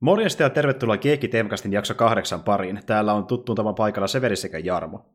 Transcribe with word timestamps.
Morjesta 0.00 0.42
ja 0.42 0.50
tervetuloa 0.50 0.96
Kiekki 0.96 1.28
Teemkastin 1.28 1.72
jakso 1.72 1.94
kahdeksan 1.94 2.42
pariin. 2.42 2.80
Täällä 2.86 3.12
on 3.12 3.26
tuttuun 3.26 3.56
tavan 3.56 3.74
paikalla 3.74 4.06
Severi 4.06 4.36
sekä 4.36 4.58
Jarmo. 4.58 5.06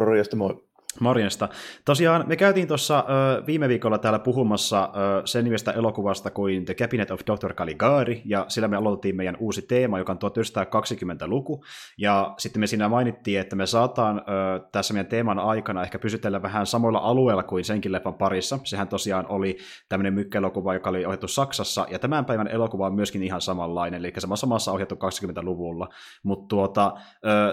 Morjesta, 0.00 0.36
moi. 0.36 0.68
Morjesta. 1.00 1.48
Tosiaan 1.84 2.24
me 2.26 2.36
käytiin 2.36 2.68
tuossa 2.68 3.04
viime 3.46 3.68
viikolla 3.68 3.98
täällä 3.98 4.18
puhumassa 4.18 4.84
ö, 4.84 5.22
sen 5.24 5.44
nimestä 5.44 5.72
elokuvasta 5.72 6.30
kuin 6.30 6.64
The 6.64 6.74
Cabinet 6.74 7.10
of 7.10 7.20
Dr. 7.20 7.54
Caligari, 7.54 8.22
ja 8.24 8.44
sillä 8.48 8.68
me 8.68 8.76
aloitettiin 8.76 9.16
meidän 9.16 9.36
uusi 9.40 9.62
teema, 9.62 9.98
joka 9.98 10.12
on 10.12 10.18
1920-luku, 10.18 11.64
ja 11.98 12.34
sitten 12.38 12.60
me 12.60 12.66
siinä 12.66 12.88
mainittiin, 12.88 13.40
että 13.40 13.56
me 13.56 13.66
saataan 13.66 14.18
ö, 14.18 14.60
tässä 14.72 14.94
meidän 14.94 15.10
teeman 15.10 15.38
aikana 15.38 15.82
ehkä 15.82 15.98
pysytellä 15.98 16.42
vähän 16.42 16.66
samoilla 16.66 16.98
alueilla 16.98 17.42
kuin 17.42 17.64
senkin 17.64 17.92
leffan 17.92 18.14
parissa. 18.14 18.58
Sehän 18.64 18.88
tosiaan 18.88 19.26
oli 19.28 19.58
tämmöinen 19.88 20.14
mykkäelokuva, 20.14 20.74
joka 20.74 20.90
oli 20.90 21.06
ohjattu 21.06 21.28
Saksassa, 21.28 21.86
ja 21.90 21.98
tämän 21.98 22.24
päivän 22.24 22.48
elokuva 22.48 22.86
on 22.86 22.94
myöskin 22.94 23.22
ihan 23.22 23.40
samanlainen, 23.40 23.98
eli 23.98 24.12
samassa 24.18 24.46
maassa 24.46 24.72
ohjattu 24.72 24.94
20-luvulla, 24.94 25.88
mutta 26.22 26.48
tuota, 26.48 26.92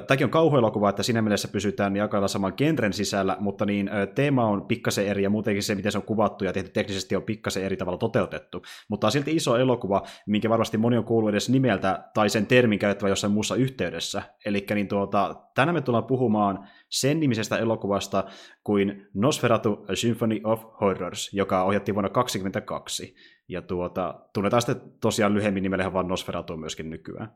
tämäkin 0.08 0.26
on 0.26 0.32
kauhuelokuva, 0.32 0.90
että 0.90 1.04
siinä 1.04 1.22
mielessä 1.22 1.48
pysytään 1.48 1.96
jakalla 1.96 2.28
saman 2.28 2.54
genren 2.58 2.94
sisällä, 2.94 3.29
sisällä, 3.30 3.44
mutta 3.44 3.66
niin 3.66 3.90
teema 4.16 4.46
on 4.46 4.66
pikkasen 4.66 5.08
eri 5.08 5.24
ja 5.24 5.30
muutenkin 5.30 5.64
se, 5.64 5.76
miten 5.76 5.92
se 5.92 5.98
on 5.98 6.04
kuvattu 6.04 6.46
ja 6.46 6.54
tehty 6.54 6.72
teknisesti 6.72 7.16
on 7.16 7.24
pikkasen 7.24 7.64
eri 7.64 7.78
tavalla 7.78 7.98
toteutettu. 7.98 8.62
Mutta 8.90 9.08
on 9.08 9.12
silti 9.12 9.36
iso 9.36 9.58
elokuva, 9.58 10.04
minkä 10.28 10.50
varmasti 10.50 10.78
moni 10.78 10.98
on 10.98 11.04
kuullut 11.04 11.30
edes 11.30 11.50
nimeltä 11.50 12.10
tai 12.14 12.30
sen 12.30 12.46
termin 12.46 12.80
käyttävä 12.80 13.10
jossain 13.10 13.34
muussa 13.34 13.56
yhteydessä. 13.56 14.22
Eli 14.46 14.66
niin 14.76 14.88
tuota, 14.88 15.36
tänään 15.56 15.76
me 15.76 15.82
tullaan 15.82 16.08
puhumaan 16.08 16.68
sen 16.90 17.20
nimisestä 17.20 17.58
elokuvasta 17.58 18.24
kuin 18.64 19.08
Nosferatu 19.14 19.86
Symphony 19.94 20.42
of 20.44 20.64
Horrors, 20.82 21.34
joka 21.34 21.64
ohjattiin 21.64 21.96
vuonna 21.96 22.10
2022. 22.10 23.16
Ja 23.48 23.62
tuota, 23.62 24.20
tunnetaan 24.34 24.62
sitten 24.62 24.92
tosiaan 25.02 25.34
lyhyemmin 25.34 25.64
nimellä 25.64 25.94
vaan 25.94 26.08
Nosferatu 26.08 26.58
myöskin 26.58 26.90
nykyään. 26.90 27.32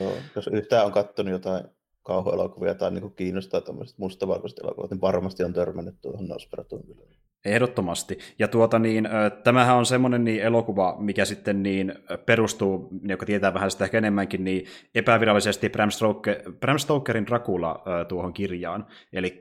Joo, 0.00 0.12
jos 0.36 0.46
yhtään 0.46 0.86
on 0.86 0.92
katsonut 0.92 1.32
jotain 1.32 1.64
kauhuelokuvia 2.02 2.74
tai 2.74 2.90
niin 2.90 3.12
kiinnostaa 3.16 3.60
tämmöiset 3.60 3.98
mustavalkoiset 3.98 4.58
elokuvat, 4.58 4.90
niin 4.90 5.00
varmasti 5.00 5.44
on 5.44 5.52
törmännyt 5.52 5.94
tuohon 6.02 6.28
Nosferatuun 6.28 6.86
kyllä. 6.86 7.02
Ehdottomasti. 7.44 8.18
Ja 8.38 8.48
tuota 8.48 8.78
niin, 8.78 9.08
tämähän 9.44 9.76
on 9.76 9.86
semmoinen 9.86 10.24
niin 10.24 10.42
elokuva, 10.42 10.96
mikä 10.98 11.24
sitten 11.24 11.62
niin 11.62 11.94
perustuu, 12.26 12.88
joka 13.02 13.26
tietää 13.26 13.54
vähän 13.54 13.70
sitä 13.70 13.84
ehkä 13.84 13.98
enemmänkin, 13.98 14.44
niin 14.44 14.66
epävirallisesti 14.94 15.68
Bram, 15.68 15.90
Stoker, 15.90 16.52
Bram 16.60 16.78
Stokerin 16.78 17.26
Dracula 17.26 17.82
tuohon 18.08 18.32
kirjaan. 18.32 18.86
Eli 19.12 19.38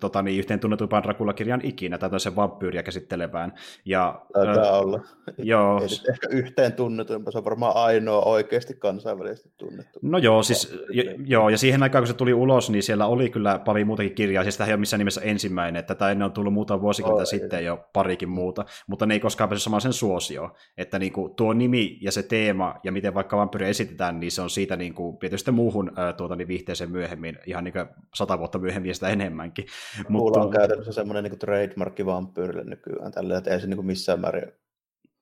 tota, 0.00 0.22
niin, 0.22 0.38
yhteen 0.38 0.60
tunnetumpaan 0.60 1.02
Dracula-kirjan 1.02 1.60
ikinä, 1.62 1.98
tai 1.98 2.20
sen 2.20 2.36
vampyyriä 2.36 2.82
käsittelevään. 2.82 3.52
Ja, 3.84 4.22
Taitaa 4.32 4.74
äh, 4.74 4.80
olla. 4.80 5.00
Joo. 5.38 5.80
Ei 5.80 6.12
ehkä 6.12 6.28
yhteen 6.30 6.72
tunnetumpa, 6.72 7.30
se 7.30 7.38
on 7.38 7.44
varmaan 7.44 7.76
ainoa 7.76 8.22
oikeasti 8.22 8.74
kansainvälisesti 8.74 9.52
tunnettu. 9.56 9.98
No 10.02 10.18
joo, 10.18 10.42
siis, 10.42 10.74
jo, 10.90 11.02
joo, 11.24 11.48
ja 11.48 11.58
siihen 11.58 11.82
aikaan 11.82 12.02
kun 12.02 12.08
se 12.08 12.14
tuli 12.14 12.34
ulos, 12.34 12.70
niin 12.70 12.82
siellä 12.82 13.06
oli 13.06 13.30
kyllä 13.30 13.58
paljon 13.58 13.86
muutakin 13.86 14.14
kirjaa, 14.14 14.42
siis 14.42 14.56
tämä 14.56 14.68
ei 14.68 14.72
ole 14.72 14.80
missään 14.80 14.98
nimessä 14.98 15.20
ensimmäinen, 15.20 15.80
että 15.80 15.94
tämä 15.94 16.10
ennen 16.10 16.24
on 16.24 16.32
tullut 16.32 16.52
muuta 16.52 16.80
vuosikymmentä 16.80 17.22
oh, 17.22 17.28
sitten 17.28 17.58
ei. 17.58 17.64
jo 17.64 17.88
parikin 17.92 18.28
muuta, 18.28 18.64
mutta 18.86 19.06
ne 19.06 19.14
ei 19.14 19.20
koskaan 19.20 19.48
päässyt 19.48 19.64
samaan 19.64 19.80
sen 19.80 19.92
suosioon, 19.92 20.52
että 20.76 20.98
niin 20.98 21.12
kuin, 21.12 21.34
tuo 21.34 21.52
nimi 21.52 21.98
ja 22.00 22.12
se 22.12 22.22
teema 22.22 22.74
ja 22.84 22.92
miten 22.92 23.14
vaikka 23.14 23.36
vampyyriä 23.36 23.68
esitetään, 23.68 24.20
niin 24.20 24.30
se 24.30 24.42
on 24.42 24.50
siitä 24.50 24.76
niin 24.76 24.94
kuin, 24.94 25.18
tietysti 25.18 25.50
muuhun 25.50 25.92
äh, 25.98 26.14
tuota, 26.14 26.36
niin 26.36 26.48
viihteeseen 26.48 26.90
myöhemmin, 26.90 27.38
ihan 27.46 27.64
niin 27.64 27.72
kuin 27.72 27.86
sata 28.14 28.38
vuotta 28.38 28.58
myöhemmin 28.58 28.88
ja 28.88 28.94
sitä 28.94 29.08
enemmänkin. 29.08 29.66
Mutta 30.08 30.40
on 30.40 30.50
käytännössä 30.50 30.92
semmoinen 30.92 31.24
niin 31.24 31.38
trademarkki 31.38 32.06
vampyyrille 32.06 32.64
nykyään, 32.64 33.12
tällä, 33.12 33.38
että 33.38 33.50
ei 33.50 33.60
se 33.60 33.66
niin 33.66 33.86
missään 33.86 34.20
määrin, 34.20 34.52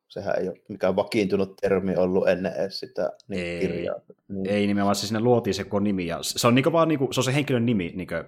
sehän 0.08 0.39
ei 0.39 0.48
ole 0.48 0.61
mikään 0.69 0.97
vakiintunut 0.97 1.56
termi 1.56 1.97
ollut 1.97 2.28
ennen 2.28 2.53
edes 2.53 2.81
sitä 2.81 3.11
niin 3.28 3.47
ei, 3.47 3.61
kirjaa. 3.61 4.00
Niin. 4.28 4.47
Ei 4.47 4.66
nimenomaan, 4.66 4.97
se 4.97 5.06
sinne 5.06 5.20
luotiin 5.20 5.55
se 5.55 5.66
nimi, 5.81 6.06
ja 6.06 6.19
se 6.22 6.47
on, 6.47 6.55
niin 6.55 6.72
vaan, 6.72 6.88
niin 6.88 6.98
kuin, 6.98 7.14
se 7.14 7.20
on 7.20 7.25
se 7.25 7.34
henkilön 7.34 7.66
nimi 7.66 7.92
niin 7.97 8.08
kuin, 8.08 8.25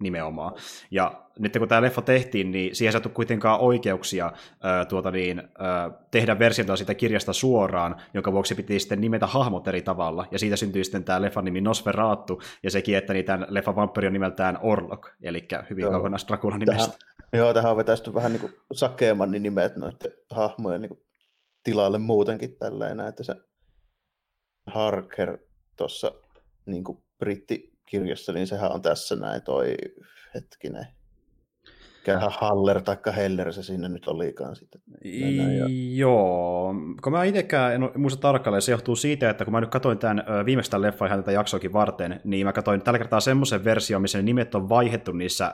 nimenomaan. 0.00 0.54
Ja 0.90 1.26
nyt 1.38 1.56
kun 1.58 1.68
tämä 1.68 1.82
leffa 1.82 2.02
tehtiin, 2.02 2.50
niin 2.50 2.76
siihen 2.76 2.88
ei 2.88 2.92
saatu 2.92 3.08
kuitenkaan 3.08 3.60
oikeuksia 3.60 4.32
ää, 4.62 4.84
tuota 4.84 5.10
niin, 5.10 5.42
ää, 5.58 5.90
tehdä 6.10 6.38
versiota 6.38 6.76
siitä 6.76 6.94
kirjasta 6.94 7.32
suoraan, 7.32 7.96
jonka 8.14 8.32
vuoksi 8.32 8.54
piti 8.54 8.80
sitten 8.80 9.00
nimetä 9.00 9.26
hahmot 9.26 9.68
eri 9.68 9.82
tavalla. 9.82 10.26
Ja 10.30 10.38
siitä 10.38 10.56
syntyi 10.56 10.84
sitten 10.84 11.04
tämä 11.04 11.22
leffan 11.22 11.44
nimi 11.44 11.60
Nosferatu, 11.60 12.40
ja 12.62 12.70
sekin, 12.70 12.96
että 12.96 13.12
niin 13.12 13.24
tämän 13.24 13.46
leffan 13.48 13.76
vampyri 13.76 14.06
on 14.06 14.12
nimeltään 14.12 14.58
Orlok, 14.62 15.10
eli 15.22 15.48
hyvin 15.70 15.82
joo. 15.82 15.90
kaukana 15.90 16.16
Dracula 16.28 16.58
nimestä. 16.58 16.92
Tähän, 16.92 16.98
joo, 17.32 17.54
tähän 17.54 17.70
on 17.70 17.76
vetäisty 17.76 18.14
vähän 18.14 18.32
niin 18.32 18.40
kuin 18.40 18.52
sakeamman 18.72 19.30
nimet 19.30 19.76
noiden 19.76 20.12
hahmojen 20.30 20.80
niin 20.80 20.88
kuin 20.88 21.00
tilalle 21.64 21.98
muutenkin 21.98 22.56
tällä 22.56 23.08
että 23.08 23.22
se 23.22 23.34
Harker 24.66 25.38
tuossa 25.76 26.12
niin 26.66 26.84
britti 27.18 27.69
kirjassa, 27.90 28.32
niin 28.32 28.46
sehän 28.46 28.72
on 28.72 28.82
tässä 28.82 29.16
näin 29.16 29.42
toi 29.42 29.76
hetkinen. 30.34 30.86
Mikähän 32.00 32.32
Haller 32.38 32.82
tai 32.82 32.96
Heller 33.16 33.52
se 33.52 33.62
sinne 33.62 33.88
nyt 33.88 34.08
olikaan 34.08 34.56
sitten. 34.56 34.80
Ja... 35.04 35.66
Joo, 35.96 36.74
kun 37.02 37.12
mä 37.12 37.24
itsekään 37.24 37.74
en 37.74 37.90
muista 37.96 38.20
tarkalleen, 38.20 38.62
se 38.62 38.72
johtuu 38.72 38.96
siitä, 38.96 39.30
että 39.30 39.44
kun 39.44 39.52
mä 39.52 39.60
nyt 39.60 39.70
katsoin 39.70 39.98
tämän 39.98 40.24
viimeistä 40.46 40.82
leffa 40.82 41.06
ihan 41.06 41.18
tätä 41.18 41.32
jaksoakin 41.32 41.72
varten, 41.72 42.20
niin 42.24 42.46
mä 42.46 42.52
katsoin 42.52 42.82
tällä 42.82 42.98
kertaa 42.98 43.20
semmoisen 43.20 43.64
version, 43.64 44.02
missä 44.02 44.18
ne 44.18 44.22
nimet 44.22 44.54
on 44.54 44.68
vaihettu 44.68 45.12
niissä 45.12 45.52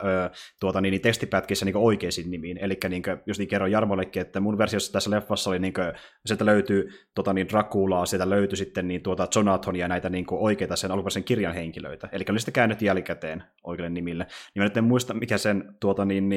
tuota, 0.59 0.81
niin, 0.81 0.91
niin 0.91 1.01
tekstipätkissä 1.01 1.65
niin 1.65 1.77
oikeisiin 1.77 2.31
nimiin. 2.31 2.57
Eli 2.57 2.77
niin 2.89 3.03
just 3.25 3.39
niin 3.39 3.47
kerron 3.47 3.71
Jarmollekin, 3.71 4.21
että 4.21 4.39
mun 4.39 4.57
versiossa 4.57 4.93
tässä 4.93 5.11
leffassa 5.11 5.49
oli, 5.49 5.59
niin 5.59 5.73
kuin, 5.73 5.93
sieltä 6.25 6.45
löytyy 6.45 6.89
tota, 7.15 7.33
niin 7.33 7.49
Draculaa, 7.49 8.05
sieltä 8.05 8.29
löytyi 8.29 8.57
sitten 8.57 8.87
niin, 8.87 9.01
tuota, 9.01 9.27
Jonathan 9.35 9.75
ja 9.75 9.87
näitä 9.87 10.09
niin 10.09 10.25
kuin, 10.25 10.41
oikeita 10.41 10.75
sen 10.75 10.91
alkuperäisen 10.91 11.23
kirjan 11.23 11.53
henkilöitä. 11.53 12.09
Eli 12.11 12.25
oli 12.29 12.39
sitten 12.39 12.53
käännetty 12.53 12.85
jälkikäteen 12.85 13.43
oikeille 13.63 13.89
nimille. 13.89 14.23
Niin 14.23 14.61
mä 14.61 14.63
nyt 14.63 14.77
en 14.77 14.83
muista, 14.83 15.13
mikä 15.13 15.37
sen 15.37 15.75
tuota, 15.79 16.05
niin, 16.05 16.29
niin, 16.29 16.36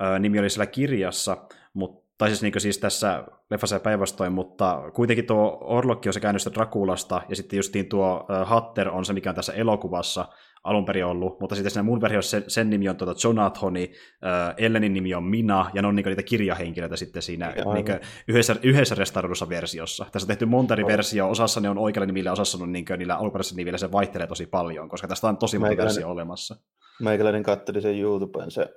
ää, 0.00 0.18
nimi 0.18 0.38
oli 0.38 0.50
siellä 0.50 0.66
kirjassa, 0.66 1.36
mutta 1.74 2.06
tai 2.18 2.28
siis, 2.28 2.42
niin 2.42 2.60
siis 2.60 2.78
tässä 2.78 3.24
leffassa 3.50 3.76
ja 3.76 3.80
päinvastoin, 3.80 4.32
mutta 4.32 4.90
kuitenkin 4.94 5.26
tuo 5.26 5.58
Orlokki 5.60 6.08
on 6.08 6.12
se 6.12 6.20
käännöstä 6.20 6.50
Drakulasta, 6.54 7.22
ja 7.28 7.36
sitten 7.36 7.56
justiin 7.56 7.88
tuo 7.88 8.26
Hatter 8.44 8.88
on 8.88 9.04
se, 9.04 9.12
mikä 9.12 9.30
on 9.30 9.36
tässä 9.36 9.52
elokuvassa 9.52 10.28
alun 10.66 10.84
perin 10.84 11.04
ollut, 11.04 11.40
mutta 11.40 11.54
sitten 11.54 11.70
siinä 11.70 11.82
mun 11.82 12.00
versiossa 12.00 12.30
sen, 12.30 12.44
sen 12.48 12.70
nimi 12.70 12.88
on 12.88 12.96
tuota 12.96 13.14
Jonathoni, 13.24 13.92
uh, 13.92 14.64
Ellenin 14.64 14.94
nimi 14.94 15.14
on 15.14 15.24
Mina, 15.24 15.70
ja 15.74 15.82
ne 15.82 15.88
on 15.88 15.96
niin 15.96 16.06
niitä 16.06 16.22
kirjahenkilöitä 16.22 16.96
sitten 16.96 17.22
siinä 17.22 17.54
niin 17.74 18.00
yhdessä, 18.28 18.56
yhdessä 18.62 18.94
restauroidussa 18.94 19.48
versiossa. 19.48 20.06
Tässä 20.12 20.24
on 20.26 20.28
tehty 20.28 20.46
monta 20.46 20.74
eri 20.74 20.86
versio, 20.86 21.30
osassa 21.30 21.60
ne 21.60 21.68
on 21.68 21.78
oikealla 21.78 22.06
nimillä, 22.06 22.32
osassa 22.32 22.58
on 22.62 22.72
niin 22.72 22.84
niillä 22.96 23.16
alkuperäisillä 23.16 23.56
nimillä, 23.56 23.78
se 23.78 23.92
vaihtelee 23.92 24.26
tosi 24.26 24.46
paljon, 24.46 24.88
koska 24.88 25.08
tästä 25.08 25.28
on 25.28 25.36
tosi 25.36 25.58
monta 25.58 25.76
versio 25.76 26.10
olemassa. 26.10 26.56
Meikäläinen 27.02 27.42
katteli 27.42 27.82
sen 27.82 28.00
YouTuben 28.00 28.50
se 28.50 28.74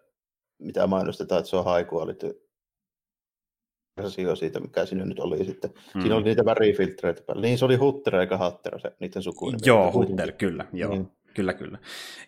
mitä 0.59 0.87
mainostetaan, 0.87 1.39
että 1.39 1.49
se 1.49 1.57
on 1.57 1.65
high 1.75 1.93
quality 1.93 2.49
versio 3.97 4.35
siitä, 4.35 4.59
mikä 4.59 4.85
siinä 4.85 5.05
nyt 5.05 5.19
oli 5.19 5.45
sitten. 5.45 5.71
Hmm. 5.93 6.01
Siinä 6.01 6.15
oli 6.15 6.23
niitä 6.23 6.45
värifiltreitä 6.45 7.21
päällä. 7.27 7.41
Niin 7.41 7.57
se 7.57 7.65
oli 7.65 7.75
Hutter 7.75 8.15
eikä 8.15 8.37
Hatter 8.37 8.79
se 8.79 8.91
niiden 8.99 9.23
sukunimi. 9.23 9.59
Joo, 9.65 9.91
Hutter, 9.91 10.31
kyllä. 10.31 10.65
Joo. 10.73 10.91
Niin. 10.91 11.11
Kyllä, 11.39 11.53
kyllä. 11.53 11.77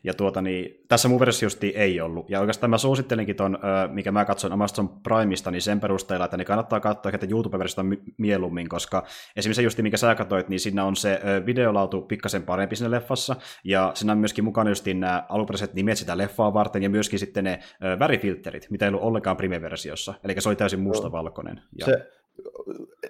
Ja 0.03 0.13
tuota, 0.13 0.41
niin, 0.41 0.85
tässä 0.87 1.07
mun 1.07 1.19
versiosti 1.19 1.73
ei 1.75 2.01
ollut. 2.01 2.29
Ja 2.29 2.39
oikeastaan 2.39 2.69
mä 2.69 2.77
suosittelinkin 2.77 3.35
ton, 3.35 3.59
mikä 3.87 4.11
mä 4.11 4.25
katsoin 4.25 4.53
Amazon 4.53 4.89
Primeista, 4.89 5.51
niin 5.51 5.61
sen 5.61 5.79
perusteella, 5.79 6.25
että 6.25 6.37
ne 6.37 6.45
kannattaa 6.45 6.79
katsoa 6.79 7.11
ehkä 7.11 7.27
YouTube-versiota 7.29 7.85
mieluummin, 8.17 8.69
koska 8.69 9.03
esimerkiksi 9.35 9.63
just 9.63 9.77
mikä 9.77 9.97
sä 9.97 10.15
katsoit, 10.15 10.49
niin 10.49 10.59
siinä 10.59 10.85
on 10.85 10.95
se 10.95 11.21
videolautu 11.45 12.01
pikkasen 12.01 12.43
parempi 12.43 12.75
siinä 12.75 12.91
leffassa, 12.91 13.35
ja 13.63 13.91
siinä 13.93 14.11
on 14.11 14.19
myöskin 14.19 14.43
mukana 14.43 14.69
just 14.69 14.85
nämä 14.85 15.25
alkuperäiset 15.29 15.73
nimet 15.73 15.97
sitä 15.97 16.17
leffaa 16.17 16.53
varten, 16.53 16.83
ja 16.83 16.89
myöskin 16.89 17.19
sitten 17.19 17.43
ne 17.43 17.59
värifilterit, 17.99 18.67
mitä 18.69 18.85
ei 18.85 18.89
ollut 18.89 19.03
ollenkaan 19.03 19.37
Prime-versiossa. 19.37 20.13
Eli 20.23 20.41
se 20.41 20.49
oli 20.49 20.55
täysin 20.55 20.79
mustavalkoinen. 20.79 21.61
Ja... 21.79 21.85
Se, 21.85 22.07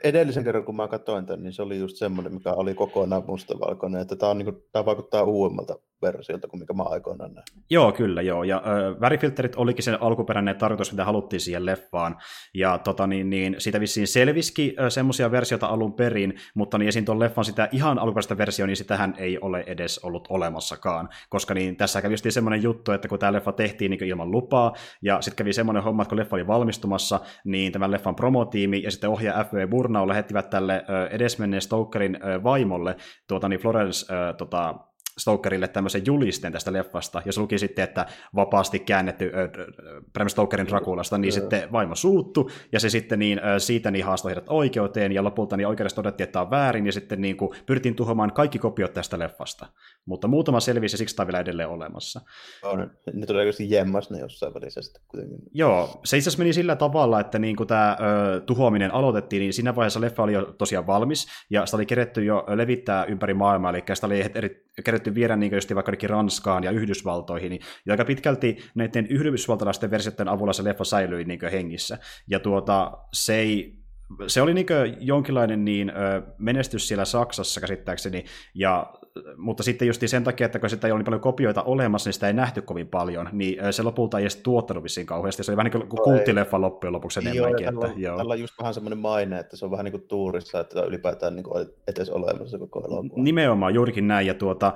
edellisen 0.04 0.44
kerran, 0.44 0.66
kun 0.66 0.76
mä 0.76 0.88
katsoin 0.88 1.26
tämän, 1.26 1.44
niin 1.44 1.54
se 1.54 1.62
oli 1.62 1.80
just 1.80 1.98
semmoinen, 1.98 2.34
mikä 2.34 2.54
oli 2.54 2.74
kokonaan 2.74 3.24
mustavalkoinen, 3.28 4.02
että 4.02 4.16
tämä, 4.16 4.30
on, 4.30 4.38
niin 4.38 4.46
kuin, 4.46 4.64
tämä 4.72 4.86
vaikuttaa 4.86 5.24
uudemmalta 5.24 5.80
versiolta 6.02 6.48
kuin 6.48 6.60
mikä 6.60 6.74
mä 6.74 6.84
aikoinaan 6.84 7.34
näin. 7.34 7.46
Joo, 7.70 7.92
kyllä, 7.92 8.22
joo. 8.22 8.44
Ja 8.44 8.62
ö, 8.66 9.00
värifilterit 9.02 9.56
olikin 9.56 9.84
se 9.84 9.98
alkuperäinen 10.02 10.56
tarkoitus, 10.56 10.92
mitä 10.92 11.06
haluttiin 11.06 11.40
siihen 11.40 11.66
leffaan. 11.66 12.18
Ja 12.54 12.78
tota, 12.78 13.08
niin, 13.08 13.30
niin, 13.30 13.56
siitä 13.58 13.80
vissiin 13.80 14.08
selviski 14.08 14.76
semmoisia 14.90 15.32
versioita 15.32 15.68
alun 15.68 15.94
perin, 15.94 16.34
mutta 16.56 16.78
niin 16.78 16.90
esiin 16.90 17.06
tuon 17.06 17.20
leffan 17.20 17.46
sitä 17.46 17.70
ihan 17.72 18.00
alkuperäistä 18.00 18.38
versiota, 18.38 18.68
niin 18.68 18.78
sitähän 18.78 19.16
ei 19.18 19.40
ole 19.40 19.64
edes 19.68 20.00
ollut 20.00 20.28
olemassakaan. 20.30 21.10
Koska 21.30 21.54
niin, 21.54 21.76
tässä 21.76 22.02
kävi 22.02 22.14
just 22.14 22.26
semmoinen 22.30 22.64
juttu, 22.64 22.92
että 22.92 23.08
kun 23.08 23.20
tämä 23.20 23.34
leffa 23.34 23.52
tehtiin 23.52 23.92
niin 23.92 24.04
ilman 24.04 24.32
lupaa, 24.32 24.74
ja 25.02 25.22
sitten 25.22 25.38
kävi 25.38 25.54
semmoinen 25.54 25.84
homma, 25.84 26.02
että 26.02 26.10
kun 26.10 26.18
leffa 26.18 26.36
oli 26.36 26.48
valmistumassa, 26.48 27.20
niin 27.46 27.72
tämän 27.72 27.92
leffan 27.92 28.16
promotiimi 28.16 28.84
ja 28.84 28.92
sitten 28.92 29.10
ohjaaja 29.10 29.44
F.V. 29.44 29.68
Burnau 29.70 30.08
lähettivät 30.08 30.50
tälle 30.50 30.84
edesmenneen 31.12 31.62
Stokerin 31.62 32.20
vaimolle 32.44 32.96
tuota, 33.28 33.50
niin 33.50 33.60
Florence 33.60 34.06
tota, 34.38 34.76
Stokerille 35.18 35.68
tämmöisen 35.68 36.06
julisteen 36.06 36.54
tästä 36.54 36.74
leffasta, 36.74 37.22
ja 37.26 37.34
se 37.34 37.42
luki 37.42 37.58
sitten, 37.58 37.84
että 37.84 38.06
vapaasti 38.36 38.80
käännetty 38.80 39.26
äh, 39.26 39.66
Bram 40.14 40.30
Stokerin 40.30 40.68
Draculasta, 40.68 41.18
niin 41.18 41.34
sitten 41.34 41.72
vaimo 41.72 41.96
suuttu, 41.96 42.52
ja 42.72 42.80
se 42.80 42.90
sitten 42.90 43.20
niin, 43.20 43.40
äh, 43.40 43.44
siitä 43.58 43.92
niin 43.92 44.06
haastoi 44.06 44.30
heidät 44.30 44.50
oikeuteen, 44.50 45.12
ja 45.12 45.24
lopulta 45.24 45.58
niin 45.58 45.68
oikeudessa 45.68 45.96
todettiin, 45.96 46.24
että 46.24 46.34
tämä 46.34 46.44
on 46.44 46.52
väärin, 46.52 46.86
ja 46.86 46.92
sitten 46.92 47.22
niin 47.22 47.38
kuin, 47.38 47.52
pyrittiin 47.66 47.96
tuhoamaan 47.96 48.34
kaikki 48.34 48.60
kopiot 48.60 48.94
tästä 48.94 49.20
leffasta. 49.20 49.66
Mutta 50.06 50.28
muutama 50.28 50.60
selvisi, 50.60 50.94
ja 50.94 50.98
siksi 50.98 51.16
tämä 51.16 51.24
on 51.24 51.28
vielä 51.28 51.40
edelleen 51.40 51.70
olemassa. 51.70 52.22
On, 52.64 52.92
ne 53.14 53.26
todennäköisesti 53.26 53.70
jemmas 53.70 54.10
ne 54.10 54.20
jossain 54.20 54.54
välissä 54.54 54.82
sitten 54.82 55.02
kuitenkin. 55.08 55.40
Joo, 55.54 56.02
se 56.04 56.18
itse 56.18 56.30
asiassa 56.30 56.44
meni 56.44 56.54
sillä 56.54 56.76
tavalla, 56.76 57.20
että 57.20 57.40
niin 57.40 57.56
kuin 57.56 57.68
tämä 57.68 57.98
ö, 58.00 58.42
tuhoaminen 58.42 58.94
aloitettiin, 58.94 59.40
niin 59.40 59.54
siinä 59.54 59.76
vaiheessa 59.76 60.02
leffa 60.02 60.24
oli 60.24 60.34
jo 60.34 60.46
tosiaan 60.58 60.88
valmis, 60.88 61.28
ja 61.50 61.66
sitä 61.66 61.78
oli 61.78 61.86
keretty 61.86 62.24
jo 62.24 62.46
levittää 62.48 63.06
ympäri 63.06 63.34
maailmaa, 63.34 63.70
eli 63.72 63.84
sitä 63.94 64.08
oli 64.08 64.24
eri, 64.36 64.66
keretty 64.86 65.01
viedä 65.16 65.36
niin 65.36 65.54
just 65.54 65.76
vaikka 65.76 65.92
Ranskaan 66.08 66.64
ja 66.64 66.72
Yhdysvaltoihin, 66.72 67.50
niin, 67.50 67.62
ja 67.86 67.94
aika 67.94 68.06
pitkälti 68.06 68.58
näiden 68.76 69.08
yhdysvaltalaisten 69.08 69.92
versioiden 69.92 70.28
avulla 70.28 70.54
se 70.54 70.64
leffa 70.64 70.84
säilyi 70.84 71.24
niin 71.24 71.40
hengissä. 71.52 71.98
Ja 72.28 72.40
tuota, 72.40 72.92
se 73.14 73.36
ei 73.36 73.81
se 74.28 74.42
oli 74.42 74.54
niin 74.54 74.66
jonkinlainen 75.00 75.66
niin, 75.66 75.92
menestys 76.38 76.88
siellä 76.88 77.06
Saksassa 77.06 77.62
käsittääkseni, 77.62 78.26
ja 78.54 78.94
mutta 79.38 79.64
sitten 79.64 79.88
just 79.88 80.02
sen 80.06 80.24
takia, 80.24 80.46
että 80.46 80.60
kun 80.60 80.70
sitä 80.70 80.88
ei 80.88 80.92
ole 80.92 81.00
niin 81.00 81.06
paljon 81.06 81.22
kopioita 81.22 81.64
olemassa, 81.64 82.08
niin 82.08 82.14
sitä 82.14 82.28
ei 82.28 82.34
nähty 82.34 82.62
kovin 82.62 82.88
paljon, 82.88 83.30
niin 83.32 83.74
se 83.74 83.84
lopulta 83.84 84.18
ei 84.18 84.24
edes 84.24 84.36
tuottanut 84.36 84.84
vissiin 84.84 85.08
kauheasti. 85.08 85.44
Se 85.44 85.52
oli 85.52 85.58
vähän 85.58 85.72
niin 85.72 85.88
kuin 85.88 86.04
kulttileffa 86.04 86.62
loppujen 86.62 86.94
lopuksi 86.94 87.20
enemmänkin. 87.20 87.66
Joo, 87.66 87.86
että, 87.86 88.00
joo. 88.00 88.18
tällä 88.18 88.32
on 88.32 88.40
just 88.40 88.54
vähän 88.60 88.74
semmoinen 88.74 89.00
maine, 89.00 89.40
että 89.40 89.58
se 89.58 89.66
on 89.66 89.72
vähän 89.72 89.84
niin 89.84 89.92
kuin 89.92 90.08
tuurissa, 90.08 90.60
että 90.60 90.82
ylipäätään 90.82 91.36
niin 91.36 91.44
kuin 91.44 91.68
edes 91.88 92.10
olemassa 92.10 92.58
koko 92.58 92.80
elokuva. 92.80 93.24
Nimenomaan, 93.24 93.74
juurikin 93.74 94.08
näin. 94.08 94.28
Ja 94.28 94.34
tuota, 94.34 94.74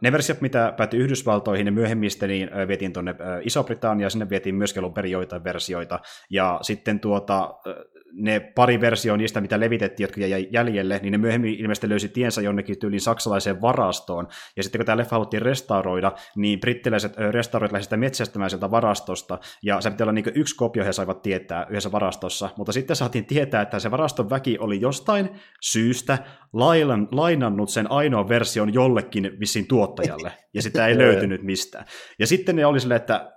ne 0.00 0.12
versiot, 0.12 0.40
mitä 0.40 0.74
päätyi 0.76 1.00
Yhdysvaltoihin, 1.00 1.64
ne 1.64 1.70
myöhemmin 1.70 2.10
sitten 2.10 2.28
niin 2.28 2.50
vietiin 2.68 2.92
tuonne 2.92 3.14
Iso-Britanniaan, 3.42 4.10
sinne 4.10 4.30
vietiin 4.30 4.54
myöskin 4.54 4.80
alun 4.80 4.94
perin 4.94 5.12
joitain 5.12 5.44
versioita. 5.44 6.00
Ja 6.30 6.58
sitten 6.62 7.00
tuota, 7.00 7.54
ne 8.16 8.40
pari 8.40 8.80
versioa 8.80 9.16
niistä, 9.16 9.40
mitä 9.40 9.60
levitettiin, 9.60 10.04
jotka 10.04 10.20
jäi 10.20 10.48
jäljelle, 10.50 11.00
niin 11.02 11.12
ne 11.12 11.18
myöhemmin 11.18 11.54
ilmeisesti 11.54 11.88
löysi 11.88 12.08
tiensä 12.08 12.42
jonnekin 12.42 12.78
tyyliin 12.78 13.00
saksalaiseen 13.00 13.60
varastoon. 13.60 14.28
Ja 14.56 14.62
sitten 14.62 14.78
kun 14.78 14.86
tämä 14.86 14.96
leffa 14.96 15.16
haluttiin 15.16 15.42
restauroida, 15.42 16.12
niin 16.36 16.60
brittiläiset 16.60 17.16
restauroit 17.30 17.72
lähtivät 17.72 17.84
sitä 17.84 17.96
metsästämään 17.96 18.50
sieltä 18.50 18.70
varastosta, 18.70 19.38
ja 19.62 19.80
se 19.80 19.90
piti 19.90 20.02
olla 20.02 20.12
niin 20.12 20.32
yksi 20.34 20.56
kopio, 20.56 20.84
he 20.84 20.92
saivat 20.92 21.22
tietää 21.22 21.66
yhdessä 21.70 21.92
varastossa. 21.92 22.50
Mutta 22.56 22.72
sitten 22.72 22.96
saatiin 22.96 23.26
tietää, 23.26 23.62
että 23.62 23.78
se 23.78 23.90
varaston 23.90 24.30
väki 24.30 24.58
oli 24.58 24.80
jostain 24.80 25.30
syystä 25.62 26.18
lailan, 26.52 27.08
lainannut 27.12 27.70
sen 27.70 27.90
ainoan 27.90 28.28
version 28.28 28.74
jollekin 28.74 29.30
vissiin 29.40 29.66
tuottajalle, 29.66 30.32
ja 30.54 30.62
sitä 30.62 30.86
ei 30.86 30.98
löytynyt 31.04 31.42
mistään. 31.42 31.84
Ja 32.18 32.26
sitten 32.26 32.56
ne 32.56 32.66
oli 32.66 32.80
silleen, 32.80 33.00
että 33.00 33.35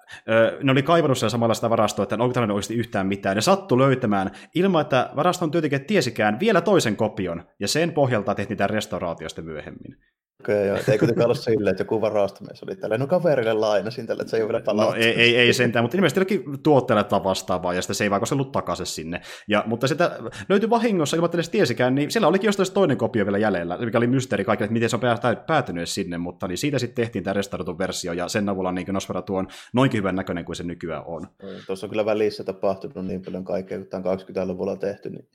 ne 0.64 0.72
oli 0.72 0.84
kaivannut 0.84 1.18
siellä 1.18 1.32
samalla 1.32 1.54
sitä 1.54 1.70
varastoa, 1.70 2.04
että 2.04 2.16
onko 2.16 2.34
tällainen 2.34 2.56
oikeasti 2.56 2.76
yhtään 2.76 3.08
mitään. 3.08 3.36
Ne 3.36 3.42
sattu 3.42 3.80
löytämään 3.80 4.32
ilman, 4.56 4.82
että 4.82 5.10
varaston 5.16 5.52
työntekijät 5.52 5.88
tiesikään 5.88 6.40
vielä 6.40 6.62
toisen 6.62 6.96
kopion, 6.96 7.44
ja 7.60 7.68
sen 7.68 7.92
pohjalta 7.92 8.36
tehtiin 8.36 8.58
tämä 8.58 8.68
restauraatiosta 8.68 9.42
myöhemmin. 9.42 9.98
Okei, 10.44 10.68
joo. 10.68 10.78
Ei 10.92 10.98
kuitenkaan 10.98 11.26
ollut 11.26 11.40
silleen, 11.40 11.72
että 11.72 11.82
joku 11.82 12.02
varastomies 12.02 12.64
oli 12.64 12.76
tällä, 12.76 12.98
no 12.98 13.08
kaverille 13.08 13.54
lainasin 13.54 14.08
tälle, 14.08 14.22
että 14.22 14.32
se 14.32 14.38
ei 14.38 14.44
ole 14.44 14.52
vielä 14.52 14.74
No 14.74 14.94
ei, 14.94 15.22
ei, 15.22 15.36
ei 15.36 15.54
sentään, 15.54 15.84
mutta 15.84 15.98
ilmeisesti 15.98 16.20
jollakin 16.20 16.64
tuotteelle 16.64 17.04
tai 17.04 17.24
vastaavaa, 17.24 17.74
ja 17.74 17.82
sitten 17.82 17.96
se 17.96 18.04
ei 18.04 18.10
vaikka 18.10 18.26
ollut 18.32 18.52
takaisin 18.52 18.86
sinne. 18.86 19.22
Ja, 19.48 19.64
mutta 19.68 19.88
sitä 19.88 20.20
löytyi 20.50 20.70
vahingossa, 20.70 21.18
ilman 21.18 21.26
että 21.26 21.38
edes 21.38 21.50
tiesikään, 21.50 21.96
niin 21.96 22.12
siellä 22.12 22.28
olikin 22.28 22.48
jostain 22.48 22.74
toinen 22.74 22.98
kopio 22.98 23.26
vielä 23.26 23.38
jäljellä, 23.38 23.78
mikä 23.78 23.98
oli 23.98 24.08
mysteeri 24.08 24.46
kaikille, 24.46 24.66
että 24.66 24.74
miten 24.74 24.90
se 24.90 24.96
on 24.96 25.02
päätynyt 25.48 25.90
sinne, 25.90 26.18
mutta 26.18 26.48
niin 26.48 26.58
siitä 26.58 26.80
sitten 26.80 27.04
tehtiin 27.04 27.24
tämä 27.24 27.34
restauroitu 27.34 27.78
versio, 27.78 28.14
ja 28.14 28.28
sen 28.28 28.50
avulla 28.50 28.72
niin 28.72 28.88
Nosferatu 28.94 29.36
on 29.36 29.48
noinkin 29.74 29.98
hyvän 29.98 30.16
näköinen 30.16 30.46
kuin 30.46 30.56
se 30.56 30.64
nykyään 30.64 31.04
on. 31.06 31.28
Tuossa 31.68 31.86
on 31.86 31.90
kyllä 31.90 32.06
välissä 32.06 32.44
tapahtunut 32.44 33.06
niin 33.06 33.22
paljon 33.22 33.44
kaikkea, 33.44 33.78
kun 33.78 33.88
tämä 33.88 34.12
on 34.12 34.20
20-luvulla 34.20 34.76
tehty, 34.76 35.10
niin 35.10 35.28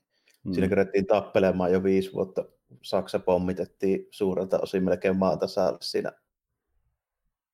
mm. 0.45 0.53
siinä 0.53 0.69
kerettiin 0.69 1.07
tappelemaan 1.07 1.73
jo 1.73 1.83
viisi 1.83 2.13
vuotta 2.13 2.45
Saksa 2.83 3.19
pommitettiin 3.19 4.09
suurelta 4.11 4.59
osin 4.59 4.85
melkein 4.85 5.17
maan 5.17 5.39
tasalle 5.39 5.79
siinä 5.83 6.13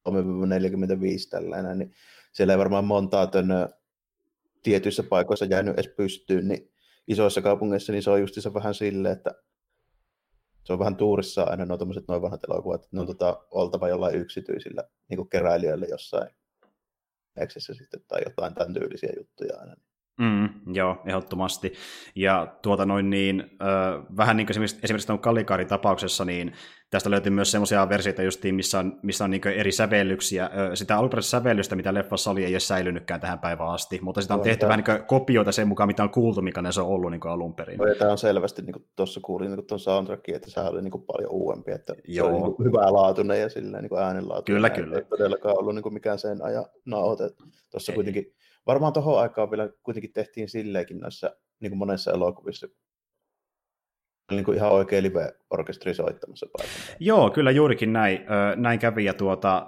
345 0.02 1.30
tällainen, 1.30 1.78
niin 1.78 1.94
siellä 2.32 2.52
ei 2.52 2.58
varmaan 2.58 2.84
montaa 2.84 3.26
tönöä 3.26 3.68
tietyissä 4.62 5.02
paikoissa 5.02 5.44
jäänyt 5.44 5.74
edes 5.74 5.92
pystyyn, 5.96 6.48
niin 6.48 6.72
isoissa 7.08 7.42
kaupungeissa 7.42 7.92
niin 7.92 8.02
se 8.02 8.10
on 8.10 8.20
just 8.20 8.34
se 8.40 8.54
vähän 8.54 8.74
silleen, 8.74 9.16
että 9.16 9.34
se 10.64 10.72
on 10.72 10.78
vähän 10.78 10.96
tuurissa 10.96 11.42
aina 11.42 11.64
nuo 11.64 11.76
tommoset 11.76 12.08
noin 12.08 12.22
vanhat 12.22 12.44
elokuvat, 12.44 12.80
että 12.80 12.88
ne 12.92 13.00
on 13.00 13.06
tota, 13.06 13.46
oltava 13.50 13.88
jollain 13.88 14.14
yksityisillä 14.14 14.84
niin 15.08 15.28
keräilijöillä 15.28 15.86
jossain 15.86 16.30
Eksissä 17.36 17.74
sitten 17.74 18.04
tai 18.08 18.20
jotain 18.26 18.54
tämän 18.54 18.74
tyylisiä 18.74 19.12
juttuja 19.16 19.58
aina. 19.58 19.76
Mm, 20.20 20.74
joo, 20.74 20.96
ehdottomasti. 21.06 21.72
Ja 22.14 22.54
tuota 22.62 22.86
noin 22.86 23.10
niin, 23.10 23.40
äh, 23.40 24.16
vähän 24.16 24.36
niin 24.36 24.46
kuin 24.46 24.52
esimerkiksi, 24.52 24.78
esimerkiksi 24.82 25.06
tuon 25.06 25.18
Kalikaarin 25.18 25.66
tapauksessa, 25.66 26.24
niin 26.24 26.52
tästä 26.90 27.10
löytyy 27.10 27.32
myös 27.32 27.50
semmoisia 27.50 27.88
versioita 27.88 28.22
justiin, 28.22 28.54
missä 28.54 28.78
on, 28.78 28.98
missä 29.02 29.24
on 29.24 29.30
niin 29.30 29.48
eri 29.48 29.72
sävellyksiä. 29.72 30.50
Sitä 30.74 30.96
alkuperäistä 30.96 31.30
sävellystä, 31.30 31.76
mitä 31.76 31.94
leffassa 31.94 32.30
oli, 32.30 32.44
ei 32.44 32.54
ole 32.54 32.60
säilynytkään 32.60 33.20
tähän 33.20 33.38
päivään 33.38 33.70
asti, 33.70 33.98
mutta 34.02 34.20
sitä 34.20 34.34
on 34.34 34.38
no, 34.38 34.44
tehty 34.44 34.60
tämä... 34.60 34.68
vähän 34.68 34.84
niin 34.86 35.06
kopioita 35.06 35.52
sen 35.52 35.68
mukaan, 35.68 35.86
mitä 35.86 36.02
on 36.02 36.10
kuultu, 36.10 36.42
mikä 36.42 36.72
se 36.72 36.80
on 36.80 36.86
ollut 36.86 37.10
niin 37.10 37.26
alun 37.26 37.54
perin. 37.54 37.78
No, 37.78 37.94
tämä 37.98 38.10
on 38.10 38.18
selvästi, 38.18 38.62
niin 38.62 38.72
kuin 38.72 38.84
tuossa 38.96 39.20
kuulin 39.20 39.50
niin 39.50 39.66
tuon 39.66 39.80
soundtrackin, 39.80 40.34
että 40.34 40.50
se 40.50 40.60
oli 40.60 40.82
niin 40.82 40.90
kuin 40.90 41.04
paljon 41.04 41.30
uudempi, 41.30 41.72
että 41.72 41.94
Joo. 42.08 42.28
se 42.28 42.34
oli 42.34 42.42
niin 42.42 42.64
hyvää 42.64 42.92
laatuinen 42.92 43.40
ja 43.40 43.48
silleen 43.48 43.84
niin 43.84 44.02
äänenlaatuinen. 44.02 44.56
Kyllä, 44.56 44.70
kyllä. 44.70 44.96
Ei 44.96 45.04
todellakaan 45.04 45.58
ollut 45.58 45.74
niin 45.74 45.82
kuin 45.82 45.94
mikään 45.94 46.18
sen 46.18 46.44
ajan 46.44 46.66
nauhoite. 46.84 47.30
Tuossa 47.70 47.92
kuitenkin 47.92 48.34
varmaan 48.66 48.92
tuohon 48.92 49.20
aikaan 49.20 49.50
vielä 49.50 49.70
kuitenkin 49.82 50.12
tehtiin 50.12 50.48
silleenkin 50.48 50.98
noissa 50.98 51.36
niin 51.60 51.70
kuin 51.70 51.78
monessa 51.78 52.12
elokuvissa, 52.12 52.68
niin 54.30 54.44
kuin 54.44 54.56
ihan 54.56 54.72
oikein 54.72 55.04
live-orkesteri 55.04 55.94
soittamassa 55.94 56.46
paikan 56.52 56.74
Joo, 57.00 57.30
kyllä 57.30 57.50
juurikin 57.50 57.92
näin, 57.92 58.20
näin 58.56 58.78
kävi, 58.78 59.04
ja 59.04 59.14
tuota, 59.14 59.66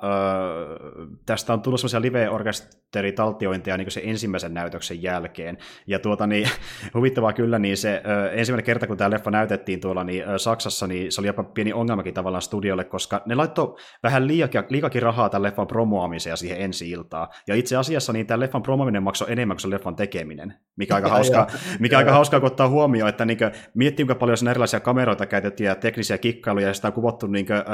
tästä 1.26 1.52
on 1.52 1.62
tullut 1.62 1.80
sellaisia 1.80 2.02
live-orkesteritaltiointeja 2.02 3.76
niin 3.76 3.90
sen 3.90 4.02
ensimmäisen 4.06 4.54
näytöksen 4.54 5.02
jälkeen, 5.02 5.58
ja 5.86 5.98
tuota, 5.98 6.26
niin, 6.26 6.48
huvittavaa 6.94 7.32
kyllä, 7.32 7.58
niin 7.58 7.76
se 7.76 8.02
ensimmäinen 8.32 8.64
kerta, 8.64 8.86
kun 8.86 8.96
tämä 8.96 9.10
leffa 9.10 9.30
näytettiin 9.30 9.80
tuolla 9.80 10.04
niin, 10.04 10.24
Saksassa, 10.36 10.86
niin 10.86 11.12
se 11.12 11.20
oli 11.20 11.26
jopa 11.26 11.44
pieni 11.44 11.72
ongelmakin 11.72 12.14
tavallaan 12.14 12.42
studiolle, 12.42 12.84
koska 12.84 13.22
ne 13.26 13.34
laittoi 13.34 13.76
vähän 14.02 14.26
liikakin, 14.26 14.72
liikakin 14.72 15.02
rahaa 15.02 15.28
tämän 15.28 15.42
leffan 15.42 15.66
promoamiseen 15.66 16.36
siihen 16.36 16.60
ensi 16.60 16.90
iltaa, 16.90 17.28
ja 17.46 17.54
itse 17.54 17.76
asiassa 17.76 18.12
niin 18.12 18.26
tämä 18.26 18.40
leffan 18.40 18.62
promoaminen 18.62 19.02
maksoi 19.02 19.32
enemmän 19.32 19.54
kuin 19.54 19.62
se 19.62 19.70
leffan 19.70 19.96
tekeminen, 19.96 20.54
mikä 20.76 20.94
aika 20.94 21.08
hauskaa, 21.16 21.46
mikä 21.78 21.98
aika 21.98 22.12
hauskaa, 22.12 22.40
kun 22.40 22.46
ottaa 22.46 22.68
huomioon, 22.68 23.08
että 23.08 23.24
niin 23.24 23.38
kuin, 23.38 23.50
miettii, 23.74 24.06
kuinka 24.06 24.18
paljon 24.18 24.36
siinä 24.36 24.51
erilaisia 24.52 24.81
kameroita 24.81 25.26
käytetty 25.26 25.64
ja 25.64 25.75
teknisiä 25.75 26.19
kikkailuja, 26.19 26.66
ja 26.66 26.74
sitä 26.74 26.88
on 26.88 26.94
kuvattu 26.94 27.26
niin 27.26 27.46
kuin, 27.46 27.56
äh, 27.56 27.65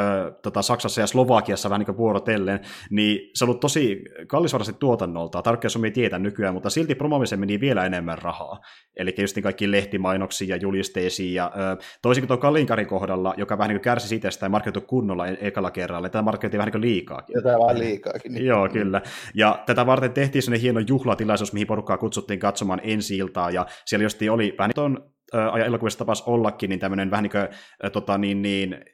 tota, 0.42 0.62
Saksassa 0.62 1.00
ja 1.00 1.06
Slovakiassa 1.06 1.70
vähän 1.70 1.84
niin 1.86 1.96
vuorotellen, 1.96 2.60
niin 2.90 3.30
se 3.34 3.44
on 3.44 3.48
ollut 3.48 3.60
tosi 3.60 4.02
kallisvarasti 4.26 4.72
tuotannolta. 4.72 5.42
Tarkkaan 5.42 5.84
ei 5.84 5.90
tietä 5.90 6.18
nykyään, 6.18 6.54
mutta 6.54 6.70
silti 6.70 6.94
promomiseen 6.94 7.40
meni 7.40 7.60
vielä 7.60 7.86
enemmän 7.86 8.18
rahaa. 8.18 8.60
Eli 8.96 9.14
just 9.18 9.36
niin 9.36 9.42
kaikki 9.42 9.70
lehtimainoksia 9.70 10.48
ja 10.48 10.56
julisteisiin, 10.56 11.34
ja 11.34 11.44
äh, 11.44 11.78
toisin 12.02 12.22
kuin 12.22 12.28
tuo 12.28 12.36
Kalinkarin 12.36 12.86
kohdalla, 12.86 13.34
joka 13.36 13.58
vähän 13.58 13.68
niin 13.68 13.80
kärsi 13.80 14.08
siitä, 14.08 14.28
että 14.28 14.46
ei 14.46 14.50
markkinoitu 14.50 14.80
kunnolla 14.80 15.26
e- 15.26 15.38
ekalla 15.40 15.70
kerralla, 15.70 16.08
tätä 16.08 16.22
markkinoitiin 16.22 16.58
vähän 16.58 16.72
niin 16.72 16.80
liikaakin. 16.80 17.34
Ja 17.34 17.42
tämä 17.42 17.58
vähän 17.58 17.78
liikaakin. 17.78 18.32
Niin. 18.32 18.46
Joo, 18.50 18.68
kyllä. 18.68 19.02
Ja 19.34 19.62
tätä 19.66 19.86
varten 19.86 20.12
tehtiin 20.12 20.42
sellainen 20.42 20.62
hieno 20.62 20.80
juhlatilaisuus, 20.80 21.52
mihin 21.52 21.66
porukkaa 21.66 21.98
kutsuttiin 21.98 22.40
katsomaan 22.40 22.80
ensi 22.82 23.16
iltaa, 23.16 23.50
ja 23.50 23.66
siellä 23.86 24.02
just 24.02 24.18
oli 24.30 24.54
vähän 24.58 24.72
tuon 24.74 25.10
ajan 25.32 25.66
elokuvissa 25.66 25.98
tapas 25.98 26.22
ollakin, 26.26 26.70
niin 26.70 26.80
tämmöinen 26.80 27.10
vähän 27.10 27.22
niin 27.22 27.30
kuin, 27.30 27.48
tota, 27.92 28.18
niin, 28.18 28.42
niin, 28.42 28.84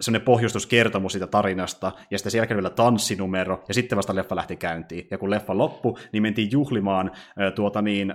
semmoinen 0.00 0.24
pohjustuskertomus 0.24 1.12
siitä 1.12 1.26
tarinasta, 1.26 1.92
ja 2.10 2.18
sitten 2.18 2.30
sen 2.30 2.38
jälkeen 2.38 2.56
vielä 2.56 2.70
tanssinumero, 2.70 3.64
ja 3.68 3.74
sitten 3.74 3.96
vasta 3.96 4.14
leffa 4.14 4.36
lähti 4.36 4.56
käyntiin. 4.56 5.06
Ja 5.10 5.18
kun 5.18 5.30
leffa 5.30 5.58
loppui, 5.58 5.94
niin 6.12 6.22
mentiin 6.22 6.52
juhlimaan 6.52 7.10
tuota 7.54 7.82
niin, 7.82 8.14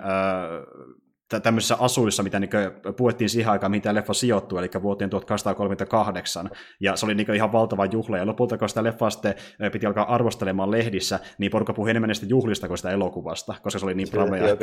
tämmöisissä 1.44 1.76
asuissa, 1.80 2.24
mitä 2.24 2.40
niin 2.40 2.50
puettiin 2.98 3.30
siihen 3.30 3.52
aikaan, 3.52 3.72
mihin 3.72 3.82
tämä 3.82 3.96
leffa 3.96 4.14
sijoittui, 4.14 4.60
eli 4.60 4.70
vuoteen 4.82 5.10
1838, 5.10 6.50
ja 6.80 6.96
se 6.96 7.06
oli 7.06 7.16
niin 7.16 7.36
ihan 7.36 7.52
valtava 7.52 7.86
juhla, 7.86 8.18
ja 8.18 8.26
lopulta 8.26 8.58
kun 8.58 8.70
sitä 8.70 8.84
leffaa 8.84 9.10
sitten 9.10 9.36
piti 9.72 9.86
alkaa 9.86 10.14
arvostelemaan 10.14 10.72
lehdissä, 10.72 11.20
niin 11.38 11.52
porukka 11.52 11.74
puhui 11.74 11.90
enemmän 11.90 12.08
niistä 12.08 12.26
juhlista 12.30 12.68
kuin 12.68 12.78
sitä 12.78 12.92
elokuvasta, 12.92 13.56
koska 13.64 13.80
se 13.80 13.86
oli 13.86 13.94
niin 13.94 14.10
pramea. 14.12 14.48
Se 14.48 14.58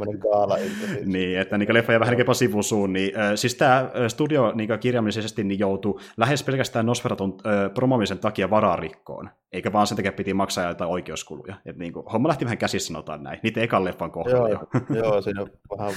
oli 0.00 0.18
gaala 0.18 0.58
Niin, 1.04 1.38
että 1.38 1.58
niin 1.58 1.74
leffa 1.74 1.92
jäi 1.92 2.00
vähän 2.00 2.18
jopa 2.18 2.34
sivusuun, 2.34 2.92
niin 2.92 3.18
äh, 3.18 3.32
siis 3.34 3.54
tämä 3.54 3.90
studio 4.08 4.52
niin 4.54 4.78
kirjaimellisesti 4.80 5.44
niin 5.44 5.58
joutui 5.58 6.00
lähes 6.16 6.42
pelkästään 6.42 6.86
Nosferatun 6.86 7.38
äh, 7.46 7.74
promomisen 7.74 8.18
takia 8.18 8.50
vararikkoon, 8.50 9.30
eikä 9.52 9.72
vaan 9.72 9.86
sen 9.86 9.96
takia 9.96 10.12
piti 10.12 10.34
maksaa 10.34 10.68
jotain 10.68 10.90
oikeuskuluja. 10.90 11.54
Et 11.66 11.76
niin 11.76 11.92
kuin, 11.92 12.06
homma 12.06 12.28
lähti 12.28 12.44
vähän 12.44 12.58
käsissä, 12.58 12.86
sanotaan 12.86 13.22
näin, 13.22 13.40
niitä 13.42 13.60
ekan 13.60 13.84
leffan 13.84 14.10
kohdalla 14.10 14.48
joo, 14.48 14.66
jo. 14.90 14.96
joo, 15.02 15.22
siinä 15.22 15.46
vähän 15.70 15.94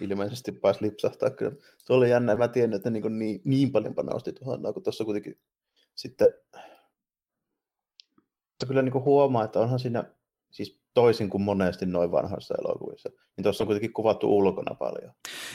ilmeisesti 0.00 0.52
pääsi 0.52 0.82
lipsahtaa 0.82 1.30
kyllä. 1.30 1.52
Se 1.78 1.92
oli 1.92 2.10
jännä, 2.10 2.36
mä 2.36 2.48
tiedän, 2.48 2.72
että 2.72 2.90
niin, 2.90 3.18
niin, 3.18 3.40
niin 3.44 3.72
paljon 3.72 3.94
panosti 3.94 4.32
tuohon, 4.32 4.74
kun 4.74 4.82
tuossa 4.82 5.04
kuitenkin 5.04 5.40
sitten 5.94 6.28
kyllä 8.68 8.82
niin 8.82 8.92
kuin 8.92 9.04
huomaa, 9.04 9.44
että 9.44 9.60
onhan 9.60 9.78
siinä 9.78 10.04
siis 10.50 10.85
toisin 10.96 11.30
kuin 11.30 11.42
monesti 11.42 11.86
noin 11.86 12.12
vanhoissa 12.12 12.54
elokuvissa, 12.58 13.08
niin 13.36 13.42
tuossa 13.42 13.64
on 13.64 13.66
kuitenkin 13.66 13.92
kuvattu 13.92 14.36
ulkona 14.38 14.74
paljon. 14.74 15.12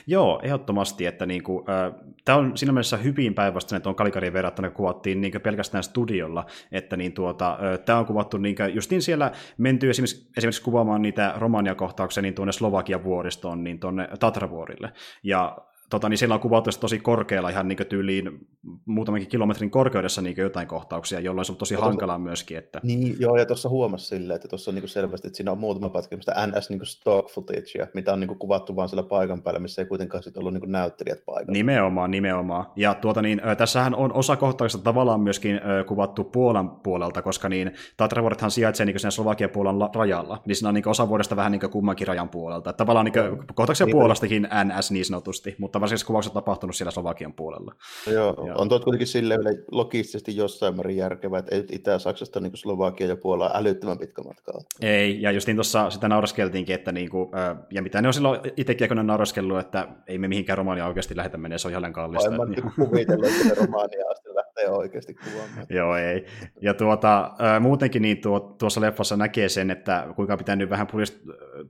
Joo, 0.07 0.39
ehdottomasti, 0.43 1.05
että 1.05 1.25
niin 1.25 1.43
kuin, 1.43 1.69
äh, 1.69 1.93
tämä 2.25 2.37
on 2.37 2.57
siinä 2.57 2.71
mielessä 2.71 2.97
hyvin 2.97 3.33
päinvastainen 3.33 3.81
tuon 3.81 3.95
Kalikariin 3.95 4.33
verrattuna, 4.33 4.69
kun 4.69 4.75
kuvattiin 4.75 5.21
niin 5.21 5.41
pelkästään 5.43 5.83
studiolla, 5.83 6.45
että 6.71 6.97
niin 6.97 7.13
tuota, 7.13 7.51
äh, 7.51 7.79
tämä 7.79 7.99
on 7.99 8.05
kuvattu 8.05 8.37
niin 8.37 8.55
kuin, 8.55 8.75
justiin 8.75 9.01
siellä 9.01 9.31
menty 9.57 9.89
esimerkiksi, 9.89 10.29
esimerkiksi 10.37 10.61
kuvaamaan 10.61 11.01
niitä 11.01 11.33
Romania-kohtauksia 11.37 12.21
niin 12.21 12.33
tuonne 12.33 12.51
Slovakian 12.51 13.03
vuoristoon, 13.03 13.63
niin 13.63 13.79
tuonne 13.79 14.09
Tatravuorille, 14.19 14.93
ja 15.23 15.57
tota, 15.91 16.09
niin 16.09 16.17
siellä 16.17 16.35
on 16.35 16.41
kuvattu 16.41 16.69
tosi 16.79 16.99
korkealla 16.99 17.49
ihan 17.49 17.67
niin 17.67 17.77
tyyliin 17.89 18.47
muutamankin 18.85 19.29
kilometrin 19.29 19.71
korkeudessa 19.71 20.21
niin 20.21 20.37
jotain 20.37 20.67
kohtauksia, 20.67 21.19
jolloin 21.19 21.45
se 21.45 21.51
on 21.51 21.57
tosi 21.57 21.75
hankalaa 21.75 22.17
myöskin. 22.17 22.57
Että... 22.57 22.79
Niin, 22.83 23.15
joo, 23.19 23.37
ja 23.37 23.45
tuossa 23.45 23.69
huomasi 23.69 24.05
silleen, 24.05 24.35
että 24.35 24.47
tuossa 24.47 24.71
on 24.71 24.75
niin 24.75 24.89
selvästi, 24.89 25.27
että 25.27 25.37
siinä 25.37 25.51
on 25.51 25.57
muutama 25.57 25.89
pätkä, 25.89 26.15
mistä 26.15 26.47
NS 26.47 26.69
niin 26.69 26.85
stock 26.85 27.29
footagea, 27.29 27.87
mitä 27.93 28.13
on 28.13 28.19
niin 28.19 28.39
kuvattu 28.39 28.75
vaan 28.75 28.89
siellä 28.89 29.03
paikan 29.03 29.41
päällä, 29.41 29.59
missä 29.59 29.81
ei 29.81 29.85
kuitenkaan 29.85 30.23
sitten 30.23 30.39
ollut 30.39 30.53
niin 30.53 30.71
näyttelijät 30.71 31.25
paikalla. 31.25 31.51
Nimenomaan, 31.51 32.11
nimenomaan. 32.11 32.65
Ja 32.75 32.93
tuota, 32.93 33.21
niin, 33.21 33.41
tässähän 33.57 33.95
on 33.95 34.13
osa 34.13 34.35
kohtauksista 34.35 34.83
tavallaan 34.83 35.21
myöskin 35.21 35.55
ö, 35.55 35.83
kuvattu 35.83 36.23
Puolan 36.23 36.69
puolelta, 36.69 37.21
koska 37.21 37.49
niin 37.49 37.71
Tatravuorethan 37.97 38.51
sijaitsee 38.51 38.85
niin 38.85 38.99
siinä 38.99 39.11
Slovakian 39.11 39.49
Puolan 39.49 39.89
rajalla, 39.95 40.41
niin 40.45 40.55
siinä 40.55 40.69
on 40.69 40.75
niin 40.75 40.87
osa 40.87 41.09
vuodesta 41.09 41.35
vähän 41.35 41.51
niin 41.51 41.71
kummankin 41.71 42.07
rajan 42.07 42.29
puolelta. 42.29 42.73
Tavallaan 42.73 43.05
niin, 43.05 43.45
kohtauksia 43.55 43.85
niin, 43.85 43.91
Puolastakin 43.97 44.47
NS 44.63 44.91
niin 44.91 45.05
sanotusti, 45.05 45.55
mutta 45.59 45.80
varsinkin 45.81 46.07
kuvaukset 46.07 46.33
tapahtunut 46.33 46.75
siellä 46.75 46.91
Slovakian 46.91 47.33
puolella. 47.33 47.75
Joo, 48.07 48.47
ja. 48.47 48.55
on 48.55 48.69
tuot 48.69 48.83
kuitenkin 48.83 49.07
silleen 49.07 49.41
logistisesti 49.71 50.35
jossain 50.35 50.75
määrin 50.75 50.97
järkevää, 50.97 51.39
että 51.39 51.55
Itä-Saksasta 51.71 52.39
niin 52.39 52.57
Slovakia 52.57 53.07
ja 53.07 53.15
Puola 53.15 53.51
älyttömän 53.53 53.97
pitkä 53.97 54.21
matka. 54.21 54.51
Ei, 54.81 55.21
ja 55.21 55.31
justiin 55.31 55.57
tuossa 55.57 55.89
sitä 55.89 56.07
nauraskeltiinkin, 56.07 56.75
että 56.75 56.91
niinku, 56.91 57.31
ja 57.71 57.81
mitä 57.81 58.01
ne 58.01 58.07
on 58.07 58.13
silloin 58.13 58.39
itsekin 58.57 58.85
aikoinaan 58.85 59.07
nauraskellut, 59.07 59.59
että 59.59 59.87
ei 60.07 60.17
me 60.17 60.27
mihinkään 60.27 60.57
Romania 60.57 60.87
oikeasti 60.87 61.17
lähetä 61.17 61.37
menee, 61.37 61.57
se 61.57 61.67
on 61.67 61.71
ihan 61.71 61.93
kallista. 61.93 62.29
Aivan 62.29 62.51
niin 62.51 62.71
kuvitellut, 62.75 63.25
että 63.25 63.47
ne 63.47 63.53
Romania 63.65 64.09
asti 64.11 64.29
lähtee 64.61 64.77
oikeasti 64.77 65.13
kuvaamaan. 65.13 65.65
Joo, 65.69 65.95
ei. 65.95 66.25
Ja 66.61 66.73
tuota, 66.73 67.31
muutenkin 67.59 68.01
niin 68.01 68.21
tuo, 68.21 68.39
tuossa 68.39 68.81
leffassa 68.81 69.17
näkee 69.17 69.49
sen, 69.49 69.71
että 69.71 70.07
kuinka 70.15 70.37
pitää 70.37 70.55
nyt 70.55 70.69
vähän 70.69 70.87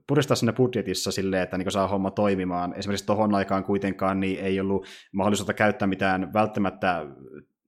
puristaa 0.08 0.36
sinne 0.36 0.54
budjetissa 0.54 1.12
silleen, 1.12 1.44
että 1.44 1.58
niin 1.58 1.72
saa 1.72 1.88
homma 1.88 2.12
toimimaan. 2.12 2.74
Esimerkiksi 2.78 3.06
tuohon 3.06 3.36
aikaan 3.36 3.64
kuitenkaan 3.64 4.20
niin 4.20 4.40
ei 4.40 4.60
ollut 4.60 4.88
mahdollisuutta 5.12 5.54
käyttää 5.54 5.88
mitään 5.88 6.34
välttämättä 6.34 7.06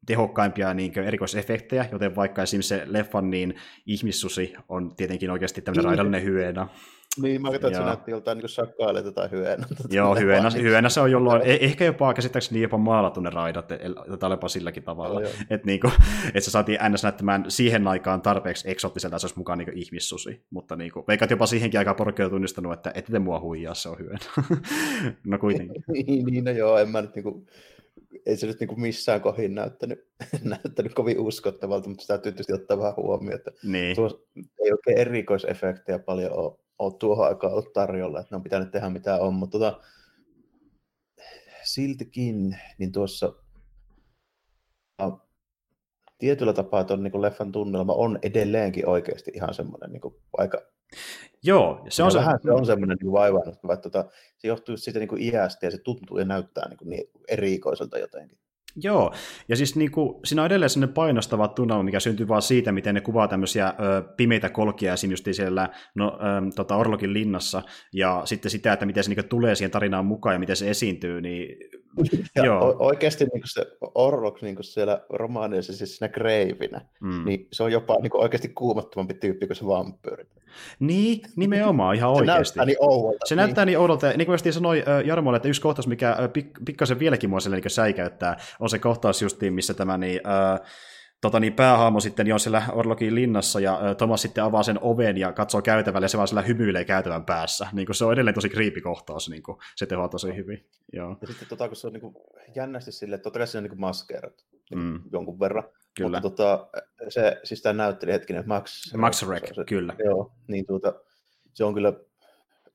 tehokkaimpia 0.06 0.74
niin 0.74 1.00
erikoisefektejä, 1.00 1.86
joten 1.92 2.16
vaikka 2.16 2.44
esimerkiksi 2.44 2.76
se 2.76 2.84
leffan 2.86 3.30
niin 3.30 3.56
ihmissusi 3.86 4.54
on 4.70 4.96
tietenkin 4.96 5.32
oikeasti 5.32 5.62
tämmöinen 5.62 5.84
niin. 5.84 5.90
raidallinen 5.90 6.24
hyena. 6.24 6.68
Niin, 7.22 7.42
mä 7.42 7.52
katsoin, 7.52 7.74
että 7.74 7.84
se 7.84 7.86
näytti 7.86 8.12
joltain 8.12 8.38
niin 8.38 8.50
shakkaileita 8.50 9.12
tai 9.12 9.32
hyönä. 9.32 9.66
Joo, 9.90 10.16
hyönä, 10.16 10.50
hyönä 10.50 10.90
se 10.90 11.00
on 11.00 11.12
jolloin, 11.12 11.42
e- 11.46 11.58
ehkä 11.62 11.86
jopa 11.86 12.14
käsittääkseni 12.14 12.62
jopa 12.62 12.78
maalattu 12.78 13.20
ne 13.20 13.30
raidat, 13.30 13.68
tai 13.68 14.28
olepa 14.28 14.48
silläkin 14.48 14.84
tavalla. 14.84 15.20
Oh, 15.20 15.26
että 15.50 15.66
niinku, 15.66 15.92
et 16.34 16.44
se 16.44 16.52
saatiin 16.52 16.80
ns. 16.90 17.04
näyttämään 17.04 17.46
siihen 17.48 17.88
aikaan 17.88 18.22
tarpeeksi 18.22 18.72
eksottiselta, 18.72 19.16
että 19.16 19.22
se 19.22 19.26
olisi 19.26 19.40
mukaan 19.40 19.58
niinku 19.58 19.74
ihmissusi. 19.76 20.42
Mutta 20.50 20.76
niinku, 20.76 21.04
veikat 21.08 21.30
jopa 21.30 21.46
siihenkin 21.46 21.80
aika 21.80 21.94
porkki 21.94 22.30
tunnistanut, 22.30 22.74
että 22.74 22.92
ette 22.96 23.12
te 23.12 23.20
mua 23.20 23.40
huijaa, 23.40 23.74
se 23.74 23.90
on 23.90 24.00
hyönä. 24.00 24.20
no 25.28 25.40
kuitenkin. 25.40 25.84
niin, 25.94 26.26
niin, 26.26 26.44
no 26.44 26.52
joo, 26.52 26.78
en 26.78 26.90
mä 26.90 27.02
nyt 27.02 27.16
niinku, 27.16 27.46
ei 28.26 28.38
se 28.38 28.48
nyt 28.48 28.60
niinku 28.60 28.76
missään 28.76 29.22
kohin 29.22 29.56
näyttänyt, 29.56 30.08
näyttänyt 30.44 30.94
kovin 30.94 31.20
uskottavalta, 31.20 31.90
mutta 31.90 32.02
sitä 32.02 32.14
täytyy 32.14 32.32
tietysti 32.32 32.54
ottaa 32.54 32.78
vähän 32.78 32.96
huomioon, 32.96 33.36
että 33.36 33.52
niin. 33.64 33.96
tuossa 33.96 34.20
ei 34.36 34.72
oikein 34.72 34.98
erikoisefektejä 34.98 36.00
paljon 36.00 36.32
ole 36.32 36.63
ole 36.80 36.94
tuohon 37.00 37.28
aikaan 37.28 37.54
ollut 37.54 37.74
tarjolla, 37.74 38.20
että 38.20 38.28
ne 38.32 38.36
on 38.36 38.44
pitänyt 38.44 38.72
tehdä 38.72 38.90
mitä 38.90 39.16
on, 39.16 39.34
mutta 39.34 39.60
tota, 39.60 39.82
siltikin, 41.64 42.58
niin 42.78 42.92
tuossa 42.92 43.34
tietyllä 46.24 46.54
tapaa 46.54 46.84
tuon 46.84 47.04
niin 47.04 47.22
leffan 47.22 47.52
tunnelma 47.52 47.94
on 47.94 48.20
edelleenkin 48.22 48.88
oikeasti 48.88 49.32
ihan 49.34 49.54
semmoinen 49.54 49.92
niin 49.92 50.02
kuin, 50.02 50.16
aika... 50.38 50.62
Joo, 51.44 51.86
se 51.90 52.04
on, 52.04 52.12
se... 52.12 52.18
Vähän 52.18 52.40
se 52.44 52.52
on 52.52 52.66
semmoinen 52.66 52.98
niin 53.02 53.12
vaivaannuttava, 53.12 53.74
että 53.74 53.90
tota, 53.90 54.10
se 54.38 54.48
johtuu 54.48 54.78
siitä 54.78 55.00
niin 55.00 55.10
kuin 55.10 55.22
iästä 55.22 55.66
ja 55.66 55.72
se 55.72 55.78
tuntuu 55.78 56.20
ja 56.20 56.26
näyttää 56.26 56.70
niin, 56.70 56.78
kuin 56.78 56.90
niin 56.90 57.10
erikoiselta 57.28 57.98
jotenkin. 57.98 58.38
Joo, 58.76 59.14
ja 59.50 59.56
siis 59.56 59.76
niin 59.76 59.92
kuin, 59.92 60.20
siinä 60.26 60.42
on 60.42 60.46
edelleen 60.46 60.70
sellainen 60.70 60.94
painostava 60.94 61.48
tunnelma, 61.48 61.84
mikä 61.84 62.00
syntyy 62.00 62.28
vaan 62.28 62.42
siitä, 62.42 62.72
miten 62.72 62.96
ne 62.96 63.02
kuvaa 63.02 63.28
tämmöisiä 63.28 63.68
ö, 63.68 64.02
pimeitä 64.18 64.50
kolkia 64.50 64.94
esim. 64.94 65.12
just 65.12 65.28
siellä 65.32 65.70
no, 65.96 66.08
ö, 66.08 66.52
tota 66.56 66.76
Orlokin 66.76 67.14
linnassa, 67.14 67.62
ja 67.94 68.22
sitten 68.26 68.52
sitä, 68.52 68.74
että 68.74 68.86
miten 68.86 69.04
se 69.04 69.10
niin 69.14 69.30
tulee 69.30 69.56
siihen 69.56 69.72
tarinaan 69.72 70.06
mukaan 70.06 70.36
ja 70.36 70.40
miten 70.40 70.56
se 70.56 70.70
esiintyy, 70.70 71.22
niin 71.22 71.58
ja 72.36 72.46
Joo. 72.46 72.76
oikeasti 72.80 73.26
niin 73.26 73.44
se 73.46 73.66
Orlok 73.96 74.42
niin 74.42 74.58
siellä 74.62 75.02
romaanissa, 75.10 75.74
siis 75.74 75.98
siinä 75.98 76.14
kreivinä, 76.14 76.82
mm. 77.02 77.26
niin 77.26 77.48
se 77.52 77.64
on 77.64 77.72
jopa 77.72 77.98
niin 78.02 78.18
oikeasti 78.18 78.50
kuumattomampi 78.50 79.14
tyyppi 79.14 79.48
kuin 79.48 79.58
se 79.58 79.66
vampyyri. 79.68 80.26
Niin, 80.80 81.22
nimenomaan 81.36 81.96
ihan 81.96 82.10
oikeasti. 82.10 82.54
Se 82.54 82.60
näyttää 82.60 82.66
niin 82.66 82.78
oudolta. 82.80 83.26
Se 83.26 83.36
niin. 83.36 83.38
näyttää 83.38 83.66
niin 83.66 83.80
oudolta. 83.80 84.08
Niin 84.08 84.26
kuin 84.26 84.54
sanoi 84.54 84.84
Jarmolle, 85.06 85.36
että 85.36 85.50
yksi 85.50 85.62
kohtaus, 85.62 85.88
mikä 85.88 86.18
pik- 86.38 86.64
pikkasen 86.66 87.00
vieläkin 87.00 87.30
mua 87.30 87.40
niin 87.50 87.64
säikäyttää, 87.68 88.38
on 88.60 88.70
se 88.70 88.80
kohtaus 88.80 89.22
justiin, 89.22 89.54
missä 89.54 89.74
tämä 89.74 89.98
niin, 89.98 90.22
äh, 90.28 90.60
tota 91.24 91.40
niin, 91.40 91.54
päähaamo 91.54 92.00
sitten 92.00 92.34
on 92.34 92.40
siellä 92.40 92.64
Orlokin 92.72 93.16
linnassa 93.16 93.60
ja 93.60 93.80
Thomas 93.98 94.22
sitten 94.22 94.44
avaa 94.44 94.64
sen 94.64 94.80
oven 94.82 95.18
ja 95.18 95.34
katsoo 95.34 95.62
käytävälle 95.62 96.06
ja 96.06 96.10
se 96.10 96.18
vaan 96.18 96.28
siellä 96.28 96.42
hymyilee 96.42 96.86
käytävän 96.86 97.26
päässä. 97.26 97.68
Niin 97.74 97.86
kuin 97.86 97.96
se 97.96 98.06
on 98.06 98.14
edelleen 98.14 98.34
tosi 98.34 98.82
kohtaus, 98.84 99.30
niin 99.30 99.44
kuin 99.44 99.58
se 99.76 99.86
tehoaa 99.86 100.10
tosi 100.10 100.36
hyvin. 100.36 100.66
Joo. 100.94 101.18
Ja 101.22 101.28
sitten 101.28 101.48
tota, 101.48 101.68
kun 101.68 101.76
se 101.76 101.88
on 101.88 101.94
niin 101.94 102.02
kuin, 102.02 102.16
jännästi 102.56 102.92
silleen, 102.92 103.16
että 103.16 103.24
totta 103.24 103.40
kai 103.40 103.48
se 103.48 103.58
on 103.58 103.64
niin 103.64 103.80
maskeerat 103.80 104.46
niin 104.70 104.84
mm. 104.84 105.02
jonkun 105.12 105.40
verran. 105.40 105.64
Kyllä. 105.98 106.22
Mutta 106.22 106.30
tota, 106.30 106.68
se, 107.10 107.40
siis 107.44 107.62
tämä 107.62 107.74
näytteli 107.74 108.12
hetkinen, 108.12 108.44
Max... 108.48 108.94
Max 108.94 109.28
Rek, 109.28 109.44
kyllä. 109.68 109.96
Joo, 110.06 110.34
niin 110.48 110.66
tuota, 110.66 110.94
se 111.54 111.64
on 111.64 111.74
kyllä 111.74 111.94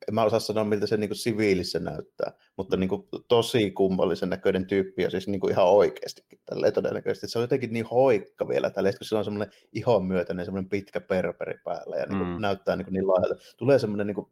en 0.09 0.15
mä 0.15 0.25
osaa 0.25 0.41
sanoa, 0.41 0.65
miltä 0.65 0.87
se 0.87 0.97
niin 0.97 1.09
kuin 1.09 1.17
siviilissä 1.17 1.79
näyttää, 1.79 2.33
mutta 2.57 2.77
niin 2.77 2.89
kuin 2.89 3.09
tosi 3.29 3.71
kummallisen 3.71 4.31
näköinen 4.31 4.67
tyyppi, 4.67 5.03
ja 5.03 5.11
siis 5.11 5.29
niin 5.29 5.41
kuin 5.41 5.51
ihan 5.51 5.67
oikeastikin 5.67 6.41
tälleen 6.47 6.73
todennäköisesti. 6.73 7.29
Se 7.29 7.39
on 7.39 7.43
jotenkin 7.43 7.73
niin 7.73 7.87
hoikka 7.87 8.49
vielä 8.49 8.71
tälleen, 8.71 8.95
kun 8.99 9.05
sillä 9.05 9.19
on 9.19 9.25
semmoinen 9.25 9.53
ihon 9.73 10.05
myötäinen 10.05 10.45
semmoinen 10.45 10.69
pitkä 10.69 11.01
perperi 11.01 11.55
päällä, 11.65 11.97
ja 11.97 12.07
niin 12.07 12.19
kuin 12.19 12.31
mm. 12.31 12.41
näyttää 12.41 12.77
niin, 12.77 12.85
kuin 12.85 12.93
niin 12.93 13.09
laajalta. 13.09 13.35
Tulee 13.57 13.79
semmoinen 13.79 14.07
niin 14.07 14.15
kuin 14.15 14.31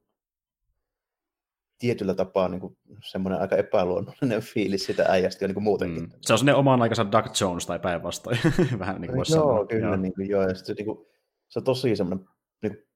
tietyllä 1.79 2.15
tapaa 2.15 2.49
niin 2.49 2.61
kuin 2.61 2.77
semmoinen 3.05 3.41
aika 3.41 3.57
epäluonnollinen 3.57 4.41
fiilis 4.41 4.87
sitä 4.87 5.05
äijästä 5.09 5.45
jo 5.45 5.49
niin 5.49 5.55
kuin 5.55 5.65
muutenkin. 5.65 6.03
Mm. 6.03 6.11
Se 6.21 6.33
on 6.33 6.39
semmoinen 6.39 6.59
oman 6.59 6.83
aikansa 6.83 7.13
Doug 7.13 7.27
Jones 7.41 7.67
tai 7.67 7.79
päinvastoin. 7.79 8.39
Vähän 8.79 9.01
niin 9.01 9.13
kuin 9.13 9.17
Joo, 9.17 9.25
sanoa. 9.25 9.67
kyllä, 9.67 9.87
joo. 9.87 9.97
Niin 9.97 10.15
kuin, 10.15 10.29
joo. 10.29 10.43
Ja 10.43 10.55
sitten 10.55 10.67
se, 10.67 10.83
niin 10.83 10.97
kuin, 10.97 11.07
se 11.49 11.59
on 11.59 11.65
tosi 11.65 11.97
semmoinen 11.97 12.29
niin 12.63 12.87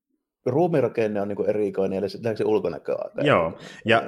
ruumirakenne 0.47 1.21
on 1.21 1.29
niin 1.29 1.49
erikoinen 1.49 2.03
ja 2.03 2.37
se 2.37 2.45
ulkonäkö 2.45 2.97
Joo, 3.23 3.59
ja 3.85 4.03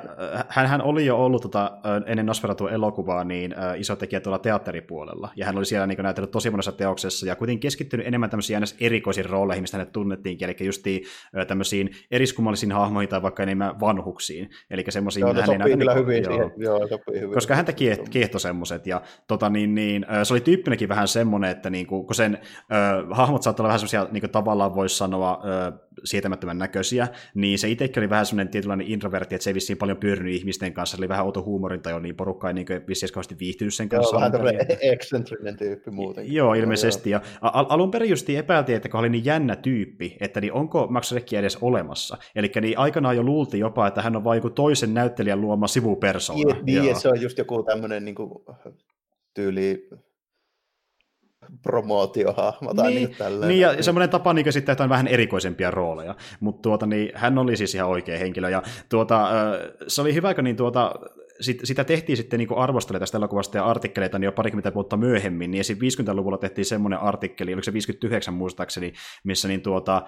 hän, 0.48 0.66
hän 0.66 0.82
oli 0.82 1.06
jo 1.06 1.24
ollut 1.24 1.42
tota, 1.42 1.78
ennen 2.06 2.26
Nosferatu 2.26 2.66
elokuvaa 2.66 3.24
niin 3.24 3.52
uh, 3.52 3.80
iso 3.80 3.96
tekijä 3.96 4.20
tuolla 4.20 4.38
teatteripuolella, 4.38 5.30
ja 5.36 5.46
hän 5.46 5.58
oli 5.58 5.64
siellä 5.64 5.86
niin 5.86 6.02
näytellyt 6.02 6.30
tosi 6.30 6.50
monessa 6.50 6.72
teoksessa, 6.72 7.26
ja 7.26 7.36
kuitenkin 7.36 7.60
keskittynyt 7.60 8.06
enemmän 8.06 8.30
tämmöisiin 8.30 8.56
aina 8.56 8.66
erikoisiin 8.80 9.30
rooleihin, 9.30 9.62
mistä 9.62 9.76
hänet 9.76 9.92
tunnettiin, 9.92 10.44
eli 10.44 10.56
justiin 10.60 11.02
uh, 11.02 11.46
tämmöisiin 11.46 11.90
eriskummallisiin 12.10 12.72
hahmoihin 12.72 13.08
tai 13.08 13.22
vaikka 13.22 13.42
enemmän 13.42 13.80
vanhuksiin, 13.80 14.50
eli 14.70 14.84
semmoisiin, 14.88 15.20
joo, 15.20 15.34
hän 15.34 15.50
ei 15.50 15.76
näytä, 15.76 15.94
hyvin 15.94 16.22
joo, 16.22 16.32
siihen. 16.32 16.52
Joo, 16.56 16.88
sopii 16.88 17.20
hyvin. 17.20 17.34
Koska 17.34 17.54
häntä 17.54 17.72
kiehto, 17.72 18.04
kiehto 18.10 18.38
semmoiset, 18.38 18.86
ja 18.86 19.02
tota, 19.26 19.50
niin, 19.50 19.74
niin, 19.74 20.06
se 20.22 20.34
oli 20.34 20.40
tyyppinenkin 20.40 20.88
vähän 20.88 21.08
semmoinen, 21.08 21.50
että 21.50 21.70
niin 21.70 21.86
kuin, 21.86 22.06
kun 22.06 22.14
sen 22.14 22.38
uh, 22.42 23.16
hahmot 23.16 23.42
saattaa 23.42 23.62
olla 23.62 23.68
vähän 23.68 23.78
semmoisia, 23.78 24.12
niin 24.12 24.20
kuin 24.20 24.30
tavallaan 24.30 24.74
voisi 24.74 24.96
sanoa, 24.96 25.34
uh, 25.34 25.91
sietämättömän 26.04 26.58
näköisiä, 26.58 27.08
niin 27.34 27.58
se 27.58 27.68
itsekin 27.68 28.00
oli 28.00 28.10
vähän 28.10 28.26
semmoinen 28.26 28.48
tietynlainen 28.48 28.86
introvertti, 28.86 29.34
että 29.34 29.42
se 29.42 29.50
ei 29.50 29.54
vissiin 29.54 29.78
paljon 29.78 29.96
pyörinyt 29.98 30.34
ihmisten 30.34 30.72
kanssa, 30.72 30.96
se 30.96 31.00
oli 31.00 31.08
vähän 31.08 31.24
outo 31.24 31.42
huumorinta 31.42 32.00
niin 32.00 32.16
porukka 32.16 32.48
ei 32.48 32.54
niin 32.54 32.66
vissiin 32.88 33.12
kauheasti 33.12 33.36
viihtynyt 33.38 33.74
sen 33.74 33.88
kanssa. 33.88 34.14
Joo, 34.14 34.20
vähän 34.20 34.32
tämmöinen 34.32 34.66
eksentrinen 34.92 35.56
tyyppi 35.56 35.90
muutenkin. 35.90 36.34
Joo, 36.34 36.54
ilmeisesti. 36.54 37.10
Ja 37.10 37.20
al- 37.40 37.66
alun 37.68 37.90
perin 37.90 38.10
just 38.10 38.30
epäiltiin, 38.30 38.76
että 38.76 38.88
kun 38.88 39.00
oli 39.00 39.08
niin 39.08 39.24
jännä 39.24 39.56
tyyppi, 39.56 40.16
että 40.20 40.40
niin 40.40 40.52
onko 40.52 40.86
Max 40.90 41.12
Recchi 41.12 41.36
edes 41.36 41.58
olemassa. 41.60 42.16
Eli 42.34 42.52
niin 42.60 42.78
aikanaan 42.78 43.16
jo 43.16 43.22
luultiin 43.22 43.60
jopa, 43.60 43.86
että 43.86 44.02
hän 44.02 44.16
on 44.16 44.24
vain 44.24 44.36
joku 44.36 44.50
toisen 44.50 44.94
näyttelijän 44.94 45.40
luoma 45.40 45.66
sivupersona. 45.66 46.56
Niin, 46.62 46.82
niin 46.82 46.96
se 46.96 47.08
on 47.08 47.20
just 47.20 47.38
joku 47.38 47.62
tämmöinen 47.62 48.04
niin 48.04 48.14
kuin, 48.14 48.30
tyyli 49.34 49.88
promootiohahmo 51.62 52.74
tai 52.74 52.90
niin, 52.90 53.06
niin 53.06 53.16
tällainen. 53.18 53.48
Niin, 53.48 53.60
ja 53.60 53.82
semmoinen 53.82 54.10
tapa 54.10 54.32
niin 54.32 54.52
sitten, 54.52 54.76
on 54.80 54.88
vähän 54.88 55.06
erikoisempia 55.06 55.70
rooleja. 55.70 56.14
Mutta 56.40 56.62
tuota, 56.62 56.86
niin, 56.86 57.12
hän 57.14 57.38
oli 57.38 57.56
siis 57.56 57.74
ihan 57.74 57.88
oikea 57.88 58.18
henkilö. 58.18 58.50
Ja 58.50 58.62
tuota, 58.88 59.28
se 59.88 60.00
oli 60.00 60.14
hyvä, 60.14 60.34
kun 60.34 60.44
niin 60.44 60.56
tuota, 60.56 60.94
sit, 61.40 61.60
sitä 61.64 61.84
tehtiin 61.84 62.16
sitten 62.16 62.38
niin 62.38 62.56
arvostele 62.56 62.98
tästä 62.98 63.18
elokuvasta 63.18 63.56
ja 63.56 63.64
artikkeleita 63.64 64.18
niin 64.18 64.26
jo 64.26 64.32
parikymmentä 64.32 64.74
vuotta 64.74 64.96
myöhemmin, 64.96 65.50
niin 65.50 65.60
esim. 65.60 65.78
50-luvulla 65.78 66.38
tehtiin 66.38 66.64
semmoinen 66.64 67.00
artikkeli, 67.00 67.52
oliko 67.54 67.64
se 67.64 67.72
59 67.72 68.34
muistaakseni, 68.34 68.92
missä 69.24 69.48
niin 69.48 69.62
tuota, 69.62 70.02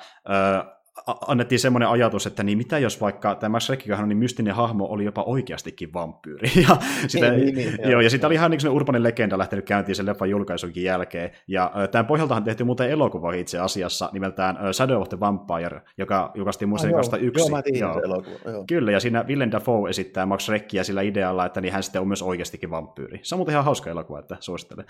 annettiin 1.26 1.58
semmoinen 1.58 1.88
ajatus, 1.88 2.26
että 2.26 2.42
niin 2.42 2.58
mitä 2.58 2.78
jos 2.78 3.00
vaikka 3.00 3.34
tämä 3.34 3.60
Shrekkihan 3.60 4.08
niin 4.08 4.16
mystinen 4.16 4.54
hahmo 4.54 4.86
oli 4.86 5.04
jopa 5.04 5.22
oikeastikin 5.22 5.92
vampyyri. 5.92 6.50
Ja 6.68 6.76
sitä, 7.06 7.30
niin, 7.30 7.54
niin, 7.54 7.76
niin, 7.76 7.90
joo, 7.90 8.00
ja 8.00 8.10
sitä 8.10 8.26
oli 8.26 8.34
ihan 8.34 8.50
niin 8.50 8.68
urbanin 8.68 9.02
legenda 9.02 9.38
lähtenyt 9.38 9.64
käyntiin 9.64 9.96
sen 9.96 10.06
leffan 10.06 10.30
julkaisunkin 10.30 10.84
jälkeen. 10.84 11.30
Ja 11.48 11.72
tämän 11.90 12.06
pohjaltahan 12.06 12.44
tehty 12.44 12.64
muuten 12.64 12.90
elokuva 12.90 13.32
itse 13.32 13.58
asiassa 13.58 14.10
nimeltään 14.12 14.58
Shadow 14.72 15.00
of 15.02 15.08
the 15.08 15.20
Vampire, 15.20 15.82
joka 15.98 16.30
julkaistiin 16.34 16.68
muistaakseni 16.68 16.94
ah, 16.94 16.98
2001. 16.98 17.40
Joo, 17.40 17.48
mä 17.50 17.62
joo. 17.78 18.00
elokuva. 18.04 18.50
Joo. 18.52 18.64
Kyllä, 18.68 18.92
ja 18.92 19.00
siinä 19.00 19.24
Willem 19.28 19.50
Dafoe 19.52 19.90
esittää 19.90 20.26
Max 20.26 20.44
Shrekkiä 20.44 20.84
sillä 20.84 21.02
idealla, 21.02 21.46
että 21.46 21.60
niin 21.60 21.72
hän 21.72 21.82
sitten 21.82 22.00
on 22.00 22.08
myös 22.08 22.22
oikeastikin 22.22 22.70
vampyyri. 22.70 23.20
Se 23.22 23.34
on 23.34 23.38
muuten 23.38 23.52
ihan 23.52 23.64
hauska 23.64 23.90
elokuva, 23.90 24.18
että 24.18 24.36
suosittelen. 24.40 24.86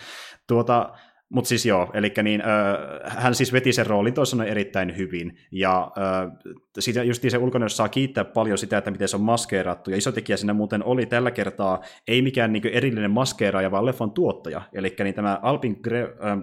Tuota, 0.47 0.91
mutta 1.29 1.49
siis 1.49 1.67
joo, 1.67 1.91
eli 1.95 2.13
niin, 2.23 2.41
äh, 2.41 3.17
hän 3.17 3.35
siis 3.35 3.53
veti 3.53 3.73
sen 3.73 3.87
roolin 3.87 4.15
toisena 4.15 4.45
erittäin 4.45 4.97
hyvin, 4.97 5.39
ja 5.53 5.91
äh, 5.99 6.33
siitä 6.79 7.03
just 7.03 7.25
se 7.29 7.39
ulkonäössä 7.39 7.77
saa 7.77 7.89
kiittää 7.89 8.25
paljon 8.25 8.59
sitä, 8.59 8.79
että 8.79 8.91
miten 8.91 9.09
se 9.09 9.17
on 9.17 9.23
maskeerattu, 9.23 9.91
ja 9.91 9.97
iso 9.97 10.13
tekijä 10.13 10.37
siinä 10.37 10.55
muuten 10.55 10.85
oli 10.85 11.07
tällä 11.07 11.31
kertaa 11.31 11.81
ei 12.09 12.23
mikään 12.23 12.53
niin 12.53 12.67
erillinen 12.67 13.11
maskeeraaja, 13.11 13.71
vaan 13.71 13.87
leffan 13.87 14.11
tuottaja, 14.11 14.63
eli 14.73 14.97
niin 15.05 15.15
tämä 15.15 15.39
Alpin 15.43 15.81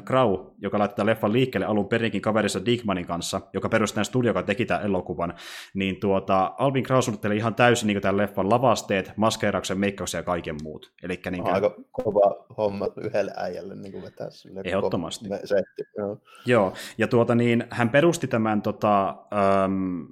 Grau, 0.05 0.51
joka 0.61 0.79
laittaa 0.79 1.05
leffan 1.05 1.33
liikkeelle 1.33 1.65
alun 1.65 1.87
perinkin 1.87 2.21
kaverissa 2.21 2.65
Dickmanin 2.65 3.05
kanssa, 3.05 3.41
joka 3.53 3.69
perusti 3.69 3.95
tämän 3.95 4.05
studio, 4.05 4.29
joka 4.29 4.43
teki 4.43 4.65
tämän 4.65 4.85
elokuvan, 4.85 5.33
niin 5.73 5.99
tuota, 5.99 6.53
Alpin 6.57 6.83
Grau 6.83 7.01
suunnitteli 7.01 7.37
ihan 7.37 7.55
täysin 7.55 7.87
niin 7.87 8.01
tämän 8.01 8.17
leffan 8.17 8.49
lavasteet, 8.49 9.11
maskeerauksen, 9.17 9.79
meikkauksen 9.79 10.19
ja 10.19 10.23
kaiken 10.23 10.55
muut. 10.63 10.91
Elikkä, 11.03 11.31
niin. 11.31 11.47
Aika 11.47 11.75
kova 11.91 12.45
homma 12.57 12.87
yhdelle 13.03 13.31
äijälle 13.37 13.75
niin 13.75 13.91
kuin 13.91 14.03
vetää 14.03 14.29
sille 14.29 14.61
Ehdottomasti. 14.81 15.25
Setti, 15.45 15.83
joo. 15.97 16.17
joo, 16.45 16.73
ja 16.97 17.07
tuota 17.07 17.35
niin, 17.35 17.63
hän 17.69 17.89
perusti 17.89 18.27
tämän 18.27 18.61
tota, 18.61 19.15
um, 19.65 20.07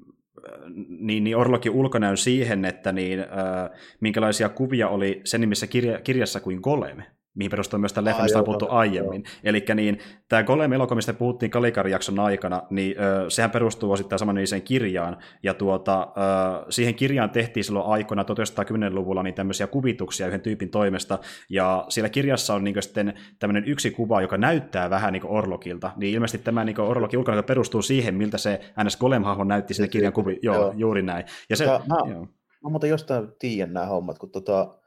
niin, 0.99 1.23
niin 1.23 1.37
Orlokin 1.37 1.71
ulkonäön 1.71 2.17
siihen, 2.17 2.65
että 2.65 2.91
niin, 2.91 3.19
äh, 3.19 3.69
minkälaisia 3.99 4.49
kuvia 4.49 4.89
oli 4.89 5.21
sen 5.25 5.41
nimissä 5.41 5.67
kirja, 5.67 6.01
kirjassa 6.01 6.39
kuin 6.39 6.59
Golem, 6.63 7.01
mihin 7.35 7.51
perustuu 7.51 7.79
myös 7.79 7.93
tämä 7.93 8.05
leffa, 8.05 8.23
mistä 8.23 8.39
on 8.39 8.45
puhuttu 8.45 8.67
aiemmin. 8.69 9.23
Eli 9.43 9.65
niin, 9.75 9.99
tämä 10.29 10.43
Golem 10.43 10.73
elokuva, 10.73 10.95
mistä 10.95 11.13
puhuttiin 11.13 11.51
Kalikari-jakson 11.51 12.19
aikana, 12.19 12.61
niin 12.69 12.95
ö, 12.99 13.29
sehän 13.29 13.51
perustuu 13.51 13.91
osittain 13.91 14.19
samanlaiseen 14.19 14.61
kirjaan, 14.61 15.17
ja 15.43 15.53
tuota, 15.53 16.01
ö, 16.01 16.65
siihen 16.71 16.95
kirjaan 16.95 17.29
tehtiin 17.29 17.63
silloin 17.63 17.85
aikoina 17.85 18.23
1910-luvulla 18.23 19.23
niin 19.23 19.35
tämmöisiä 19.35 19.67
kuvituksia 19.67 20.27
yhden 20.27 20.41
tyypin 20.41 20.69
toimesta, 20.69 21.19
ja 21.49 21.85
siellä 21.89 22.09
kirjassa 22.09 22.53
on 22.53 22.63
niin 22.63 22.83
sitten 22.83 23.13
tämmöinen 23.39 23.65
yksi 23.65 23.91
kuva, 23.91 24.21
joka 24.21 24.37
näyttää 24.37 24.89
vähän 24.89 25.13
niin 25.13 25.25
Orlokilta, 25.25 25.91
niin 25.97 26.13
ilmeisesti 26.13 26.45
tämä 26.45 26.65
niin 26.65 26.79
Orlokin 26.79 27.19
ulkona 27.19 27.43
perustuu 27.43 27.81
siihen, 27.81 28.15
miltä 28.15 28.37
se 28.37 28.59
NS 28.83 28.97
Golem-hahmo 28.97 29.43
näytti 29.43 29.73
sinne 29.73 29.87
kirjan 29.87 30.13
kuvi. 30.13 30.39
Joo, 30.41 30.55
joo, 30.55 30.73
juuri 30.77 31.01
näin. 31.01 31.25
Ja 31.49 31.55
se, 31.55 31.65
mä, 31.65 31.97
joo. 32.09 32.27
mä 32.63 32.69
muuten 32.69 32.89
jostain 32.89 33.27
tiedän 33.39 33.73
nämä 33.73 33.85
hommat, 33.85 34.19
kun 34.19 34.31
tota, 34.31 34.79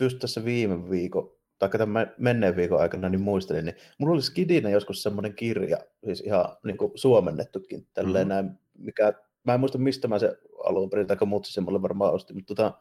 just 0.00 0.18
tässä 0.18 0.44
viime 0.44 0.90
viikon, 0.90 1.32
tai 1.58 1.68
tämän 1.68 2.14
menneen 2.18 2.56
viikon 2.56 2.80
aikana, 2.80 3.08
niin 3.08 3.20
muistelin, 3.20 3.64
niin 3.64 3.76
mulla 3.98 4.12
oli 4.12 4.22
Skidinä 4.22 4.70
joskus 4.70 5.02
semmoinen 5.02 5.34
kirja, 5.34 5.78
siis 6.04 6.20
ihan 6.20 6.56
niin 6.64 6.76
kuin 6.76 6.92
suomennettukin, 6.94 7.86
tälleen 7.94 8.28
mm-hmm. 8.28 8.46
näin, 8.46 8.58
mikä, 8.78 9.12
mä 9.44 9.54
en 9.54 9.60
muista 9.60 9.78
mistä 9.78 10.08
mä 10.08 10.18
se 10.18 10.38
alun 10.64 10.90
perin, 10.90 11.06
tai 11.06 11.16
mutsi 11.26 11.52
se 11.52 11.60
mulle 11.60 11.82
varmaan 11.82 12.14
osti, 12.14 12.34
mutta 12.34 12.54
tota, 12.54 12.78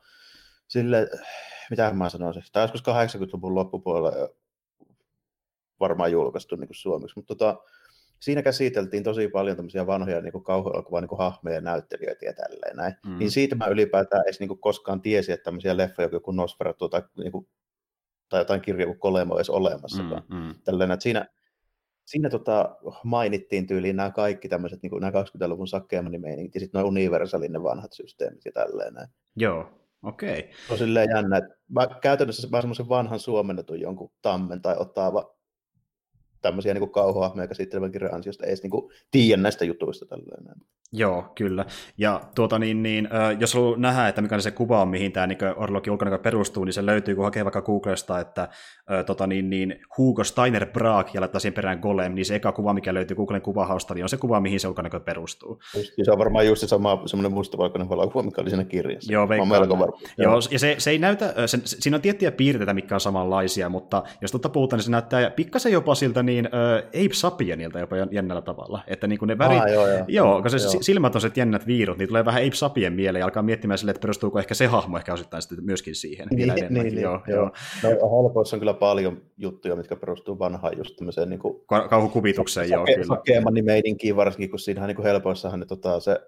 sille, 0.67 1.09
mitä 1.69 1.93
mä 1.93 2.09
sanoisin, 2.09 2.43
tämä 2.51 2.63
joskus 2.63 2.81
80-luvun 2.81 3.55
loppupuolella 3.55 4.29
varmaan 5.79 6.11
julkaistu 6.11 6.55
niin 6.55 6.67
kuin 6.67 6.75
suomeksi, 6.75 7.15
mutta 7.15 7.35
tota, 7.35 7.63
siinä 8.23 8.41
käsiteltiin 8.41 9.03
tosi 9.03 9.27
paljon 9.27 9.55
tämmöisiä 9.55 9.87
vanhoja 9.87 10.21
niin 10.21 10.43
kauhuelokuvaa 10.43 11.01
niin 11.01 11.17
hahmoja 11.17 11.55
ja 11.55 11.61
näyttelijöitä 11.61 12.25
ja 12.25 12.33
tälleen 12.33 12.75
näin. 12.75 12.93
Mm. 13.07 13.17
Niin 13.17 13.31
siitä 13.31 13.55
mä 13.55 13.67
ylipäätään 13.67 14.23
edes 14.23 14.39
niin 14.39 14.47
kuin 14.47 14.59
koskaan 14.59 15.01
tiesi, 15.01 15.31
että 15.31 15.43
tämmöisiä 15.43 15.77
leffoja 15.77 16.19
kuin 16.19 16.37
Nosferatu 16.37 16.89
tai, 16.89 17.01
niin 17.17 17.31
kuin, 17.31 17.47
tai 18.29 18.41
jotain 18.41 18.61
kirjaa 18.61 18.87
kuin 18.87 18.99
Kolemo 18.99 19.33
olisi 19.33 19.51
olemassa. 19.51 20.03
Mm, 20.03 20.37
mm. 20.37 20.55
Tälleen, 20.63 20.91
että 20.91 21.03
siinä, 21.03 21.25
siinä 22.05 22.29
tota, 22.29 22.75
mainittiin 23.03 23.67
tyyliin 23.67 23.95
nämä 23.95 24.11
kaikki 24.11 24.49
tämmöiset 24.49 24.81
niin 24.81 24.89
kuin, 24.89 25.01
nämä 25.01 25.23
20-luvun 25.23 25.67
sakkeemanimeiningit 25.67 26.55
ja 26.55 26.59
sitten 26.59 26.79
nuo 26.81 26.87
Universalin 26.87 27.51
ne 27.51 27.63
vanhat 27.63 27.93
systeemit 27.93 28.45
ja 28.45 28.51
tälleen 28.51 28.93
näin. 28.93 29.07
Joo, 29.35 29.69
okei. 30.03 30.39
Okay. 30.39 30.51
On 30.69 30.77
silleen 30.77 31.09
jännä, 31.15 31.37
että 31.37 31.55
mä 31.69 31.87
käytännössä 32.01 32.47
mä 32.51 32.61
semmoisen 32.61 32.89
vanhan 32.89 33.19
suomennetun 33.19 33.79
jonkun 33.79 34.11
tammen 34.21 34.61
tai 34.61 34.75
ottaava 34.79 35.33
tämmöisiä 36.43 36.73
niin 36.73 36.89
kauhuhahmoja 36.89 37.47
käsittelevän 37.47 37.91
kirjan 37.91 38.13
ansiosta 38.13 38.45
edes 38.45 38.63
niin 38.63 38.71
kuin, 38.71 38.91
tiedä 39.11 39.41
näistä 39.41 39.65
jutuista. 39.65 40.05
Tällainen. 40.05 40.55
Joo, 40.95 41.25
kyllä. 41.35 41.65
Ja 41.97 42.21
tuota, 42.35 42.59
niin, 42.59 42.83
niin, 42.83 43.09
äh, 43.13 43.39
jos 43.39 43.53
haluaa 43.53 43.77
nähdä, 43.77 44.07
että 44.07 44.21
mikä 44.21 44.39
se 44.39 44.51
kuva 44.51 44.81
on, 44.81 44.87
mihin 44.87 45.11
tämä 45.11 45.27
niin 45.27 45.37
Orlokin 45.55 45.91
ulkonäkö 45.91 46.17
perustuu, 46.17 46.63
niin 46.63 46.73
se 46.73 46.85
löytyy, 46.85 47.15
kun 47.15 47.23
hakee 47.23 47.45
vaikka 47.45 47.61
Googlesta, 47.61 48.19
että 48.19 48.41
äh, 48.41 49.05
tota, 49.05 49.27
niin, 49.27 49.49
niin, 49.49 49.75
Hugo 49.97 50.23
Steiner 50.23 50.65
Braak 50.65 51.13
ja 51.13 51.21
laittaa 51.21 51.39
siihen 51.39 51.53
perään 51.53 51.79
Golem, 51.79 52.15
niin 52.15 52.25
se 52.25 52.35
eka 52.35 52.51
kuva, 52.51 52.73
mikä 52.73 52.93
löytyy 52.93 53.17
Googlen 53.17 53.41
kuvahausta, 53.41 53.93
niin 53.93 54.03
on 54.03 54.09
se 54.09 54.17
kuva, 54.17 54.39
mihin 54.39 54.59
se 54.59 54.67
ulkonäkö 54.67 54.99
perustuu. 54.99 55.59
Just, 55.77 55.93
se 56.03 56.11
on 56.11 56.17
varmaan 56.17 56.47
just 56.47 56.61
se 56.61 56.67
sama 56.67 57.01
semmoinen 57.05 57.31
mustavalkoinen 57.31 57.89
valokuva, 57.89 58.23
mikä 58.23 58.41
oli 58.41 58.49
siinä 58.49 58.63
kirjassa. 58.63 59.13
Joo, 59.13 59.29
veikkaan. 59.29 59.49
melko 59.49 59.79
varma. 59.79 59.97
Joo, 60.17 60.39
ja 60.51 60.59
se, 60.59 60.75
se 60.77 60.91
ei 60.91 60.97
näytä, 60.99 61.47
se, 61.47 61.59
siinä 61.63 61.95
on 61.95 62.01
tiettyjä 62.01 62.31
piirteitä, 62.31 62.73
mitkä 62.73 62.95
on 62.95 63.01
samanlaisia, 63.01 63.69
mutta 63.69 64.03
jos 64.21 64.31
totta 64.31 64.49
puhutaan, 64.49 64.77
niin 64.77 64.85
se 64.85 64.91
näyttää 64.91 65.29
pikkasen 65.29 65.71
jopa 65.71 65.95
siltä 65.95 66.23
niin 66.23 66.32
äh, 66.39 66.77
Ape 66.87 67.13
Sapienilta 67.13 67.79
jopa 67.79 67.95
jännällä 68.11 68.41
tavalla. 68.41 68.83
Että 68.87 69.07
niin 69.07 69.19
kuin 69.19 69.27
ne 69.27 69.37
värit, 69.37 69.61
ah, 69.61 69.71
joo, 69.71 69.87
joo. 69.87 70.05
joo, 70.07 70.41
kun 70.41 70.51
se 70.51 70.57
joo. 70.57 70.81
silmät 70.81 71.15
on 71.15 71.21
se 71.21 71.31
jännät 71.35 71.67
viirut, 71.67 71.97
niin 71.97 72.07
tulee 72.07 72.25
vähän 72.25 72.43
Ape 72.43 72.55
Sapien 72.55 72.93
mieleen 72.93 73.19
ja 73.19 73.25
alkaa 73.25 73.43
miettimään 73.43 73.77
sille, 73.77 73.91
että 73.91 74.01
perustuuko 74.01 74.39
ehkä 74.39 74.53
se 74.53 74.65
hahmo 74.65 74.97
ehkä 74.97 75.13
osittain 75.13 75.41
sitten 75.41 75.65
myöskin 75.65 75.95
siihen. 75.95 76.27
Niin, 76.31 76.53
niin, 76.55 76.73
niin, 76.73 77.01
joo, 77.01 77.21
joo. 77.27 77.51
joo. 77.83 77.99
No, 78.01 78.09
Holpoissa 78.09 78.55
on 78.55 78.59
kyllä 78.59 78.73
paljon 78.73 79.21
juttuja, 79.37 79.75
mitkä 79.75 79.95
perustuu 79.95 80.39
vanhaan 80.39 80.77
just 80.77 80.95
tämmöiseen 80.95 81.29
niin 81.29 81.39
kuin, 81.39 81.61
Ka- 81.65 81.87
kauhukuvitukseen, 81.87 82.69
joo, 82.69 82.85
kyllä. 82.85 83.05
Sakeemanni 83.05 83.61
meininkiin 83.61 84.15
varsinkin, 84.15 84.49
kun 84.49 84.59
siinähän 84.59 84.87
niin 84.87 84.95
kuin 84.95 85.05
helpoissahan 85.05 85.59
ne, 85.59 85.65
tota, 85.65 85.99
se 85.99 86.19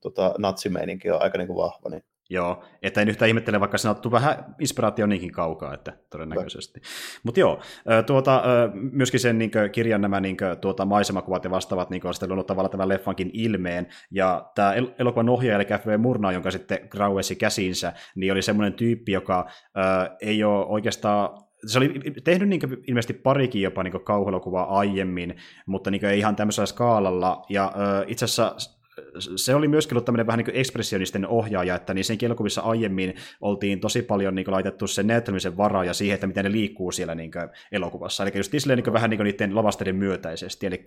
tota, 0.00 0.34
natsimeininki 0.38 1.10
on 1.10 1.22
aika 1.22 1.38
niin 1.38 1.48
kuin 1.48 1.56
vahva, 1.56 1.90
niin 1.90 2.02
Joo, 2.30 2.64
että 2.82 3.00
en 3.00 3.08
yhtään 3.08 3.28
ihmettele, 3.28 3.60
vaikka 3.60 3.78
se 3.78 3.88
on 3.88 3.96
vähän 4.10 4.54
inspiraatio 4.60 5.06
niinkin 5.06 5.32
kaukaa, 5.32 5.74
että 5.74 5.92
todennäköisesti. 6.10 6.80
Mutta 7.22 7.40
joo, 7.40 7.60
tuota, 8.06 8.42
myöskin 8.72 9.20
sen 9.20 9.38
niin 9.38 9.50
kirjan 9.72 10.00
nämä 10.00 10.20
niin 10.20 10.36
kuin, 10.36 10.58
tuota, 10.60 10.84
maisemakuvat 10.84 11.44
ja 11.44 11.50
vastaavat 11.50 11.90
niin 11.90 12.06
on 12.06 12.14
sitten 12.14 12.28
luonut 12.28 12.46
tavallaan 12.46 12.70
tämän 12.70 12.88
leffankin 12.88 13.30
ilmeen, 13.32 13.86
ja 14.10 14.50
tämä 14.54 14.74
el- 14.74 14.90
elokuvan 14.98 15.28
ohjaaja, 15.28 15.56
eli 15.56 15.78
F.V. 15.78 15.98
Murnau, 15.98 16.32
jonka 16.32 16.50
sitten 16.50 16.78
grauesi 16.88 17.36
käsinsä, 17.36 17.92
niin 18.16 18.32
oli 18.32 18.42
semmoinen 18.42 18.74
tyyppi, 18.74 19.12
joka 19.12 19.46
äh, 19.48 20.16
ei 20.20 20.44
ole 20.44 20.66
oikeastaan 20.66 21.46
se 21.66 21.78
oli 21.78 22.00
tehnyt 22.24 22.48
niin 22.48 22.60
ilmeisesti 22.86 23.14
parikin 23.14 23.62
jopa 23.62 23.82
niin 23.82 24.04
kauhuelokuvaa 24.04 24.78
aiemmin, 24.78 25.36
mutta 25.66 25.90
niin 25.90 26.04
ei 26.04 26.18
ihan 26.18 26.36
tämmöisellä 26.36 26.66
skaalalla. 26.66 27.42
Ja 27.48 27.72
itse 28.06 28.24
asiassa 28.24 28.75
se 29.36 29.54
oli 29.54 29.68
myöskin 29.68 29.94
ollut 29.94 30.04
tämmöinen 30.04 30.26
vähän 30.26 30.38
niin 30.38 30.44
kuin 30.44 30.56
ekspressionisten 30.56 31.26
ohjaaja, 31.26 31.74
että 31.74 31.94
niin 31.94 32.04
sen 32.04 32.18
elokuvissa 32.22 32.60
aiemmin 32.60 33.14
oltiin 33.40 33.80
tosi 33.80 34.02
paljon 34.02 34.34
niin 34.34 34.44
kuin 34.44 34.52
laitettu 34.52 34.86
sen 34.86 35.06
näyttelemisen 35.06 35.56
varaa 35.56 35.84
ja 35.84 35.94
siihen, 35.94 36.14
että 36.14 36.26
miten 36.26 36.44
ne 36.44 36.52
liikkuu 36.52 36.92
siellä 36.92 37.14
niin 37.14 37.30
kuin 37.30 37.48
elokuvassa. 37.72 38.22
Eli 38.22 38.32
just 38.34 38.52
silleen 38.58 38.76
niin 38.76 38.84
kuin 38.84 38.94
vähän 38.94 39.10
niin 39.10 39.18
kuin 39.18 39.24
niiden 39.24 39.54
lavasteiden 39.54 39.96
myötäisesti, 39.96 40.66
eli 40.66 40.84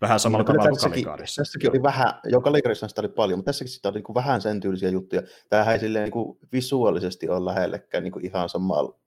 vähän 0.00 0.20
samalla 0.20 0.42
no, 0.42 0.46
tavalla 0.46 0.70
kuin 0.70 0.90
Kalikaarissa. 0.90 1.42
Tässäkin 1.42 1.70
oli 1.70 1.82
vähän, 1.82 2.12
joo 2.24 2.40
Kalikaarissa 2.40 2.88
sitä 2.88 3.00
oli 3.00 3.08
paljon, 3.08 3.38
mutta 3.38 3.48
tässäkin 3.48 3.72
sitä 3.72 3.88
oli 3.88 3.94
niin 3.94 4.04
kuin 4.04 4.14
vähän 4.14 4.40
sen 4.40 4.60
tyylisiä 4.60 4.88
juttuja. 4.88 5.22
Tämähän 5.48 5.74
ei 5.74 5.80
silleen 5.80 6.04
niin 6.04 6.12
kuin 6.12 6.38
visuaalisesti 6.52 7.28
ole 7.28 7.44
lähellekään 7.44 8.04
niin 8.04 8.12
kuin 8.12 8.24
ihan 8.24 8.48
samalla 8.48 8.98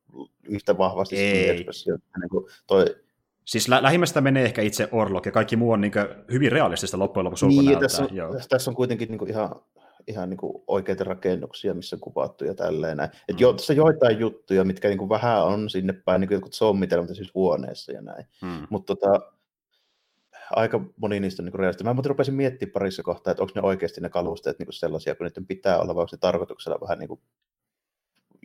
yhtä 0.49 0.77
vahvasti 0.77 1.17
ei. 1.17 1.65
Niin 2.19 2.29
kuin 2.29 2.45
toi 2.67 2.95
Siis 3.45 3.67
lä- 3.67 3.83
lähimmästä 3.83 4.21
menee 4.21 4.45
ehkä 4.45 4.61
itse 4.61 4.89
Orlok, 4.91 5.25
ja 5.25 5.31
kaikki 5.31 5.55
muu 5.55 5.71
on 5.71 5.81
niin 5.81 5.91
hyvin 6.31 6.51
realistista 6.51 6.99
loppujen 6.99 7.25
lopuksi 7.25 7.47
niin, 7.47 7.79
tässä 7.79 8.03
on, 8.03 8.15
Joo. 8.15 8.35
tässä 8.49 8.71
on 8.71 8.75
kuitenkin 8.75 9.11
niin 9.11 9.29
ihan, 9.29 9.55
ihan 10.07 10.29
niin 10.29 10.39
oikeita 10.67 11.03
rakennuksia, 11.03 11.73
missä 11.73 11.95
on 11.95 11.99
kuvattu 11.99 12.45
ja 12.45 12.53
tälleen 12.53 12.97
näin. 12.97 13.09
Et 13.29 13.35
mm. 13.35 13.39
jo, 13.39 13.53
tässä 13.53 13.73
on 13.73 13.77
joitain 13.77 14.19
juttuja, 14.19 14.63
mitkä 14.63 14.87
niin 14.87 15.09
vähän 15.09 15.43
on 15.43 15.69
sinne 15.69 15.93
päin, 15.93 16.21
niin 16.21 16.27
kuin 16.27 16.35
jotkut 16.35 16.53
zombitelmat 16.53 17.15
siis 17.15 17.35
huoneessa 17.35 17.91
ja 17.91 18.01
näin. 18.01 18.25
Mm. 18.41 18.67
Mutta 18.69 18.95
tota, 18.95 19.31
aika 20.51 20.81
moni 20.97 21.19
niistä 21.19 21.43
on 21.43 21.45
niin 21.45 21.59
realistista. 21.59 21.89
Mä 21.89 21.93
muuten 21.93 22.09
rupesin 22.09 22.33
miettimään 22.33 22.73
parissa 22.73 23.03
kohtaa, 23.03 23.31
että 23.31 23.43
onko 23.43 23.51
ne 23.55 23.61
oikeasti 23.61 24.01
ne 24.01 24.09
kalusteet 24.09 24.59
niin 24.59 24.73
sellaisia, 24.73 25.15
kun 25.15 25.25
niiden 25.25 25.45
pitää 25.45 25.79
olla, 25.79 25.95
vai 25.95 26.01
onko 26.01 26.07
se 26.07 26.17
tarkoituksella 26.17 26.81
vähän 26.81 26.99
niin 26.99 27.19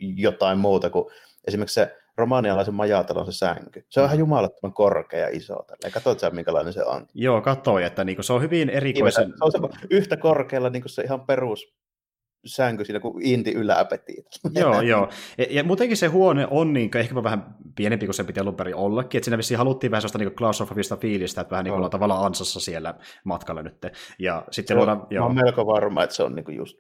jotain 0.00 0.58
muuta 0.58 0.90
kuin 0.90 1.04
esimerkiksi 1.46 1.74
se 1.74 1.96
romanialaisen 2.16 2.74
majatalon 2.74 3.26
se 3.26 3.32
sänky. 3.32 3.86
Se 3.88 4.00
on 4.00 4.06
ihan 4.06 4.18
jumalattoman 4.18 4.74
korkea 4.74 5.20
ja 5.20 5.28
iso. 5.28 5.56
Katsoit 5.92 6.20
sä, 6.20 6.30
minkälainen 6.30 6.72
se 6.72 6.84
on? 6.84 7.06
Joo, 7.14 7.40
katsoin, 7.40 7.84
että 7.84 8.04
niinku, 8.04 8.22
se 8.22 8.32
on 8.32 8.42
hyvin 8.42 8.70
erikoisen... 8.70 9.28
Se 9.28 9.34
on 9.40 9.52
se 9.52 9.58
yhtä 9.90 10.16
korkealla 10.16 10.70
niin 10.70 10.82
kuin 10.82 10.90
se 10.90 11.02
ihan 11.02 11.20
perus 11.20 11.74
sänky 12.46 12.84
siinä 12.84 13.00
kuin 13.00 13.26
inti 13.26 13.52
yläpeti. 13.52 14.24
joo, 14.60 14.80
joo. 14.80 15.08
Ja, 15.38 15.46
ja 15.50 15.64
muutenkin 15.64 15.96
se 15.96 16.06
huone 16.06 16.46
on 16.50 16.72
niin 16.72 16.90
kuin, 16.90 17.00
ehkä 17.00 17.22
vähän 17.22 17.54
pienempi 17.76 18.06
kuin 18.06 18.14
se 18.14 18.24
piti 18.24 18.40
alun 18.40 18.54
perin 18.54 18.74
ollakin, 18.74 19.18
että 19.18 19.24
siinä 19.24 19.38
vissiin 19.38 19.58
haluttiin 19.58 19.90
vähän 19.90 20.02
sellaista 20.02 20.18
niin 20.18 20.34
klaustrofobista 20.34 20.96
fiilistä, 20.96 21.40
että 21.40 21.50
vähän 21.50 21.64
niin 21.64 21.70
kuin 21.70 21.76
ollaan 21.76 21.90
tavallaan 21.90 22.26
ansassa 22.26 22.60
siellä 22.60 22.94
matkalla 23.24 23.62
nyt. 23.62 23.86
Ja 24.18 24.44
sitten 24.50 24.76
luodaan, 24.76 25.06
joo. 25.10 25.20
Mä 25.20 25.26
olen 25.26 25.44
melko 25.44 25.66
varma, 25.66 26.02
että 26.02 26.16
se 26.16 26.22
on 26.22 26.34
niin 26.34 26.44
kuin 26.44 26.56
just 26.56 26.78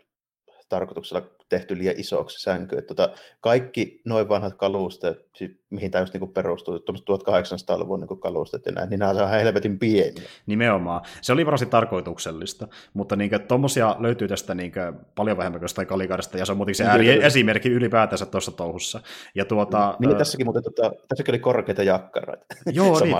tarkoituksella 0.70 1.26
tehty 1.48 1.78
liian 1.78 1.94
isoksi 1.98 2.42
sänky. 2.42 2.78
Että 2.78 2.94
tota, 2.94 3.14
kaikki 3.40 4.00
noin 4.04 4.28
vanhat 4.28 4.54
kalusteet, 4.54 5.26
siis 5.36 5.59
mihin 5.70 5.90
tämä 5.90 6.02
just 6.02 6.14
niin 6.14 6.32
perustuu, 6.32 6.76
1800-luvun 6.76 8.00
niin 8.00 8.20
kalusteet 8.20 8.66
ja 8.66 8.72
näin, 8.72 8.90
niin 8.90 9.00
nämä 9.00 9.10
on 9.10 9.30
helvetin 9.30 9.78
pieniä. 9.78 10.28
Nimenomaan. 10.46 11.00
Se 11.20 11.32
oli 11.32 11.46
varmasti 11.46 11.66
tarkoituksellista, 11.66 12.68
mutta 12.94 13.16
niin 13.16 13.30
tuommoisia 13.48 13.96
löytyy 13.98 14.28
tästä 14.28 14.54
niin 14.54 14.72
paljon 15.14 15.36
vähemmän 15.36 15.60
kuin 15.60 15.86
Kalikarista, 15.86 16.38
ja 16.38 16.46
se 16.46 16.52
on 16.52 16.58
muutenkin 16.58 16.76
se 16.76 16.84
ääri 16.84 17.24
esimerkki 17.24 17.68
ylipäätänsä 17.68 18.26
tuossa 18.26 18.52
touhussa. 18.52 19.00
Ja 19.34 19.44
tuota, 19.44 19.96
niin, 19.98 20.08
niin 20.08 20.18
tässäkin, 20.18 20.46
mutta 20.46 20.62
tota, 20.62 20.92
tässäkin 21.08 21.32
oli 21.32 21.38
korkeita 21.38 21.82
jakkaroita. 21.82 22.44
Joo, 22.72 23.00
niin, 23.00 23.16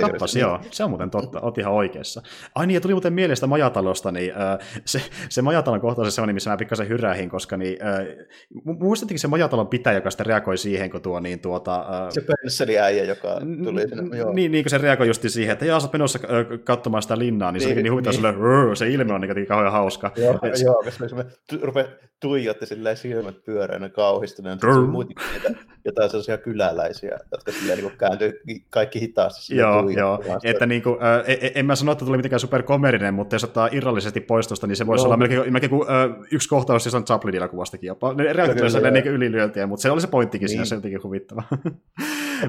kappas, 0.00 0.36
joo, 0.36 0.60
se 0.70 0.84
on 0.84 0.90
muuten 0.90 1.10
totta, 1.10 1.40
oot 1.40 1.58
ihan 1.58 1.72
oikeassa. 1.72 2.22
Ai 2.54 2.66
niin, 2.66 2.74
ja 2.74 2.80
tuli 2.80 2.94
muuten 2.94 3.12
mielestä 3.12 3.46
majatalosta, 3.46 4.12
niin 4.12 4.30
äh, 4.30 4.58
se, 4.84 5.02
se 5.28 5.42
majatalon 5.42 5.80
kohtaus 5.80 6.14
se 6.14 6.22
on, 6.22 6.34
missä 6.34 6.50
mä 6.50 6.56
pikkasen 6.56 6.88
hyrähin, 6.88 7.30
koska 7.30 7.56
niin, 7.56 7.78
äh, 7.82 8.26
muistattekin 8.64 9.18
se 9.18 9.28
majatalon 9.28 9.68
pitäjä, 9.68 9.94
joka 9.94 10.10
sitten 10.10 10.26
reagoi 10.26 10.58
siihen, 10.58 10.90
kun 10.90 11.02
tuo 11.02 11.20
niin 11.20 11.40
tuota, 11.40 11.83
se 12.08 12.20
pensseli 12.20 12.78
äijä, 12.78 13.04
joka 13.04 13.40
tuli 13.64 13.88
sinne. 13.88 14.16
Joo. 14.16 14.32
Niin, 14.32 14.52
niin 14.52 14.64
kuin 14.64 14.70
se 14.70 14.78
reagoi 14.78 15.06
just 15.06 15.24
siihen, 15.28 15.52
että 15.52 15.64
jaa, 15.64 15.80
sä 15.80 15.88
menossa 15.92 16.18
katsomaan 16.64 17.02
sitä 17.02 17.18
linnaa, 17.18 17.52
niin, 17.52 17.58
niin 17.58 17.68
se 17.68 17.74
oli 17.74 17.82
niin 17.82 17.92
huvittaa 17.92 18.12
niin. 18.12 18.76
se 18.76 18.90
ilme 18.90 19.14
on 19.14 19.20
niin 19.20 19.46
kauhean 19.46 19.72
hauska. 19.72 20.12
Joo, 20.16 20.38
Et... 20.42 20.60
joo 20.60 20.82
koska 20.84 21.08
se 21.08 21.16
rupeaa 21.62 21.88
tuijotti 22.20 22.66
silleen 22.66 22.96
silmät 22.96 23.44
pyöreänä 23.44 23.88
kauhistuneen, 23.88 24.58
muitakin 24.90 25.26
niitä 25.32 25.60
jotain 25.84 26.10
sellaisia 26.10 26.38
kyläläisiä, 26.38 27.18
jotka 27.32 27.52
silleen 27.52 27.78
niin 27.78 27.98
kääntyy 27.98 28.40
kaikki 28.70 29.00
hitaasti. 29.00 29.56
Joo, 29.56 29.88
joo. 29.88 30.22
Että 30.44 30.66
niin 30.66 30.82
kuin, 30.82 30.98
äh, 31.02 31.24
en, 31.26 31.50
en 31.54 31.66
mä 31.66 31.76
sano, 31.76 31.92
että 31.92 32.04
tuli 32.04 32.16
mitenkään 32.16 32.40
superkomerinen, 32.40 33.14
mutta 33.14 33.34
jos 33.34 33.44
ottaa 33.44 33.68
irrallisesti 33.72 34.20
poistosta, 34.20 34.66
niin 34.66 34.76
se 34.76 34.86
voisi 34.86 35.02
joo. 35.02 35.06
olla 35.06 35.16
melkein, 35.16 35.52
melkein 35.52 35.70
kuin 35.70 35.88
äh, 35.90 36.16
yksi 36.32 36.48
kohtaus 36.48 36.82
siis 36.82 36.94
on 36.94 37.04
Chaplinin 37.04 37.38
elokuvastakin 37.38 37.88
jopa. 37.88 38.14
Ne 38.14 38.32
reaktioissa 38.32 38.90
niin 38.90 39.06
ylilyöntiä, 39.06 39.66
mutta 39.66 39.82
se 39.82 39.90
oli 39.90 40.00
se 40.00 40.06
pointtikin 40.06 40.46
niin. 40.46 40.50
siinä, 40.50 40.64
se 40.64 40.74
jotenkin 40.74 41.02
huvittava. 41.02 41.42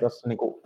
Tässä, 0.02 0.28
niin 0.28 0.38
kuin, 0.38 0.64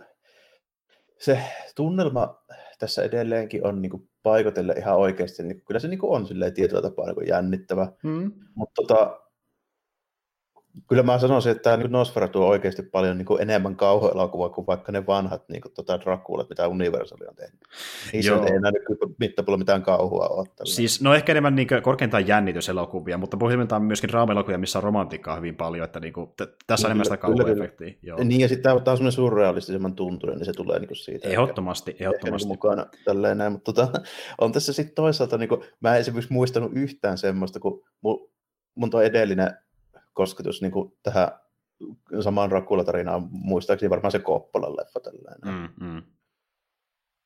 se 1.18 1.42
tunnelma 1.76 2.42
tässä 2.78 3.02
edelleenkin 3.02 3.66
on 3.66 3.82
niin 3.82 3.90
kuin, 3.90 4.10
paikotelle 4.22 4.72
ihan 4.72 4.96
oikeasti, 4.96 5.42
niin 5.42 5.62
kyllä 5.64 5.80
se 5.80 5.88
niin 5.88 5.98
kuin, 5.98 6.12
on 6.12 6.26
silleen 6.26 6.54
tietyllä 6.54 6.82
tapaa 6.82 7.06
niin 7.06 7.14
kuin, 7.14 7.28
jännittävä. 7.28 7.92
Mm. 8.02 8.32
Mutta 8.54 8.82
tota, 8.82 9.20
kyllä 10.88 11.02
mä 11.02 11.18
sanoisin, 11.18 11.52
että 11.52 11.76
tämä 11.76 11.88
Nosferatu 11.88 12.42
on 12.42 12.48
oikeasti 12.48 12.82
paljon 12.82 13.18
niin 13.18 13.26
kuin 13.26 13.42
enemmän 13.42 13.76
kauhuelokuvaa 13.76 14.48
kuin 14.48 14.66
vaikka 14.66 14.92
ne 14.92 15.06
vanhat 15.06 15.48
niin 15.48 15.60
kuin, 15.60 15.72
tota 15.72 16.00
Draculat, 16.00 16.48
mitä 16.48 16.68
Universal 16.68 17.18
on 17.28 17.36
tehnyt. 17.36 17.60
Niissä 18.12 18.32
Joo. 18.32 18.44
ei 18.44 18.52
enää 18.52 18.72
mittapuolella 19.18 19.58
mitään 19.58 19.82
kauhua 19.82 20.28
ole. 20.28 20.46
Tällä. 20.46 20.74
Siis 20.74 21.00
no 21.00 21.14
ehkä 21.14 21.32
enemmän 21.32 21.56
niin 21.56 21.68
kuin, 21.68 21.82
korkeintaan 21.82 22.28
jännityselokuvia, 22.28 23.18
mutta 23.18 23.36
pohjimmiltaan 23.36 23.82
myöskin 23.82 24.10
draamelokuvia, 24.10 24.58
missä 24.58 24.78
on 24.78 24.82
romantiikkaa 24.82 25.36
hyvin 25.36 25.56
paljon, 25.56 25.84
että 25.84 26.00
niin 26.00 26.12
kuin, 26.12 26.28
t- 26.28 26.56
tässä 26.66 26.86
on 26.86 26.90
enemmän 26.90 27.04
sitä 27.04 27.16
kauhuefektiä. 27.16 27.94
Niin 28.24 28.40
ja 28.40 28.48
sitten 28.48 28.62
tämä 28.62 28.74
on 28.74 28.80
semmoinen 28.84 29.12
surrealistisemman 29.12 29.94
tuntunen, 29.94 30.36
niin 30.36 30.46
se 30.46 30.52
tulee 30.52 30.78
niin 30.78 30.88
kuin 30.88 30.96
siitä. 30.96 31.28
Ehdottomasti, 31.28 31.90
ehkä, 31.90 32.04
ehdottomasti. 32.04 32.48
Ehkä, 32.48 32.68
niin 32.68 32.74
mukana 32.74 32.86
tälleen 33.04 33.38
näin, 33.38 33.52
mutta 33.52 33.72
tota, 33.72 34.00
on 34.40 34.52
tässä 34.52 34.72
sitten 34.72 34.94
toisaalta, 34.94 35.38
niin 35.38 35.48
kuin, 35.48 35.60
mä 35.80 35.94
en 35.94 36.00
esimerkiksi 36.00 36.32
muistanut 36.32 36.72
yhtään 36.74 37.18
semmoista, 37.18 37.60
kun 37.60 37.82
mun, 38.00 38.30
mun 38.74 38.90
tuo 38.90 39.00
edellinen 39.00 39.50
kosketus 40.12 40.62
niin 40.62 40.72
kuin 40.72 40.92
tähän 41.02 41.28
samaan 42.20 42.52
Rakula-tarinaan, 42.52 43.28
muistaakseni 43.30 43.90
varmaan 43.90 44.12
se 44.12 44.18
Koppolan 44.18 44.76
leffa 44.76 45.00
tällainen. 45.00 45.70
Mm, 45.78 45.86
mm 45.86 46.02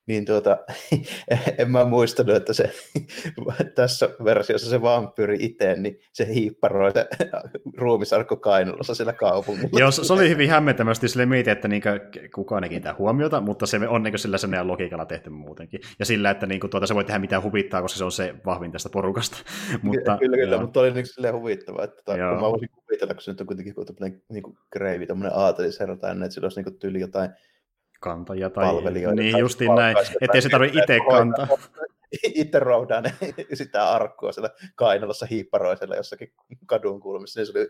niin 0.06 0.24
tuota, 0.24 0.58
en 1.58 1.70
mä 1.70 1.84
muistanut, 1.84 2.36
että 2.36 2.52
se 2.52 2.72
tässä 3.74 4.08
versiossa 4.24 4.70
se 4.70 4.82
vampyyri 4.82 5.36
itse, 5.40 5.74
niin 5.74 6.00
se 6.12 6.34
hiipparoi 6.34 6.92
se 6.92 7.08
ruumisarkku 7.78 8.36
kainalossa 8.36 8.94
siellä 8.94 9.12
kaupungilla. 9.12 9.80
Joo, 9.80 9.90
se 9.90 10.12
oli 10.12 10.28
hyvin 10.28 10.50
hämmentävästi 10.50 11.08
sille 11.08 11.26
mietin, 11.26 11.52
että 11.52 11.68
niinku 11.68 11.88
kukaan 12.34 12.64
ei 12.64 12.70
kiinnitä 12.70 12.94
huomiota, 12.98 13.40
mutta 13.40 13.66
se 13.66 13.80
on 13.88 14.02
niinku 14.02 14.18
sillä 14.18 14.38
sellainen 14.38 14.68
logiikalla 14.68 15.06
tehty 15.06 15.30
muutenkin. 15.30 15.80
Ja 15.98 16.04
sillä, 16.04 16.30
että 16.30 16.46
niinku 16.46 16.68
tuota, 16.68 16.86
se 16.86 16.94
voi 16.94 17.04
tehdä 17.04 17.18
mitään 17.18 17.42
huvittaa, 17.42 17.82
koska 17.82 17.98
se 17.98 18.04
on 18.04 18.12
se 18.12 18.34
vahvin 18.46 18.72
tästä 18.72 18.88
porukasta. 18.88 19.36
mutta, 19.82 20.18
kyllä, 20.18 20.36
kyllä, 20.36 20.60
mutta 20.60 20.80
oli 20.80 20.90
niinku 20.90 21.12
silleen 21.12 21.34
huvittava, 21.34 21.84
että 21.84 22.02
tai, 22.04 22.18
kun 22.18 22.26
mä 22.26 22.40
voisin 22.40 22.68
kuvitella, 22.84 23.14
kun 23.14 23.22
se 23.22 23.30
nyt 23.30 23.40
on 23.40 23.46
kuitenkin 23.46 23.74
tämmöinen 23.74 24.22
niinku 24.28 24.58
kreivi, 24.70 25.06
tämmöinen 25.06 25.38
aatelisherra 25.38 25.96
tai 25.96 26.12
että 26.12 26.30
sillä 26.30 26.46
olisi 26.46 26.60
niinku 26.60 26.78
tyyli 26.78 27.00
jotain 27.00 27.30
kantajia 28.04 28.50
tai 28.50 28.64
palvelijoita. 28.64 29.22
Niin, 29.22 29.32
tai 29.32 29.40
justiin 29.40 29.74
näin, 29.74 29.96
ettei 30.20 30.42
se 30.42 30.48
tarvitse 30.48 30.80
itse 30.80 30.98
kantaa. 31.10 31.46
Itse 32.34 32.58
roudaa 32.58 33.02
sitä 33.54 33.90
arkkua 33.90 34.32
siellä 34.32 34.50
kainalossa 34.74 35.26
hiipparoisella 35.26 35.96
jossakin 35.96 36.32
kadun 36.66 37.00
kulmissa, 37.00 37.40
niin 37.40 37.46
se 37.46 37.58
oli 37.58 37.68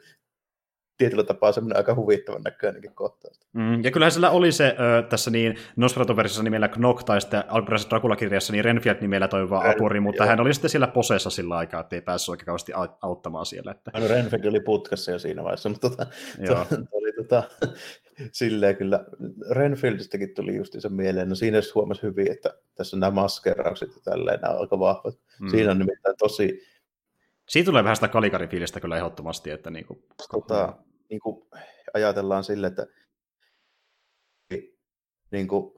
tietyllä 0.96 1.24
tapaa 1.24 1.52
semmoinen 1.52 1.76
aika 1.76 1.94
huvittavan 1.94 2.42
näköinenkin 2.42 2.94
kohtaus. 2.94 3.40
Mm, 3.52 3.84
ja 3.84 3.90
kyllähän 3.90 4.12
sillä 4.12 4.30
oli 4.30 4.52
se 4.52 4.76
ö, 4.80 5.02
tässä 5.02 5.30
niin 5.30 5.56
Nosferatu-versiossa 5.76 6.42
nimellä 6.42 6.68
Knock 6.68 7.02
tai 7.02 7.20
sitten 7.20 7.44
alkuperäisessä 7.48 7.90
Dracula-kirjassa 7.90 8.52
niin 8.52 8.64
Renfield 8.64 8.98
nimellä 9.00 9.28
toimiva 9.28 9.62
Ren, 9.62 9.72
apuri, 9.72 10.00
mutta 10.00 10.22
joo. 10.22 10.28
hän 10.28 10.40
oli 10.40 10.54
sitten 10.54 10.70
siellä 10.70 10.86
posessa 10.86 11.30
sillä 11.30 11.56
aikaa, 11.56 11.80
että 11.80 11.96
ei 11.96 12.02
päässyt 12.02 12.28
oikein 12.28 12.46
kauheasti 12.46 12.72
auttamaan 13.02 13.46
siellä. 13.46 13.70
Että... 13.70 13.90
No 14.00 14.08
Renfield 14.08 14.44
oli 14.44 14.60
putkassa 14.60 15.10
jo 15.10 15.18
siinä 15.18 15.44
vaiheessa, 15.44 15.68
mutta 15.68 15.90
tota, 15.90 16.06
to, 16.46 16.66
oli 16.92 17.03
tota, 17.28 17.50
silleen 18.32 18.76
kyllä, 18.76 19.04
Renfieldistäkin 19.50 20.34
tuli 20.34 20.56
just 20.56 20.74
se 20.78 20.88
mieleen, 20.88 21.28
no 21.28 21.34
siinä 21.34 21.58
huomasi 21.74 22.02
hyvin, 22.02 22.32
että 22.32 22.54
tässä 22.74 22.96
on 22.96 23.00
nämä 23.00 23.10
maskeraukset 23.10 23.88
ja 23.94 24.00
tälleen, 24.04 24.40
nämä 24.40 24.54
on 24.54 24.60
aika 24.60 24.78
vahvat. 24.78 25.18
Mm. 25.40 25.48
Siinä 25.48 25.70
on 25.70 25.78
nimittäin 25.78 26.16
tosi... 26.18 26.62
Siitä 27.48 27.66
tulee 27.66 27.84
vähän 27.84 27.96
sitä 27.96 28.08
kalikarifiilistä 28.08 28.80
kyllä 28.80 28.96
ehdottomasti, 28.96 29.50
että 29.50 29.70
niin 29.70 29.86
kuin... 29.86 30.04
Tota, 30.30 30.76
niin 31.10 31.20
kuin 31.20 31.46
ajatellaan 31.94 32.44
sille, 32.44 32.66
että 32.66 32.86
niin 35.30 35.48
kuin, 35.48 35.73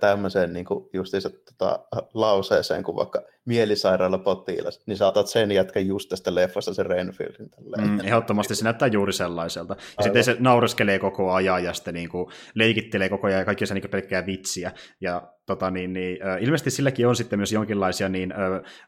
tämmöiseen 0.00 0.52
niin 0.52 0.64
kuin 0.64 0.88
justiinsa 0.92 1.30
tota, 1.30 1.78
lauseeseen 2.14 2.82
kuin 2.82 2.96
vaikka 2.96 3.22
mielisairaala 3.44 4.18
potilas, 4.18 4.82
niin 4.86 4.96
saatat 4.96 5.26
sen 5.26 5.52
jätkä 5.52 5.80
just 5.80 6.08
tästä 6.08 6.34
leffasta 6.34 6.74
sen 6.74 6.86
Renfieldin. 6.86 7.50
Mm, 7.78 8.00
ehdottomasti 8.00 8.54
se 8.54 8.64
näyttää 8.64 8.88
juuri 8.88 9.12
sellaiselta. 9.12 9.74
Ja 9.74 9.80
Aivan. 9.80 10.04
sitten 10.04 10.24
se 10.24 10.36
naureskelee 10.38 10.98
koko 10.98 11.32
ajan 11.32 11.64
ja 11.64 11.72
sitten 11.72 11.94
niin 11.94 12.08
kuin 12.08 12.26
leikittelee 12.54 13.08
koko 13.08 13.26
ajan 13.26 13.38
ja 13.38 13.44
kaikki 13.44 13.66
se 13.66 13.74
niin 13.74 13.90
pelkkää 13.90 14.26
vitsiä. 14.26 14.72
Ja 15.00 15.32
tota, 15.46 15.70
niin, 15.70 15.92
niin, 15.92 16.18
ilmeisesti 16.40 16.70
silläkin 16.70 17.06
on 17.06 17.16
sitten 17.16 17.38
myös 17.38 17.52
jonkinlaisia 17.52 18.08
niin, 18.08 18.34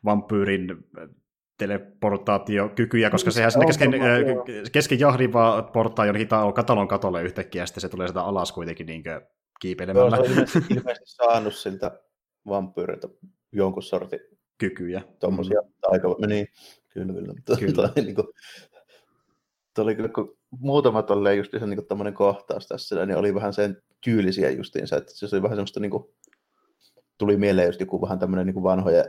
vampyyrin 0.05 0.69
teleportaatiokykyjä, 1.59 3.11
koska 3.11 3.31
sehän 3.31 3.53
sinne 3.53 3.67
kesken, 3.67 3.93
kesken 4.73 5.01
jahdin 5.01 5.33
vaan 5.33 5.65
portaa 5.65 6.07
jonnekin 6.07 6.29
katalon 6.55 6.89
katolle 6.89 7.23
yhtäkkiä, 7.23 7.63
ja 7.63 7.67
sitten 7.67 7.81
se 7.81 7.89
tulee 7.89 8.09
sitä 8.09 8.23
alas 8.23 8.53
kuitenkin 8.53 8.87
niin 8.87 9.03
kiipeilemällä. 9.63 10.17
Joo, 10.17 10.47
se 10.47 10.59
on 10.59 10.65
ilmeisesti 10.77 11.11
saanut 11.11 11.55
siltä 11.55 12.01
vampyyriltä 12.49 13.09
jonkun 13.53 13.83
sortin 13.83 14.21
kykyjä. 14.59 15.03
Tuommoisia 15.21 15.61
mm. 15.61 15.69
aika, 15.83 16.09
niin, 16.27 16.49
kyllä, 16.89 17.13
kyllä. 17.13 17.35
kyllä. 17.59 17.89
Toi, 17.89 18.05
niin 18.05 18.15
kuin, 18.15 18.27
oli 19.79 19.95
kyllä, 19.95 20.09
kun 20.09 20.37
muutama 20.51 21.03
tolleen 21.03 21.39
just 21.39 21.51
se 21.61 21.67
niin 21.67 21.87
tämmöinen 21.87 22.15
kohtaus 22.15 22.67
tässä, 22.67 23.07
niin 23.07 23.17
oli 23.17 23.35
vähän 23.35 23.53
sen 23.53 23.83
tyylisiä 24.05 24.51
justiinsa, 24.51 24.97
että 24.97 25.13
se 25.15 25.29
oli 25.33 25.43
vähän 25.43 25.57
semmoista 25.57 25.81
niin 25.81 25.91
kuin, 25.91 26.05
tuli 27.19 27.37
mieleen 27.37 27.67
just 27.67 27.81
joku 27.81 28.03
vähän 28.03 28.19
tämmöinen 28.19 28.47
niin 28.47 28.63
vanhoja 28.63 29.05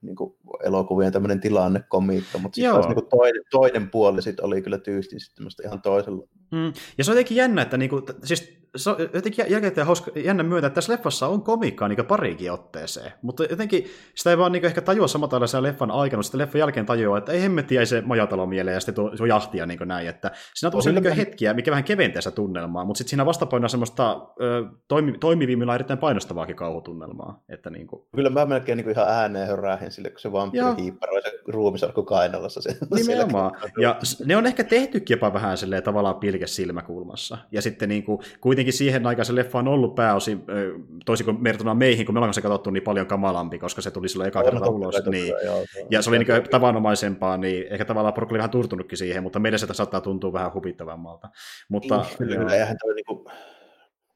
niin 0.00 0.16
kuin 0.16 0.36
elokuvien 0.64 1.12
tämmöinen 1.12 1.40
tilannekomiikka, 1.40 2.38
mutta 2.38 2.56
sitten 2.56 2.80
niin 2.80 3.08
toinen, 3.10 3.42
toinen 3.50 3.90
puoli 3.90 4.22
sit 4.22 4.40
oli 4.40 4.62
kyllä 4.62 4.78
tyystin 4.78 5.20
sitten 5.20 5.46
ihan 5.64 5.82
toisella. 5.82 6.26
Mm. 6.50 6.72
Ja 6.98 7.04
se 7.04 7.10
on 7.10 7.16
jotenkin 7.16 7.36
jännä, 7.36 7.62
että 7.62 7.76
niin 7.76 7.90
kuin, 7.90 8.02
siis 8.24 8.58
se 8.78 8.90
on 8.90 8.96
jotenkin 9.14 9.44
jälkeen 9.48 9.86
hauska, 9.86 10.10
jännä 10.14 10.42
myöntää, 10.42 10.66
että 10.66 10.74
tässä 10.74 10.92
leffassa 10.92 11.26
on 11.26 11.42
komiikkaa 11.42 11.88
niin 11.88 12.06
parikin 12.06 12.52
otteeseen, 12.52 13.12
mutta 13.22 13.44
jotenkin 13.44 13.86
sitä 14.14 14.30
ei 14.30 14.38
vaan 14.38 14.52
niin 14.52 14.64
ehkä 14.64 14.80
tajua 14.80 15.08
samalla 15.08 15.30
tavalla 15.30 15.46
sen 15.46 15.62
leffan 15.62 15.90
aikana, 15.90 16.22
sitten 16.22 16.38
leffan 16.38 16.58
jälkeen 16.58 16.86
tajuaa, 16.86 17.18
että 17.18 17.32
ei 17.32 17.42
hemmetti 17.42 17.74
jäi 17.74 17.86
se 17.86 18.00
majatalo 18.00 18.46
mieleen 18.46 18.74
ja 18.74 18.80
sitten 18.80 18.94
tuo, 18.94 19.10
tuo 19.16 19.26
jahtia 19.26 19.66
niin 19.66 19.78
näin, 19.84 20.08
että 20.08 20.30
siinä 20.54 20.68
on 20.68 20.72
tosi 20.72 20.92
niin 20.92 21.16
hetkiä, 21.16 21.54
mikä 21.54 21.70
vähän 21.70 21.84
keventää 21.84 22.22
sitä 22.22 22.34
tunnelmaa, 22.34 22.84
mutta 22.84 22.98
sitten 22.98 23.10
siinä 23.10 23.26
vastapainoa 23.26 23.68
semmoista 23.68 24.28
ö, 24.40 24.64
toimi, 24.88 25.18
toimivimmilla 25.18 25.74
erittäin 25.74 25.98
painostavaakin 25.98 26.56
kauhutunnelmaa. 26.56 27.42
Että 27.48 27.70
niin 27.70 27.86
kuin... 27.86 28.02
Kyllä 28.14 28.30
mä 28.30 28.46
melkein 28.46 28.76
niin 28.76 28.90
ihan 28.90 29.08
ääneen 29.08 29.46
hörähin 29.46 29.90
sille, 29.90 30.10
kun 30.10 30.20
se 30.20 30.32
vampyyri 30.32 30.82
hiipparoi 30.82 31.22
se 31.22 31.38
ruumisarkku 31.46 32.02
kainalossa. 32.02 32.62
Se, 32.62 32.76
Nimenomaan. 32.94 33.52
Ja 33.80 33.96
ne 34.24 34.36
on 34.36 34.46
ehkä 34.46 34.64
tehtykin 34.64 35.14
jopa 35.14 35.32
vähän 35.32 35.56
silleen 35.56 35.82
tavallaan 35.82 36.14
pilke 36.14 36.46
silmäkulmassa. 36.46 37.38
Ja 37.52 37.62
sitten 37.62 37.88
niin 37.88 38.04
kuin, 38.04 38.18
kuitenkin 38.40 38.67
kuitenkin 38.68 38.78
siihen 38.78 39.06
aikaan 39.06 39.26
se 39.26 39.34
leffa 39.34 39.58
on 39.58 39.68
ollut 39.68 39.94
pääosin, 39.94 40.44
toisin 41.04 41.24
kuin 41.24 41.44
verrattuna 41.44 41.74
meihin, 41.74 42.06
kun 42.06 42.14
me 42.14 42.18
ollaan 42.18 42.34
se 42.34 42.42
katsottu 42.42 42.70
niin 42.70 42.82
paljon 42.82 43.06
kamalampi, 43.06 43.58
koska 43.58 43.82
se 43.82 43.90
tuli 43.90 44.08
silloin 44.08 44.28
eka 44.28 44.42
kerta 44.42 44.70
ulos. 44.70 44.94
Niin. 45.10 45.34
Joo, 45.44 45.64
ja 45.90 46.02
se 46.02 46.10
oli 46.10 46.18
niin 46.18 46.48
tavanomaisempaa, 46.50 47.36
niin 47.36 47.66
ehkä 47.70 47.84
tavallaan 47.84 48.14
porukka 48.14 48.32
oli 48.32 48.38
vähän 48.38 48.50
turtunutkin 48.50 48.98
siihen, 48.98 49.22
mutta 49.22 49.38
meille 49.38 49.58
se 49.58 49.66
saattaa 49.72 50.00
tuntua 50.00 50.32
vähän 50.32 50.52
huvittavammalta. 50.54 51.28
Mutta, 51.68 52.04
niin, 52.18 52.28
kyllä, 52.28 52.54
eihän 52.54 52.76
toi 52.80 52.94
niin 52.94 53.04
kuin, 53.04 53.24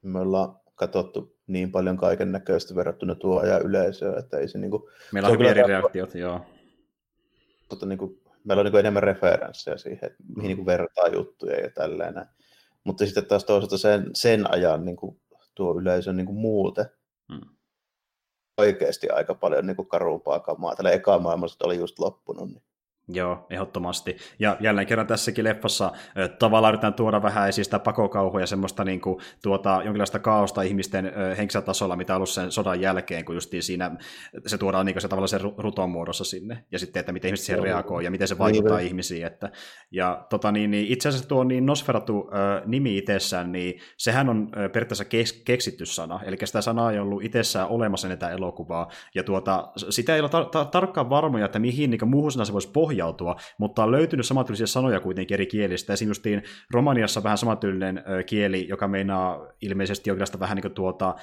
me 0.02 0.18
ollaan 0.18 0.56
katsottu 0.74 1.36
niin 1.46 1.72
paljon 1.72 1.96
kaiken 1.96 2.32
näköistä 2.32 2.74
verrattuna 2.74 3.14
tuo 3.14 3.40
ajan 3.40 3.62
yleisöä, 3.62 4.18
että 4.18 4.38
ei 4.38 4.48
se 4.48 4.58
niin 4.58 4.70
kuin, 4.70 4.82
Meillä 5.12 5.28
on, 5.28 5.36
on 5.36 5.44
eri 5.44 5.62
reaktiot, 5.62 6.14
joo. 6.14 6.40
Mutta 7.70 7.86
niin 7.86 7.98
kuin, 7.98 8.20
meillä 8.44 8.60
on 8.60 8.66
niin 8.66 8.76
enemmän 8.76 9.02
referenssejä 9.02 9.76
siihen, 9.76 9.98
että 10.02 10.24
mihin 10.36 10.48
niin 10.48 10.56
kuin 10.56 10.66
vertaa 10.66 11.08
juttuja 11.08 11.60
ja 11.60 11.70
tälleen. 11.70 12.14
Mutta 12.84 13.04
sitten 13.04 13.26
taas 13.26 13.44
toisaalta 13.44 13.78
sen, 13.78 14.10
sen 14.14 14.52
ajan 14.52 14.84
niin 14.84 14.96
kuin, 14.96 15.20
tuo 15.54 15.78
yleisö 15.80 16.12
niin 16.12 16.26
kuin 16.26 16.38
muuten 16.38 16.86
hmm. 17.32 17.56
oikeasti 18.58 19.08
aika 19.08 19.34
paljon 19.34 19.66
niin 19.66 19.76
kuin 19.76 19.88
karumpaa 19.88 20.40
kamaa. 20.40 20.76
Tällä 20.76 20.90
eka 20.90 21.18
maailmassa 21.18 21.66
oli 21.66 21.76
just 21.76 21.98
loppunut. 21.98 22.48
Niin 22.50 22.62
Joo, 23.08 23.46
ehdottomasti. 23.50 24.16
Ja 24.38 24.56
jälleen 24.60 24.86
kerran 24.86 25.06
tässäkin 25.06 25.44
leffassa 25.44 25.92
tavallaan 26.38 26.70
yritetään 26.70 26.94
tuoda 26.94 27.22
vähän 27.22 27.48
esiin 27.48 27.64
sitä 27.64 27.78
pakokauhua 27.78 28.40
ja 28.40 28.46
semmoista 28.46 28.84
niin 28.84 29.00
kuin, 29.00 29.20
tuota, 29.42 29.80
jonkinlaista 29.84 30.18
kaaosta 30.18 30.62
ihmisten 30.62 31.12
henkisellä 31.38 31.66
tasolla, 31.66 31.96
mitä 31.96 32.12
on 32.12 32.16
ollut 32.16 32.28
sen 32.28 32.52
sodan 32.52 32.80
jälkeen, 32.80 33.24
kun 33.24 33.34
justiin 33.34 33.62
siinä 33.62 33.96
se 34.46 34.58
tuodaan 34.58 34.86
niin 34.86 34.94
kuin 34.94 35.02
se 35.02 35.08
tavallaan 35.08 35.28
sen 35.28 35.40
ruton 35.58 35.90
muodossa 35.90 36.24
sinne, 36.24 36.64
ja 36.72 36.78
sitten, 36.78 37.00
että 37.00 37.12
miten 37.12 37.28
ihmiset 37.28 37.46
siihen 37.46 37.62
reagoi 37.62 38.04
ja 38.04 38.10
miten 38.10 38.28
se 38.28 38.38
vaikuttaa 38.38 38.76
niin, 38.76 38.86
ihmisiin. 38.86 39.26
Että, 39.26 39.50
ja 39.90 40.26
tota, 40.30 40.52
niin, 40.52 40.70
niin, 40.70 40.86
itse 40.86 41.08
asiassa 41.08 41.28
tuo 41.28 41.44
niin 41.44 41.66
Nosferatu-nimi 41.66 42.98
itsessään, 42.98 43.52
niin 43.52 43.80
sehän 43.96 44.28
on 44.28 44.48
periaatteessa 44.72 45.04
kes- 45.04 45.42
keksitty 45.44 45.86
sana, 45.86 46.20
eli 46.24 46.36
sitä 46.44 46.60
sanaa 46.60 46.92
ei 46.92 46.98
ollut 46.98 47.24
itsessään 47.24 47.68
olemassa 47.68 48.08
näitä 48.08 48.30
elokuvaa, 48.30 48.88
ja 49.14 49.22
tuota, 49.22 49.72
sitä 49.90 50.14
ei 50.14 50.20
ole 50.20 50.28
tar- 50.28 50.64
tar- 50.64 50.70
tarkkaan 50.70 51.10
varmoja, 51.10 51.44
että 51.44 51.58
mihin 51.58 51.90
niin 51.90 52.08
muuhun 52.08 52.32
se 52.32 52.52
voisi 52.52 52.70
pohjaa, 52.72 52.91
pohjautua, 52.92 53.36
mutta 53.58 53.84
on 53.84 53.92
löytynyt 53.92 54.26
samantyylisiä 54.26 54.66
sanoja 54.66 55.00
kuitenkin 55.00 55.34
eri 55.34 55.46
kielistä. 55.46 55.92
Esimerkiksi 55.92 56.42
Romaniassa 56.70 57.22
vähän 57.22 57.38
samantyylinen 57.38 58.02
kieli, 58.26 58.68
joka 58.68 58.88
meinaa 58.88 59.46
ilmeisesti 59.62 60.10
jonkinlaista 60.10 60.40
vähän 60.40 60.56
niin 60.56 60.62
kuin 60.62 60.74
tuota, 60.74 61.14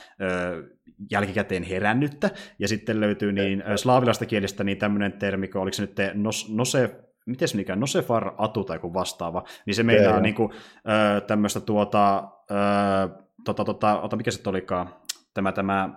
jälkikäteen 1.12 1.64
herännyttä, 1.64 2.30
ja 2.60 2.68
sitten 2.68 3.00
löytyy 3.00 3.32
niin 3.32 3.64
slaavilaista 3.76 4.26
kielistä 4.26 4.64
niin 4.64 4.78
tämmöinen 4.78 5.14
termi, 5.14 5.50
oliko 5.56 5.74
se 5.74 5.82
nyt 5.82 5.96
nos, 6.14 6.50
nose, 6.50 6.96
miten 7.26 7.48
se 7.48 7.58
mikä, 7.58 7.76
Nosefar 7.76 8.34
Atu 8.38 8.64
tai 8.64 8.76
joku 8.76 8.94
vastaava, 8.94 9.44
niin 9.66 9.76
se 9.76 9.84
meinaa 9.84 10.20
niin 10.20 10.36
kuin, 10.36 10.52
tämmöistä 11.28 11.60
tuota, 11.60 12.24
tota, 13.46 13.66
tota, 13.66 14.02
ota, 14.02 14.18
mikä 14.18 14.32
se 14.32 14.50
olikaan, 14.50 14.96
tämä, 15.34 15.52
tämä, 15.52 15.90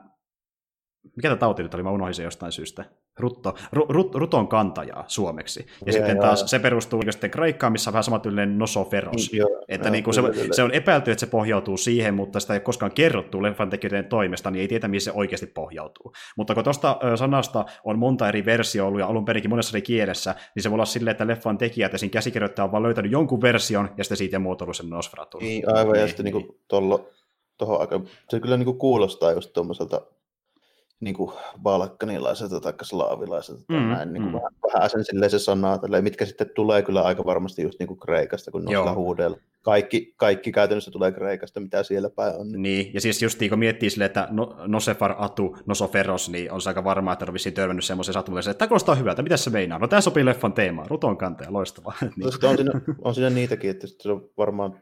mikä 1.16 1.28
tämä 1.28 1.36
tauti 1.36 1.62
nyt 1.62 1.74
oli, 1.74 1.82
mä 1.82 1.90
unohdin 1.90 2.14
se 2.14 2.22
jostain 2.22 2.52
syystä. 2.52 2.84
Rutto, 3.22 3.54
ru, 3.72 3.86
rut, 3.88 4.14
ruton 4.14 4.48
kantajaa 4.48 5.04
suomeksi. 5.08 5.60
Ja, 5.60 5.76
ja 5.86 5.92
sitten 5.92 6.16
ja, 6.16 6.22
taas 6.22 6.44
se 6.46 6.58
perustuu 6.58 7.02
sitten 7.10 7.30
Kreikkaan, 7.30 7.72
missä 7.72 7.90
on 7.90 7.92
vähän 7.92 8.04
samantyylinen 8.04 8.58
nosoferos. 8.58 9.32
Ja, 9.32 9.46
että 9.68 9.88
ja, 9.88 9.92
niin 9.92 10.04
kuin 10.04 10.14
se, 10.14 10.22
se, 10.52 10.62
on 10.62 10.74
epäilty, 10.74 11.10
että 11.10 11.20
se 11.20 11.26
pohjautuu 11.26 11.76
siihen, 11.76 12.14
mutta 12.14 12.40
sitä 12.40 12.52
ei 12.52 12.56
ole 12.56 12.62
koskaan 12.62 12.92
kerrottu 12.92 13.42
leffan 13.42 13.70
tekijöiden 13.70 14.04
toimesta, 14.04 14.50
niin 14.50 14.60
ei 14.60 14.68
tiedä, 14.68 14.88
mihin 14.88 15.00
se 15.00 15.12
oikeasti 15.12 15.46
pohjautuu. 15.46 16.12
Mutta 16.36 16.54
kun 16.54 16.64
tuosta 16.64 16.98
sanasta 17.16 17.64
on 17.84 17.98
monta 17.98 18.28
eri 18.28 18.44
versiota 18.44 18.88
ollut 18.88 19.00
ja 19.00 19.06
alun 19.06 19.24
perinkin 19.24 19.50
monessa 19.50 19.76
eri 19.76 19.82
kielessä, 19.82 20.34
niin 20.54 20.62
se 20.62 20.70
voi 20.70 20.74
olla 20.74 20.84
silleen, 20.84 21.12
että 21.12 21.26
leffan 21.26 21.58
tekijät 21.58 21.92
ja 21.92 21.98
siinä 21.98 22.12
käsikirjoittaja 22.12 22.64
on 22.64 22.72
vaan 22.72 22.82
löytänyt 22.82 23.12
jonkun 23.12 23.42
version 23.42 23.88
ja 23.96 24.04
sitten 24.04 24.16
siitä 24.16 24.38
muotoillut 24.38 24.76
sen 24.76 24.90
Nosferatu. 24.90 25.38
Niin, 25.38 25.76
aivan, 25.76 25.92
niin, 25.92 26.00
ja 26.00 26.06
sitten 26.08 26.24
niin. 26.24 26.36
niin 26.36 26.58
tollo, 26.68 27.08
tohon 27.58 27.80
aika, 27.80 28.00
se 28.28 28.40
kyllä 28.40 28.56
niin 28.56 28.64
kuin 28.64 28.78
kuulostaa 28.78 29.32
just 29.32 29.52
tuommoiselta 29.52 30.00
niin 31.02 31.14
kuin 31.14 31.32
balkanilaiselta 31.62 32.60
tai 32.60 32.72
slaavilaiselta 32.82 33.64
mm, 33.68 33.76
näin, 33.76 34.12
niin 34.12 34.22
kuin 34.22 34.32
mm. 34.32 34.36
vähän, 34.36 34.52
vähän 34.74 34.90
sen 34.90 35.04
silleen 35.04 35.30
se 35.30 35.38
sanaa, 35.38 35.78
tälleen, 35.78 36.04
mitkä 36.04 36.26
sitten 36.26 36.50
tulee 36.54 36.82
kyllä 36.82 37.02
aika 37.02 37.24
varmasti 37.24 37.62
just 37.62 37.78
niin 37.78 37.86
kuin 37.86 38.00
Kreikasta, 38.00 38.50
kun 38.50 38.64
noilla 38.64 38.94
huudella. 38.94 39.36
Kaikki, 39.62 40.14
kaikki 40.16 40.52
käytännössä 40.52 40.90
tulee 40.90 41.12
Kreikasta, 41.12 41.60
mitä 41.60 41.82
siellä 41.82 42.10
päin 42.10 42.36
on. 42.36 42.52
Niin, 42.52 42.62
niin 42.62 42.94
ja 42.94 43.00
siis 43.00 43.22
just 43.22 43.38
kun 43.48 43.58
miettii 43.58 43.90
silleen, 43.90 44.06
että 44.06 44.28
no, 44.30 44.56
Nosefar 44.66 45.14
Atu, 45.18 45.56
Nosoferos, 45.66 46.30
niin 46.30 46.52
on 46.52 46.60
se 46.60 46.70
aika 46.70 46.84
varmaa, 46.84 47.12
että 47.12 47.24
on 47.28 47.34
vissiin 47.34 47.54
törmännyt 47.54 47.84
semmoisen 47.84 48.12
sattumuksen, 48.12 48.50
että 48.50 48.58
tämä 48.58 48.68
kuulostaa 48.68 48.94
hyvältä, 48.94 49.22
mitä 49.22 49.36
se 49.36 49.50
meinaa? 49.50 49.78
No 49.78 49.88
tämä 49.88 50.00
sopii 50.00 50.24
leffan 50.24 50.52
teemaan, 50.52 50.90
ruton 50.90 51.16
kanteen, 51.16 51.52
loistavaa. 51.52 51.94
niin. 52.16 52.26
on, 52.26 52.56
siinä, 52.56 52.72
on 53.04 53.14
siinä 53.14 53.30
niitäkin, 53.30 53.70
että 53.70 53.86
se 53.86 54.12
on 54.12 54.30
varmaan 54.38 54.80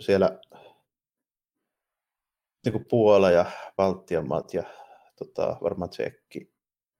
siellä 0.00 0.38
niin 2.64 2.72
kuin 2.72 2.86
Puola 2.90 3.30
ja 3.30 3.44
Baltian 3.76 4.28
maat 4.28 4.54
ja 4.54 4.62
tota, 5.18 5.56
varmaan 5.62 5.90
Tsekki, 5.90 6.52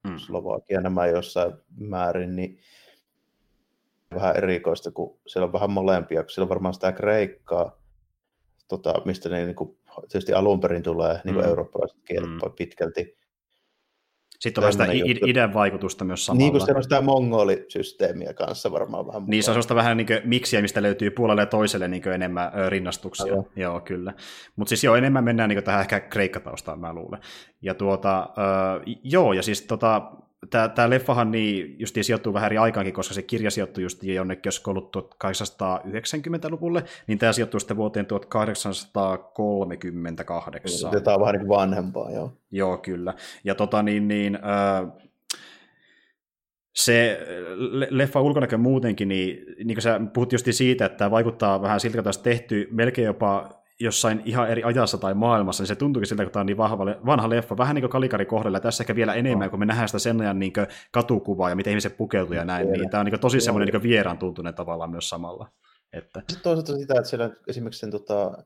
mm. 0.07 0.17
Slovakia, 0.17 0.81
nämä 0.81 1.07
jossain 1.07 1.53
määrin, 1.77 2.35
niin 2.35 2.59
vähän 4.15 4.37
erikoista, 4.37 4.91
kun 4.91 5.19
siellä 5.27 5.45
on 5.45 5.53
vähän 5.53 5.71
molempia, 5.71 6.23
kun 6.23 6.29
siellä 6.29 6.45
on 6.45 6.49
varmaan 6.49 6.73
sitä 6.73 6.91
Kreikkaa, 6.91 7.81
tota, 8.67 9.01
mistä 9.05 9.29
ne 9.29 9.45
niin 9.45 9.55
kuin, 9.55 9.79
tietysti 9.99 10.33
alun 10.33 10.59
perin 10.59 10.83
tulee 10.83 11.21
niin 11.23 11.33
kuin 11.33 11.45
mm. 11.45 11.49
eurooppalaiset 11.49 11.99
kielet 12.05 12.29
mm. 12.29 12.39
pitkälti, 12.57 13.18
sitten 14.39 14.63
on 14.63 14.71
sitä 14.71 14.87
idän 15.25 15.53
vaikutusta 15.53 16.05
myös 16.05 16.25
samalla. 16.25 16.39
Niin 16.43 16.51
kuin 16.51 16.65
se 16.65 16.73
on 16.75 16.83
sitä 16.83 17.01
mongolisysteemiä 17.01 18.33
kanssa 18.33 18.71
varmaan 18.71 19.07
vähän 19.07 19.21
mukaan. 19.21 19.29
Niin 19.29 19.43
se 19.43 19.51
on 19.51 19.53
sellaista 19.53 19.75
vähän 19.75 19.97
niin 19.97 20.07
miksiä, 20.23 20.61
mistä 20.61 20.81
löytyy 20.81 21.11
puolelle 21.11 21.41
ja 21.41 21.45
toiselle 21.45 21.87
niin 21.87 22.07
enemmän 22.07 22.51
rinnastuksia. 22.69 23.33
Aivan. 23.33 23.45
Joo, 23.55 23.79
kyllä. 23.79 24.13
Mutta 24.55 24.69
siis 24.69 24.83
joo, 24.83 24.95
enemmän 24.95 25.23
mennään 25.23 25.49
niin 25.49 25.63
tähän 25.63 25.81
ehkä 25.81 25.99
kreikkataustaan, 25.99 26.79
mä 26.79 26.93
luulen. 26.93 27.19
Ja 27.61 27.73
tuota, 27.73 28.19
äh, 28.19 28.97
joo, 29.03 29.33
ja 29.33 29.43
siis 29.43 29.61
tota, 29.61 30.11
tämä 30.49 30.89
leffahan 30.89 31.31
niin 31.31 31.75
justiin 31.79 32.03
sijoittuu 32.03 32.33
vähän 32.33 32.45
eri 32.45 32.57
aikaankin, 32.57 32.93
koska 32.93 33.13
se 33.13 33.21
kirja 33.21 33.51
sijoittuu 33.51 33.81
just 33.81 34.03
jonnekin, 34.03 34.47
jos 34.47 34.63
ollut 34.67 34.95
1890-luvulle, 34.95 36.83
niin 37.07 37.19
tämä 37.19 37.33
sijoittuu 37.33 37.59
sitten 37.59 37.77
vuoteen 37.77 38.05
1838. 38.05 41.03
Tämä 41.03 41.15
on 41.15 41.21
vähän 41.21 41.33
niin 41.33 41.47
kuin 41.47 41.57
vanhempaa, 41.57 42.11
joo. 42.11 42.33
Joo, 42.51 42.77
kyllä. 42.77 43.13
Ja 43.43 43.55
tota 43.55 43.83
niin, 43.83 44.07
niin 44.07 44.35
äh, 44.35 44.91
se 46.75 47.19
leffa 47.89 48.21
ulkonäkö 48.21 48.57
muutenkin, 48.57 49.07
niin, 49.07 49.45
niin 49.57 49.75
kuin 49.75 49.81
sä 49.81 50.01
puhut 50.13 50.31
just 50.31 50.47
siitä, 50.51 50.85
että 50.85 50.97
tämä 50.97 51.11
vaikuttaa 51.11 51.61
vähän 51.61 51.79
siltä, 51.79 51.99
että 51.99 52.23
tehty 52.23 52.67
melkein 52.71 53.05
jopa 53.05 53.58
jossain 53.79 54.21
ihan 54.25 54.49
eri 54.49 54.63
ajassa 54.63 54.97
tai 54.97 55.13
maailmassa, 55.13 55.61
niin 55.61 55.67
se 55.67 55.75
tuntuukin 55.75 56.07
siltä, 56.07 56.23
kun 56.23 56.31
tämä 56.31 56.41
on 56.41 56.45
niin 56.45 56.57
vahva, 56.57 56.85
vanha 57.05 57.29
leffa, 57.29 57.57
vähän 57.57 57.75
niin 57.75 57.83
kuin 57.83 57.91
Kalikari 57.91 58.25
kohdalla, 58.25 58.59
tässä 58.59 58.83
ehkä 58.83 58.95
vielä 58.95 59.13
enemmän, 59.13 59.45
no. 59.45 59.49
kun 59.49 59.59
me 59.59 59.65
nähdään 59.65 59.87
sitä 59.87 59.99
sen 59.99 60.21
ajan 60.21 60.39
niin 60.39 60.53
katukuvaa 60.91 61.49
ja 61.49 61.55
miten 61.55 61.71
ihmiset 61.71 61.97
pukeutuu 61.97 62.35
ja 62.35 62.45
näin, 62.45 62.71
niin 62.71 62.89
tämä 62.89 63.01
on 63.01 63.05
niin 63.05 63.19
tosi 63.19 63.41
semmoinen 63.41 63.73
niin 63.73 63.83
vieraan 63.83 64.17
tuntunen 64.17 64.53
tavallaan 64.53 64.91
myös 64.91 65.09
samalla. 65.09 65.49
Että... 65.93 66.19
Sitten 66.19 66.43
toisaalta 66.43 66.77
sitä, 66.77 66.93
että 66.97 67.09
siellä 67.09 67.29
esimerkiksi 67.47 67.79
sen, 67.79 67.91
tota, 67.91 68.43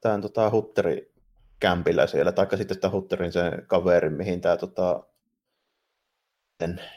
tämän 0.00 0.20
tota, 0.20 0.50
Hutteri 0.50 1.12
kämpillä 1.60 2.06
siellä, 2.06 2.32
tai 2.32 2.46
sitten 2.56 2.74
sitä 2.74 2.90
Hutterin 2.90 3.32
sen 3.32 3.64
kaverin, 3.66 4.12
mihin 4.12 4.40
tämä 4.40 4.56
tota, 4.56 5.02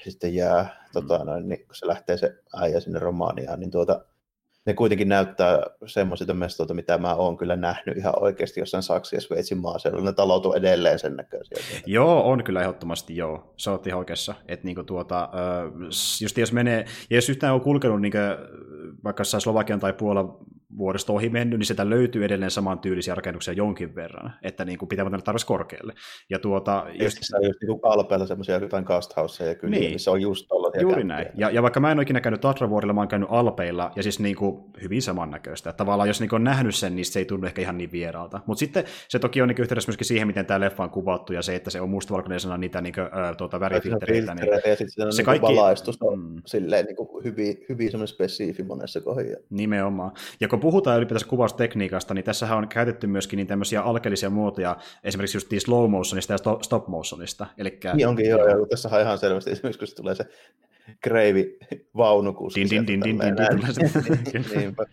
sitten 0.03 0.35
jää, 0.35 0.63
mm. 0.63 0.89
tota, 0.93 1.23
noin, 1.23 1.49
niin, 1.49 1.65
kun 1.65 1.75
se 1.75 1.87
lähtee 1.87 2.17
se 2.17 2.35
äijä 2.61 2.79
sinne 2.79 2.99
Romaniaan, 2.99 3.59
niin 3.59 3.71
tuota, 3.71 4.05
ne 4.67 4.73
kuitenkin 4.73 5.09
näyttää 5.09 5.63
semmoisilta 5.85 6.33
mestoilta, 6.33 6.73
mitä 6.73 6.97
mä 6.97 7.15
oon 7.15 7.37
kyllä 7.37 7.55
nähnyt 7.55 7.97
ihan 7.97 8.23
oikeasti 8.23 8.59
jossain 8.59 8.83
Saksin 8.83 9.17
ja 9.17 9.21
Sveitsin 9.21 9.57
maaseudulla. 9.57 10.05
Ne 10.05 10.13
talot 10.13 10.45
on 10.45 10.57
edelleen 10.57 10.99
sen 10.99 11.15
näköisiä. 11.15 11.57
Joo, 11.85 12.31
on 12.31 12.43
kyllä 12.43 12.61
ehdottomasti, 12.61 13.15
joo. 13.15 13.53
Se 13.57 13.69
on 13.69 13.79
ihan 13.85 13.99
oikeassa. 13.99 14.35
Että 14.47 14.65
niinku 14.65 14.83
tuota, 14.83 15.29
just 16.21 16.37
jos 16.37 16.53
menee, 16.53 16.85
ja 17.09 17.17
jos 17.17 17.29
yhtään 17.29 17.53
on 17.53 17.61
kulkenut 17.61 18.01
niinku, 18.01 18.17
vaikka 19.03 19.23
Slovakian 19.23 19.79
tai 19.79 19.93
Puolan 19.93 20.33
vuodesta 20.77 21.13
ohi 21.13 21.29
mennyt, 21.29 21.59
niin 21.59 21.65
sitä 21.65 21.89
löytyy 21.89 22.25
edelleen 22.25 22.51
samantyylisiä 22.51 23.15
rakennuksia 23.15 23.53
jonkin 23.53 23.95
verran, 23.95 24.33
että 24.41 24.65
niin 24.65 24.77
kuin 24.77 24.89
pitää 24.89 25.05
mennä 25.05 25.21
tarvitsisi 25.21 25.47
korkealle. 25.47 25.93
Ja 26.29 26.39
tuota, 26.39 26.85
just, 26.87 27.01
just, 27.01 27.31
just 27.43 27.61
niin 27.61 27.67
kuin 27.67 27.81
kalpeilla 27.81 28.27
semmoisia 28.27 28.57
jotain 28.57 28.85
casthouseja 28.85 29.49
ja 29.49 29.55
kyllä, 29.55 29.75
niin. 29.77 29.91
missä 29.91 30.11
on 30.11 30.21
just 30.21 30.47
tollaisia 30.47 30.81
Juuri 30.81 31.03
näin. 31.03 31.27
Ja, 31.35 31.49
ja, 31.49 31.61
vaikka 31.61 31.79
mä 31.79 31.91
en 31.91 31.97
ole 31.97 32.03
ikinä 32.03 32.21
käynyt 32.21 32.41
Tatravuorilla, 32.41 32.93
mä 32.93 33.01
oon 33.01 33.07
käynyt 33.07 33.29
Alpeilla, 33.31 33.91
ja 33.95 34.03
siis 34.03 34.19
niin 34.19 34.35
kuin 34.35 34.63
hyvin 34.81 35.01
samannäköistä. 35.01 35.69
Että 35.69 35.77
tavallaan 35.77 36.09
jos 36.09 36.21
niin 36.21 36.35
on 36.35 36.43
nähnyt 36.43 36.75
sen, 36.75 36.95
niin 36.95 37.05
se 37.05 37.19
ei 37.19 37.25
tunnu 37.25 37.47
ehkä 37.47 37.61
ihan 37.61 37.77
niin 37.77 37.91
vieraalta. 37.91 38.39
Mutta 38.45 38.59
sitten 38.59 38.83
se 39.07 39.19
toki 39.19 39.41
on 39.41 39.47
niin 39.47 39.61
yhteydessä 39.61 39.89
myöskin 39.89 40.07
siihen, 40.07 40.27
miten 40.27 40.45
tämä 40.45 40.59
leffa 40.59 40.83
on 40.83 40.89
kuvattu, 40.89 41.33
ja 41.33 41.41
se, 41.41 41.55
että 41.55 41.69
se 41.69 41.81
on 41.81 41.89
mustavalkoinen 41.89 42.39
niitä 42.57 42.81
niin 42.81 42.93
kuin, 42.93 43.05
äh, 43.05 43.37
tuota, 43.37 43.59
värifiltreitä. 43.59 44.35
Niin 44.35 44.47
ja 44.65 44.75
sitten 44.75 45.13
se, 45.13 45.23
kaikki... 45.23 45.47
valaistus 45.47 45.97
on 46.01 46.19
mm. 46.19 46.41
silleen 46.45 46.85
niin 46.85 46.95
kuin 46.95 47.23
hyvin, 47.23 47.65
hyvin 47.69 47.91
semmoinen 47.91 48.07
spesifi 48.07 48.63
monessa 48.63 49.01
kohdassa. 49.01 49.17
Nimenomaan. 49.49 50.11
Ja 50.39 50.47
kun 50.47 50.56
puhutaan 50.59 50.97
ylipäätänsä 50.97 51.27
kuvaustekniikasta, 51.27 52.13
niin 52.13 52.25
tässä 52.25 52.55
on 52.55 52.67
käytetty 52.67 53.07
myöskin 53.07 53.37
niin 53.37 53.47
tämmöisiä 53.47 53.81
alkeellisia 53.81 54.29
muotoja, 54.29 54.77
esimerkiksi 55.03 55.37
just 55.37 55.47
slow 55.57 55.89
motionista 55.89 56.33
ja 56.33 56.37
stop 56.61 56.87
motionista. 56.87 57.47
Elikkä... 57.57 57.93
Niin 57.93 58.07
onkin, 58.07 58.29
joo, 58.29 58.47
joo. 58.47 58.65
Tässä 58.65 58.89
on 58.91 59.01
ihan 59.01 59.17
selvästi, 59.17 59.51
esimerkiksi 59.51 59.79
kun 59.79 59.87
se 59.87 59.95
tulee 59.95 60.15
se 60.15 60.25
kreivi 61.03 61.57
vaunukuski. 61.97 62.59
Din, 62.69 62.69
din, 62.87 63.01
din, 63.01 63.19
din, 63.19 63.35
din, 63.37 64.45
Niinpä. 64.55 64.85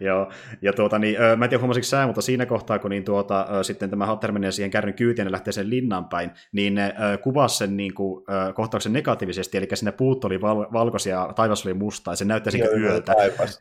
Joo, 0.00 0.30
ja 0.62 0.72
tuota, 0.72 0.98
niin, 0.98 1.16
mä 1.36 1.44
en 1.44 1.50
tiedä 1.50 1.60
huomasitko 1.60 1.86
sä, 1.86 2.06
mutta 2.06 2.22
siinä 2.22 2.46
kohtaa, 2.46 2.78
kun 2.78 2.90
niin 2.90 3.04
tuota, 3.04 3.46
sitten 3.62 3.90
tämä 3.90 4.06
Hatter 4.06 4.32
menee 4.32 4.52
siihen 4.52 4.70
kärryn 4.70 4.94
kyytiin 4.94 5.26
ja 5.26 5.32
lähtee 5.32 5.52
sen 5.52 5.70
linnan 5.70 6.04
päin, 6.04 6.30
niin 6.52 6.74
ne 6.74 6.94
kuvasi 7.22 7.56
sen 7.56 7.76
niin 7.76 7.94
kuin, 7.94 8.24
kohtauksen 8.54 8.92
negatiivisesti, 8.92 9.58
eli 9.58 9.68
sinne 9.74 9.92
puut 9.92 10.24
oli 10.24 10.40
val- 10.40 10.72
valkoisia 10.72 11.16
ja 11.16 11.32
taivas 11.36 11.66
oli 11.66 11.74
musta, 11.74 12.12
ja 12.12 12.16
se 12.16 12.24
näyttäisi 12.24 12.58
niin 12.58 12.82
yöltä. 12.82 13.14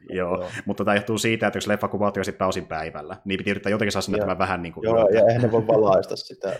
Joo, 0.09 0.37
joo, 0.37 0.49
mutta 0.65 0.85
tämä 0.85 0.95
johtuu 0.95 1.17
siitä, 1.17 1.47
että 1.47 1.57
jos 1.57 1.67
leffa 1.67 1.87
kuvattiin 1.87 2.25
sitten 2.25 2.39
pääosin 2.39 2.65
päivällä, 2.65 3.17
niin 3.25 3.37
piti 3.37 3.49
yrittää 3.51 3.69
jotenkin 3.69 3.91
saada 3.91 4.01
sinne 4.01 4.19
tämä 4.19 4.37
vähän 4.37 4.61
niin 4.61 4.73
kuin 4.73 4.83
Joo, 4.83 4.97
yöltä. 4.97 5.15
ja 5.15 5.25
eihän 5.27 5.41
ne 5.41 5.51
voi 5.51 5.67
valaista 5.67 6.15
sitä 6.15 6.53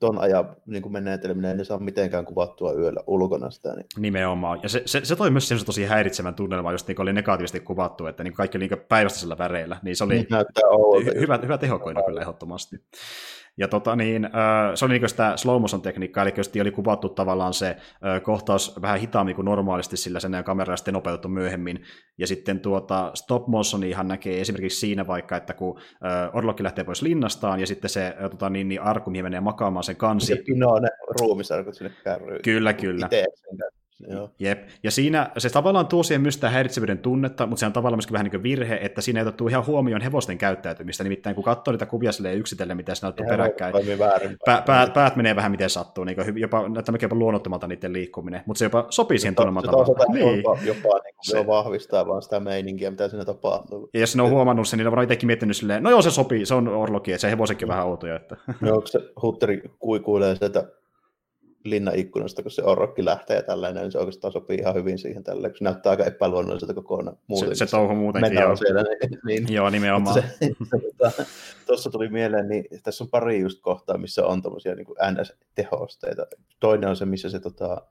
ton 0.00 0.18
ajan 0.18 0.56
niin 0.66 0.92
menetelminen, 0.92 1.58
ei 1.58 1.64
saa 1.64 1.78
mitenkään 1.78 2.24
kuvattua 2.24 2.72
yöllä 2.72 3.00
ulkona 3.06 3.50
sitä. 3.50 3.74
Niin. 3.74 3.86
Nimenomaan. 3.98 4.60
Ja 4.62 4.68
se, 4.68 4.82
se, 4.86 5.00
se 5.04 5.16
toi 5.16 5.30
myös 5.30 5.48
tosi 5.66 5.84
häiritsevän 5.84 6.34
tunnelman, 6.34 6.74
just 6.74 6.88
niin 6.88 7.00
oli 7.00 7.12
negatiivisesti 7.12 7.60
kuvattu, 7.60 8.06
että 8.06 8.24
niin 8.24 8.34
kaikki 8.34 8.58
oli 8.58 8.68
niin 8.68 8.80
päivästäisellä 8.88 9.38
väreillä. 9.38 9.76
Niin 9.82 9.96
se 9.96 10.04
oli 10.04 10.14
niin 10.14 10.26
hy- 10.26 11.20
hyvä, 11.20 11.38
hyvä 11.42 11.58
tehokoina 11.58 12.02
kyllä 12.02 12.20
ehdottomasti. 12.20 12.76
Ja 13.58 13.68
tota 13.68 13.96
niin, 13.96 14.28
se 14.74 14.84
oli 14.84 14.98
niin 14.98 15.08
sitä 15.08 15.32
slow 15.36 15.60
motion 15.60 15.82
tekniikkaa, 15.82 16.22
eli 16.22 16.32
just 16.36 16.56
oli 16.56 16.70
kuvattu 16.70 17.08
tavallaan 17.08 17.54
se 17.54 17.76
kohtaus 18.22 18.82
vähän 18.82 19.00
hitaammin 19.00 19.34
kuin 19.34 19.44
normaalisti, 19.44 19.96
sillä 19.96 20.20
sen 20.20 20.44
kamera 20.44 20.76
sitten 20.76 20.94
nopeutettu 20.94 21.28
myöhemmin. 21.28 21.84
Ja 22.18 22.26
sitten 22.26 22.60
tuota 22.60 23.10
stop 23.14 23.48
ihan 23.86 24.08
näkee 24.08 24.40
esimerkiksi 24.40 24.80
siinä 24.80 25.06
vaikka, 25.06 25.36
että 25.36 25.54
kun 25.54 25.80
Orlokki 26.32 26.62
lähtee 26.62 26.84
pois 26.84 27.02
linnastaan, 27.02 27.60
ja 27.60 27.66
sitten 27.66 27.90
se 27.90 28.16
tota 28.30 28.50
niin, 28.50 28.68
niin 28.68 28.82
arku, 28.82 29.10
menee 29.22 29.40
makaamaan 29.40 29.84
sen 29.84 29.96
kansi. 29.96 30.26
Se 30.26 30.42
pinoo 30.46 30.78
ne 30.78 30.88
ruumisarkut 31.20 31.74
sinne 31.74 31.92
kärryyn. 32.04 32.42
Kyllä, 32.42 32.72
kyllä. 32.72 33.06
Itse 33.06 33.24
Joo. 34.08 34.30
Jep. 34.38 34.68
Ja 34.82 34.90
siinä 34.90 35.30
se 35.38 35.50
tavallaan 35.50 35.86
tuo 35.86 36.02
siihen 36.02 36.20
myös 36.20 36.34
sitä 36.34 36.50
häiritsevyyden 36.50 36.98
tunnetta, 36.98 37.46
mutta 37.46 37.60
se 37.60 37.66
on 37.66 37.72
tavallaan 37.72 37.98
myöskin 37.98 38.12
vähän 38.12 38.24
niin 38.24 38.30
kuin 38.30 38.42
virhe, 38.42 38.78
että 38.82 39.00
siinä 39.00 39.20
ei 39.20 39.22
otettu 39.22 39.48
ihan 39.48 39.66
huomioon 39.66 40.02
hevosten 40.02 40.38
käyttäytymistä. 40.38 41.04
Nimittäin 41.04 41.34
kun 41.34 41.44
katsoo 41.44 41.72
niitä 41.72 41.86
kuvia 41.86 42.12
silleen 42.12 42.38
yksitellen, 42.38 42.76
mitä 42.76 42.94
se 42.94 43.06
näyttää 43.06 43.26
peräkkäin, 43.28 43.74
pää, 44.44 44.62
päät, 44.66 44.92
päät, 44.92 45.16
menee 45.16 45.36
vähän 45.36 45.50
miten 45.50 45.70
sattuu, 45.70 46.04
niin 46.04 46.16
kuin 46.16 46.38
jopa, 46.38 46.68
näyttää 46.68 46.94
jopa 47.02 47.16
luonnottomalta 47.16 47.66
niiden 47.66 47.92
liikkuminen, 47.92 48.42
mutta 48.46 48.58
se 48.58 48.64
jopa 48.64 48.86
sopii 48.90 49.18
siihen 49.18 49.34
tunnelmaan 49.34 49.66
tavallaan. 49.66 50.12
Niin. 50.12 50.36
Jopa, 50.36 50.58
jopa 50.64 51.00
niin 51.04 51.14
se 51.22 51.46
vahvistaa 51.46 52.06
vaan 52.06 52.22
sitä 52.22 52.40
meininkiä, 52.40 52.90
mitä 52.90 53.08
siinä 53.08 53.24
tapahtuu. 53.24 53.90
Ja 53.94 54.00
jos 54.00 54.16
ne 54.16 54.22
on 54.22 54.30
huomannut 54.30 54.68
sen, 54.68 54.78
niin 54.78 54.86
on 54.86 54.90
varmaan 54.90 55.04
itsekin 55.04 55.26
miettinyt 55.26 55.56
silleen, 55.56 55.82
no 55.82 55.90
joo 55.90 56.02
se 56.02 56.10
sopii, 56.10 56.46
se 56.46 56.54
on 56.54 56.68
orloki, 56.68 57.12
että 57.12 57.20
se 57.20 57.30
hevosenkin 57.30 57.66
on 57.66 57.68
vähän 57.68 57.86
outoja. 57.86 58.16
Että... 58.16 58.36
No 58.60 58.74
onko 58.74 58.86
se 58.86 59.00
hutteri 59.22 59.62
kuikuilee 59.78 60.36
sieltä 60.36 60.64
linnaikkunasta, 61.70 62.42
kun 62.42 62.50
se 62.50 62.62
orokki 62.64 63.04
lähtee 63.04 63.36
ja 63.36 63.42
tällainen, 63.42 63.82
niin 63.82 63.92
se 63.92 63.98
oikeastaan 63.98 64.32
sopii 64.32 64.58
ihan 64.58 64.74
hyvin 64.74 64.98
siihen 64.98 65.24
tälleen, 65.24 65.52
kun 65.52 65.58
se 65.58 65.64
näyttää 65.64 65.90
aika 65.90 66.04
epäluonnolliselta 66.04 66.74
kokonaan. 66.74 67.18
Muuten, 67.26 67.56
se, 67.56 67.66
se 67.66 67.70
touhu 67.70 67.94
muutenkin, 67.94 68.34
joo. 68.34 68.56
Siellä, 68.56 68.82
niin, 68.82 69.20
niin, 69.24 69.54
joo, 69.54 69.70
nimenomaan. 69.70 70.22
Se, 70.22 70.50
tuossa 71.66 71.90
tuli 71.90 72.08
mieleen, 72.08 72.48
niin 72.48 72.64
tässä 72.82 73.04
on 73.04 73.10
pari 73.10 73.40
just 73.40 73.60
kohtaa, 73.60 73.98
missä 73.98 74.26
on 74.26 74.42
tuommoisia 74.42 74.74
niin 74.74 74.86
NS-tehosteita. 74.86 76.26
Toinen 76.60 76.90
on 76.90 76.96
se, 76.96 77.04
missä 77.04 77.30
se 77.30 77.40
tota, 77.40 77.82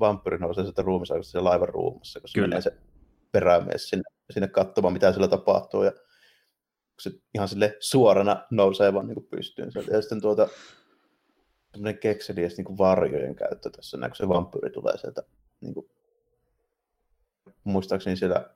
vampyri 0.00 0.38
nousee 0.38 0.64
sieltä 0.64 0.82
ruumisaikosta 0.82 1.30
siellä 1.30 1.48
laivan 1.48 1.68
ruumassa, 1.68 2.20
kun 2.20 2.28
Kyllä. 2.34 2.48
menee 2.48 2.60
se 2.60 2.72
perämies 3.32 3.88
sinne, 3.88 4.04
sinne 4.30 4.48
katsomaan, 4.48 4.92
mitä 4.92 5.12
siellä 5.12 5.28
tapahtuu, 5.28 5.82
ja 5.82 5.92
se 6.98 7.10
ihan 7.34 7.48
sille 7.48 7.76
suorana 7.80 8.46
nousee 8.50 8.94
vaan 8.94 9.06
niin 9.06 9.26
pystyyn. 9.30 9.70
Ja 9.90 10.00
sitten 10.00 10.20
tuota, 10.20 10.48
semmoinen 11.74 12.00
kekseliäs 12.00 12.56
niin 12.56 12.78
varjojen 12.78 13.34
käyttö 13.34 13.70
tässä, 13.70 13.98
kun 13.98 14.16
se 14.16 14.28
vampyyri 14.28 14.70
tulee 14.70 14.98
sieltä 14.98 15.22
niin 15.60 15.74
kuin, 15.74 15.90
muistaakseni 17.64 18.16
siellä 18.16 18.50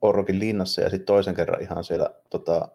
Orrokin 0.00 0.38
linnassa 0.38 0.80
ja 0.80 0.90
sitten 0.90 1.06
toisen 1.06 1.34
kerran 1.34 1.62
ihan 1.62 1.84
siellä 1.84 2.10
tota, 2.30 2.68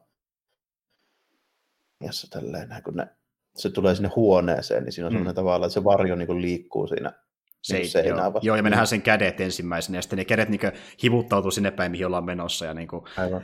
jossa 2.02 2.28
tälleen, 2.30 2.70
kun 2.84 2.96
ne, 2.96 3.08
se 3.56 3.70
tulee 3.70 3.96
sinne 3.96 4.10
huoneeseen, 4.16 4.84
niin 4.84 4.94
siinä 4.94 5.08
on 5.08 5.14
mm. 5.14 5.16
semmoinen 5.16 5.36
tavalla, 5.36 5.66
että 5.66 5.74
se 5.74 5.84
varjo 5.84 6.16
niin 6.16 6.28
kuin 6.28 6.42
liikkuu 6.42 6.88
siinä 6.88 7.14
se, 7.62 7.78
niin 7.78 8.08
joo, 8.08 8.40
joo, 8.42 8.56
ja 8.56 8.64
me 8.64 8.70
nähdään 8.70 8.88
sen 8.88 9.02
kädet 9.02 9.42
ensimmäisenä, 9.42 9.98
ja 9.98 10.02
sitten 10.02 10.18
ne 10.18 10.26
kädet 10.26 10.50
niin 10.50 10.62
hivuttautuu 11.04 11.52
sinne 11.52 11.72
päin, 11.72 11.92
mihin 11.92 12.06
ollaan 12.06 12.26
menossa. 12.26 12.66
Ja, 12.66 12.74
niin 12.74 12.88
kuin, 12.88 13.04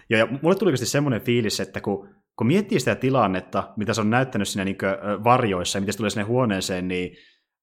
joo, 0.09 0.19
ja 0.19 0.27
mulle 0.41 0.55
tuli 0.55 0.77
semmoinen 0.77 1.21
fiilis, 1.21 1.59
että 1.59 1.81
kun 1.81 2.09
kun 2.37 2.47
miettii 2.47 2.79
sitä 2.79 2.95
tilannetta, 2.95 3.73
mitä 3.77 3.93
se 3.93 4.01
on 4.01 4.09
näyttänyt 4.09 4.47
siinä 4.47 4.65
niin 4.65 4.77
varjoissa 5.23 5.77
ja 5.77 5.81
miten 5.81 5.93
se 5.93 5.97
tulee 5.97 6.09
sinne 6.09 6.23
huoneeseen, 6.23 6.87
niin 6.87 7.15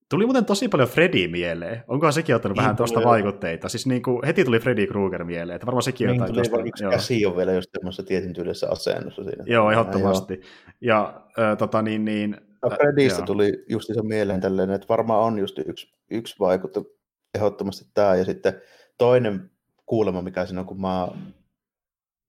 tuli 0.08 0.26
muuten 0.26 0.44
tosi 0.44 0.68
paljon 0.68 0.88
Freddy 0.88 1.28
mieleen. 1.28 1.84
Onkohan 1.88 2.12
sekin 2.12 2.34
ottanut 2.34 2.56
niin, 2.56 2.62
vähän 2.62 2.76
tuosta 2.76 3.04
vaikutteita? 3.04 3.68
Siis 3.68 3.86
niin 3.86 4.02
kuin, 4.02 4.26
heti 4.26 4.44
tuli 4.44 4.60
Freddy 4.60 4.86
Krueger 4.86 5.24
mieleen, 5.24 5.56
että 5.56 5.66
varmaan 5.66 5.82
sekin 5.82 6.06
niin, 6.06 6.20
jotain. 6.20 6.50
Tuli 6.50 6.68
yksi 6.68 6.84
käsi 6.90 7.26
on 7.26 7.36
vielä 7.36 7.52
just 7.52 7.70
tämmöisessä 7.72 8.02
tietyn 8.02 8.32
tyylisessä 8.32 8.70
asennossa 8.70 9.24
siinä. 9.24 9.44
Joo, 9.46 9.70
ehdottomasti. 9.70 10.40
Ja, 10.80 11.22
äh, 11.38 11.56
tota, 11.56 11.82
niin, 11.82 12.04
niin, 12.04 12.36
no, 12.62 12.70
Freddystä 12.70 13.18
äh, 13.18 13.26
tuli 13.26 13.64
just 13.68 13.86
se 13.86 14.02
mieleen 14.02 14.40
tälleen, 14.40 14.70
että 14.70 14.88
varmaan 14.88 15.20
on 15.20 15.38
just 15.38 15.58
yksi, 15.58 15.92
yksi 16.10 16.36
vaikutus 16.38 16.86
ehdottomasti 17.34 17.84
tämä, 17.94 18.16
ja 18.16 18.24
sitten 18.24 18.54
toinen 18.98 19.50
kuulema, 19.86 20.22
mikä 20.22 20.46
siinä 20.46 20.60
on, 20.60 20.66
kun 20.66 20.80
mä 20.80 21.08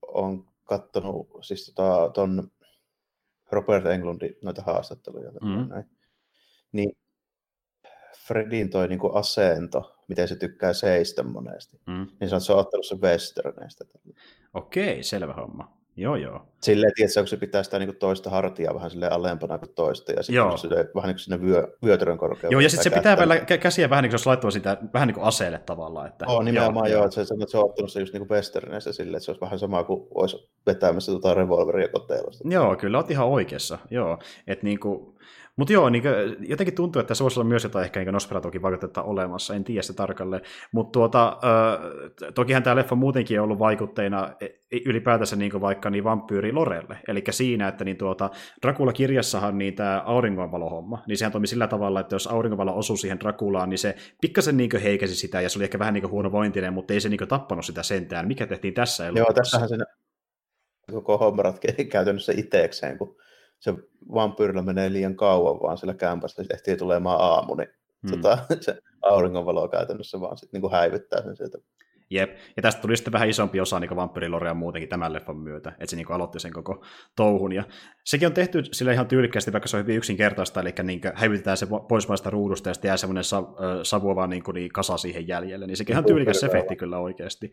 oon 0.08 0.46
katsonut 0.64 1.30
siis 1.42 1.66
tota, 1.66 2.12
ton 2.14 2.52
Robert 3.52 3.86
Englundin 3.86 4.36
noita 4.44 4.62
haastatteluja, 4.62 5.32
mm. 5.32 5.70
näin, 5.70 5.86
niin 6.72 6.98
Fredin 8.28 8.70
toi 8.70 8.88
niinku 8.88 9.10
asento, 9.16 9.96
miten 10.08 10.28
se 10.28 10.36
tykkää 10.36 10.74
seistä 10.74 11.24
monesti, 11.24 11.78
mm. 11.88 12.08
niin 12.20 12.30
se 12.30 12.36
on, 12.36 12.42
se 12.42 12.54
on 12.54 12.60
ottanut 12.60 12.86
sen 12.86 13.02
westerneistä. 13.02 13.86
Okei, 14.54 15.04
selvä 15.04 15.34
homma. 15.34 15.83
Joo, 15.96 16.16
joo. 16.16 16.42
Silleen, 16.62 16.92
että 16.98 17.20
kun 17.22 17.28
se 17.28 17.38
pitää 17.38 17.64
sitä 17.64 17.80
niin 17.80 17.96
toista 17.96 18.30
hartiaa 18.30 18.76
vähän 18.76 18.92
sille 18.92 19.10
alempana 19.10 19.58
kuin 19.58 19.74
toista, 19.76 20.12
ja 20.12 20.24
sitten 20.24 20.58
se 20.58 20.70
vähän 20.70 21.08
niin 21.08 21.16
kuin 21.16 21.20
sinne 21.20 21.42
vyö, 21.42 21.68
vyötärön 21.86 22.18
korkeudelle. 22.18 22.54
Joo, 22.54 22.60
ja 22.62 22.70
sitten 22.70 22.84
se 22.84 22.98
pitää 22.98 23.18
vielä 23.18 23.40
käsiä 23.40 23.90
vähän 23.90 24.04
niin 24.04 24.10
kuin, 24.10 24.14
jos 24.14 24.28
laittava 24.28 24.52
sitä 24.52 24.78
vähän 24.94 25.08
niin 25.08 25.16
kuin 25.16 25.24
aseelle 25.24 25.60
tavallaan. 25.60 26.08
Että... 26.08 26.26
Oh, 26.28 26.44
nimenomaan 26.44 26.92
joo, 26.92 26.98
joo. 26.98 27.06
Että 27.06 27.24
se, 27.24 27.36
se 27.48 27.58
on 27.58 27.66
ottanut 27.66 27.92
se 27.92 28.00
just 28.00 28.14
niin 28.14 28.28
kuin 28.28 28.36
westernissä 28.36 28.94
silleen, 28.94 29.16
että 29.16 29.26
se 29.26 29.32
olisi 29.32 29.42
vähän 29.42 29.60
sama 29.60 29.84
kuin 29.84 30.08
olisi 30.14 30.50
vetämässä 30.66 31.12
tota 31.12 31.34
revolveria 31.34 31.88
koteelosta. 31.88 32.48
Joo, 32.50 32.76
kyllä 32.76 32.98
olet 32.98 33.12
ihan 33.12 33.28
oikeassa, 33.28 33.78
joo. 33.90 34.20
Että 34.48 34.66
niin 34.66 34.80
kuin, 34.80 35.16
mutta 35.58 35.74
joo, 35.74 35.90
niin 35.90 36.02
kuin, 36.02 36.14
jotenkin 36.50 36.76
tuntuu, 36.76 37.00
että 37.00 37.16
se 37.16 37.24
voisi 37.24 37.40
olla 37.40 37.50
myös 37.50 37.64
jotain 37.64 37.86
ehkä 37.86 38.00
niin 38.00 38.14
Nosferatukin 38.14 38.62
vaikutetta 38.62 39.04
olemassa, 39.04 39.56
en 39.56 39.64
tiedä 39.64 39.82
se 39.82 39.94
tarkalleen. 39.94 40.42
Mutta 40.72 40.92
tuota, 40.92 41.28
äh, 41.28 42.32
tokihan 42.34 42.64
tämä 42.64 42.76
leffa 42.76 42.96
muutenkin 42.96 43.40
on 43.40 43.44
ollut 43.44 43.60
vaikutteina 43.60 44.34
e, 44.42 44.46
e, 44.46 44.80
ylipäätänsä 44.86 45.36
niin 45.36 45.62
vaikka 45.62 45.90
niin 45.90 46.04
vampyyri 46.04 46.52
Lorelle. 46.52 46.98
Eli 47.08 47.24
siinä, 47.30 47.68
että 47.68 47.84
niin 47.84 47.98
tuota, 47.98 48.30
Dracula-kirjassahan 48.66 49.58
niin 49.58 49.76
tämä 49.76 50.04
auringonvalohomma, 50.06 51.04
niin 51.08 51.18
sehän 51.18 51.32
toimi 51.32 51.48
sillä 51.48 51.68
tavalla, 51.68 52.00
että 52.00 52.16
jos 52.16 52.28
auringonvalo 52.28 52.78
osui 52.78 52.98
siihen 52.98 53.20
Draculaan, 53.20 53.70
niin 53.70 53.78
se 53.78 53.96
pikkasen 54.22 54.58
niin 54.58 54.82
heikäsi 54.84 55.16
sitä, 55.16 55.42
ja 55.42 55.50
se 55.50 55.60
oli 55.60 55.64
ehkä 55.64 55.80
vähän 55.80 55.94
niin 55.94 56.10
huonovointinen, 56.10 56.74
mutta 56.74 56.94
ei 56.94 57.00
se 57.00 57.10
niin 57.10 57.28
tappanut 57.28 57.66
sitä 57.66 57.84
sentään. 57.84 58.28
Mikä 58.28 58.48
tehtiin 58.48 58.74
tässä 58.74 59.08
elokuvassa? 59.08 59.30
Joo, 59.30 59.34
tässähän 59.34 59.70
se 59.70 59.78
koko 60.92 61.18
homma 61.18 61.44
käytännössä 61.90 62.34
itsekseen, 62.36 62.98
kun 62.98 63.16
se 63.64 63.74
vampyyrillä 64.14 64.62
menee 64.62 64.94
liian 64.94 65.16
kauan 65.16 65.62
vaan 65.62 65.78
sillä 65.78 65.94
kämpässä, 65.94 66.42
että 66.42 66.54
ehtii 66.54 66.78
tulemaan 66.78 67.22
aamu, 67.22 67.56
niin 67.56 67.70
hmm. 68.02 68.12
tota, 68.12 68.38
se 68.66 68.78
auringonvalo 69.02 69.68
käytännössä 69.68 70.22
vaan 70.22 70.38
sit 70.38 70.54
niinku 70.54 70.70
häivyttää 70.70 71.24
sen 71.24 71.36
sieltä. 71.36 71.58
Jep, 72.10 72.30
ja 72.56 72.62
tästä 72.62 72.82
tuli 72.82 72.98
sitten 72.98 73.14
vähän 73.14 73.30
isompi 73.30 73.60
osa 73.60 73.80
niin 73.80 73.96
vampyyrilorea 73.96 74.54
muutenkin 74.54 74.90
tämän 74.90 75.14
leffan 75.14 75.38
myötä, 75.38 75.70
että 75.70 75.86
se 75.86 75.96
niin 75.96 76.12
aloitti 76.12 76.40
sen 76.40 76.54
koko 76.54 76.84
touhun. 77.16 77.52
Ja 77.52 77.64
sekin 78.06 78.28
on 78.28 78.34
tehty 78.34 78.64
sille 78.72 78.94
ihan 78.94 79.08
tyylikkäästi, 79.08 79.52
vaikka 79.52 79.68
se 79.68 79.78
on 79.78 79.84
hyvin 79.84 79.98
yksinkertaista, 79.98 80.62
eli 80.62 80.74
niin 80.84 81.02
häivytetään 81.16 81.58
se 81.58 81.68
pois 81.90 82.08
maista 82.08 82.30
ruudusta 82.30 82.70
ja 82.70 82.74
sitten 82.74 82.90
jää 82.90 82.98
semmoinen 82.98 83.24
sa- 83.24 83.54
savuava 83.84 84.28
niin 84.28 84.44
kuin, 84.44 84.56
niin 84.56 84.72
kasa 84.72 84.98
siihen 84.98 85.28
jäljelle, 85.28 85.68
niin 85.68 85.78
sekin 85.78 85.94
on 85.94 85.96
ihan 85.96 86.06
tyylikäs 86.06 86.44
efekti 86.44 86.76
kyllä 86.76 86.98
oikeasti. 86.98 87.52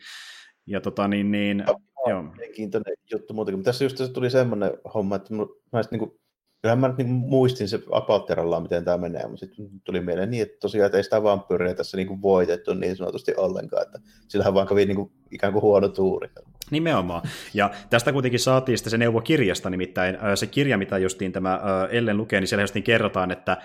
Ja 0.66 0.80
tota 0.80 1.08
niin, 1.08 1.30
niin 1.30 1.64
joo. 2.08 2.22
Mielenkiintoinen 2.22 2.94
juttu 3.12 3.34
muutenkin, 3.34 3.58
mutta 3.58 3.68
tässä 3.68 3.84
just 3.84 3.96
tässä 3.96 4.12
tuli 4.12 4.30
semmoinen 4.30 4.72
homma, 4.94 5.16
että 5.16 5.34
mä 5.72 5.82
sitten 5.82 5.98
niin 5.98 6.20
Kyllähän 6.62 6.78
mä 6.78 6.88
nyt 6.88 6.96
niin 6.96 7.08
muistin 7.08 7.68
se 7.68 7.80
apautterallaan, 7.92 8.62
miten 8.62 8.84
tämä 8.84 8.98
menee, 8.98 9.22
mutta 9.22 9.46
sitten 9.46 9.68
tuli 9.84 10.00
mieleen 10.00 10.30
niin, 10.30 10.42
että 10.42 10.56
tosiaan 10.60 10.86
että 10.86 10.96
ei 10.96 11.04
sitä 11.04 11.22
vampyyriä 11.22 11.74
tässä 11.74 11.96
niin 11.96 12.06
kuin 12.06 12.22
voitettu 12.22 12.74
niin 12.74 12.96
sanotusti 12.96 13.34
ollenkaan, 13.36 13.82
että 13.82 13.98
sillähän 14.28 14.54
vaan 14.54 14.66
kävi 14.66 14.86
niin 14.86 14.96
kuin, 14.96 15.12
ikään 15.30 15.52
kuin 15.52 15.62
huono 15.62 15.88
tuuri. 15.88 16.28
Nimenomaan. 16.70 17.22
Ja 17.54 17.70
tästä 17.90 18.12
kuitenkin 18.12 18.40
saatiin 18.40 18.78
sitten 18.78 18.90
se 18.90 18.98
neuvo 18.98 19.20
kirjasta, 19.20 19.70
nimittäin 19.70 20.18
se 20.34 20.46
kirja, 20.46 20.78
mitä 20.78 20.98
justiin 20.98 21.32
tämä 21.32 21.60
Ellen 21.90 22.16
lukee, 22.16 22.40
niin 22.40 22.48
siellä 22.48 22.62
justiin 22.62 22.82
kerrotaan, 22.82 23.30
että 23.30 23.56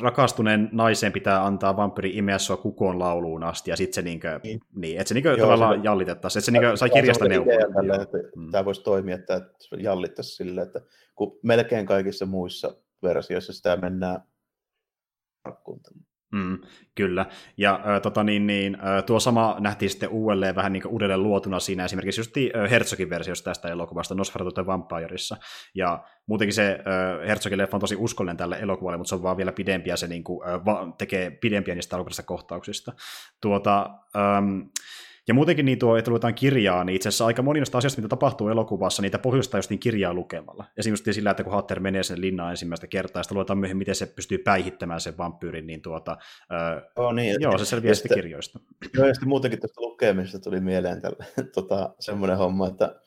rakastuneen 0.00 0.68
naisen 0.72 1.12
pitää 1.12 1.46
antaa 1.46 1.76
vampyri 1.76 2.10
imeä 2.16 2.38
sua 2.38 2.56
kukoon 2.56 2.98
lauluun 2.98 3.44
asti, 3.44 3.70
ja 3.70 3.76
sitten 3.76 3.94
se, 3.94 4.02
niinkö, 4.02 4.40
niin. 4.44 4.60
Niin, 4.74 5.00
että 5.00 5.08
se 5.08 5.14
niinkö 5.14 5.28
Joo, 5.28 5.38
tavallaan 5.38 5.80
se, 5.80 5.84
jallitettaisiin, 5.84 6.40
että 6.40 6.46
se 6.46 6.52
niinkö 6.52 6.76
sai 6.76 6.90
kirjasta 6.90 7.28
neuvoa. 7.28 7.54
että 8.02 8.18
mm. 8.36 8.50
Tämä 8.50 8.64
voisi 8.64 8.82
toimia, 8.82 9.14
että 9.14 9.40
jallittaisi 9.78 10.36
sille, 10.36 10.62
että 10.62 10.80
kun 11.14 11.38
melkein 11.42 11.86
kaikissa 11.86 12.26
muissa 12.26 12.74
versioissa 13.02 13.52
sitä 13.52 13.76
mennään 13.76 14.22
Mm, 16.32 16.58
kyllä. 16.94 17.26
Ja 17.56 17.80
äh, 17.86 18.00
tota, 18.00 18.24
niin, 18.24 18.46
niin, 18.46 18.74
äh, 18.74 19.04
tuo 19.04 19.20
sama 19.20 19.56
nähtiin 19.60 19.90
sitten 19.90 20.08
uudelleen 20.08 20.54
vähän 20.54 20.72
niin 20.72 20.86
uudelleen 20.86 21.22
luotuna 21.22 21.60
siinä 21.60 21.84
esimerkiksi 21.84 22.20
just 22.20 22.36
äh, 22.36 22.70
Herzogin 22.70 23.10
versiossa 23.10 23.44
tästä 23.44 23.68
elokuvasta 23.68 24.14
Nosferatu 24.14 24.52
the 24.52 24.66
Vampireissa. 24.66 25.36
Ja 25.74 26.04
muutenkin 26.26 26.54
se 26.54 26.70
äh, 26.70 27.28
Herzogin 27.28 27.58
leffa 27.58 27.76
on 27.76 27.80
tosi 27.80 27.96
uskollinen 27.96 28.36
tälle 28.36 28.58
elokuvalle, 28.60 28.98
mutta 28.98 29.08
se 29.08 29.14
on 29.14 29.22
vaan 29.22 29.36
vielä 29.36 29.52
pidempiä, 29.52 29.96
se 29.96 30.06
niin 30.06 30.24
kuin, 30.24 30.48
äh, 30.48 30.64
va- 30.64 30.94
tekee 30.98 31.30
pidempiä 31.30 31.74
niistä 31.74 31.96
alkuperäisistä 31.96 32.22
kohtauksista. 32.22 32.92
Tuota, 33.40 33.90
ähm, 34.16 34.60
ja 35.30 35.34
muutenkin 35.34 35.66
niin 35.66 35.78
tuo, 35.78 35.96
että 35.96 36.10
luetaan 36.10 36.34
kirjaa, 36.34 36.84
niin 36.84 36.96
itse 36.96 37.08
asiassa 37.08 37.26
aika 37.26 37.42
moni 37.42 37.60
näistä 37.60 37.78
asioista, 37.78 38.00
mitä 38.00 38.08
tapahtuu 38.08 38.48
elokuvassa, 38.48 39.02
niitä 39.02 39.18
pohjustaa 39.18 39.58
just 39.58 39.70
niin 39.70 39.80
kirjaa 39.80 40.14
lukemalla. 40.14 40.64
Esimerkiksi 40.76 41.12
sillä, 41.12 41.30
että 41.30 41.44
kun 41.44 41.52
Hatter 41.52 41.80
menee 41.80 42.02
sen 42.02 42.20
linnaan 42.20 42.50
ensimmäistä 42.50 42.86
kertaa, 42.86 43.20
ja 43.20 43.22
sitten 43.22 43.36
luetaan 43.36 43.58
myöhemmin, 43.58 43.78
miten 43.78 43.94
se 43.94 44.06
pystyy 44.06 44.38
päihittämään 44.38 45.00
sen 45.00 45.18
vampyyrin, 45.18 45.66
niin 45.66 45.82
tuota, 45.82 46.16
äh, 46.52 46.82
oh, 46.96 47.14
niin, 47.14 47.36
joo, 47.40 47.58
se 47.58 47.64
selviää 47.64 47.94
sitten 47.94 48.14
kirjoista. 48.14 48.60
Joo, 48.94 49.06
ja 49.06 49.14
sitten 49.14 49.28
muutenkin 49.28 49.60
tuosta 49.60 49.80
lukemisesta 49.80 50.40
tuli 50.40 50.60
mieleen 50.60 51.00
tälle, 51.00 51.26
tota, 51.54 51.94
semmoinen 52.00 52.38
homma, 52.38 52.68
että 52.68 53.00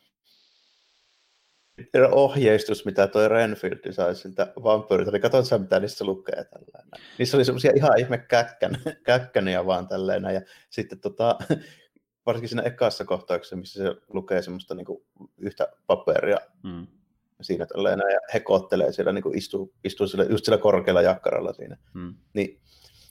ohjeistus, 2.11 2.86
mitä 2.86 3.07
toi 3.07 3.30
Renfield 3.30 3.91
sai 3.91 4.15
siltä 4.15 4.53
vampyyriltä, 4.63 5.11
niin 5.11 5.21
katsoit 5.21 5.45
sä, 5.45 5.57
mitä 5.57 5.80
niissä 5.80 6.05
lukee 6.05 6.43
tällainen. 6.43 6.91
Niissä 7.19 7.38
oli 7.38 7.45
semmoisia 7.45 7.71
ihan 7.76 7.99
ihme 7.99 8.17
käkkän, 8.17 8.78
käkkäniä 9.05 9.65
vaan 9.65 9.88
tälleen, 9.88 10.24
ja 10.24 10.41
sitten 10.69 10.99
tota, 10.99 11.38
varsinkin 12.26 12.49
siinä 12.49 12.61
ekassa 12.61 13.05
kohtauksessa, 13.05 13.55
missä 13.55 13.84
se 13.84 13.95
lukee 14.13 14.41
semmoista 14.41 14.76
niin 14.76 14.86
kuin 14.86 15.03
yhtä 15.38 15.67
paperia 15.88 16.38
mm. 16.63 16.88
siinä 17.41 17.65
tälleen, 17.65 17.99
ja 17.99 18.19
hekottelee 18.34 18.91
siellä, 18.91 19.11
niin 19.11 19.24
kuin 19.24 19.38
istuu, 19.38 19.74
istuu 19.84 20.07
sillä, 20.07 20.24
just 20.24 20.45
sillä 20.45 20.57
korkealla 20.57 21.01
jakkaralla 21.01 21.53
siinä. 21.53 21.78
Mm. 21.93 22.15
Niin 22.34 22.61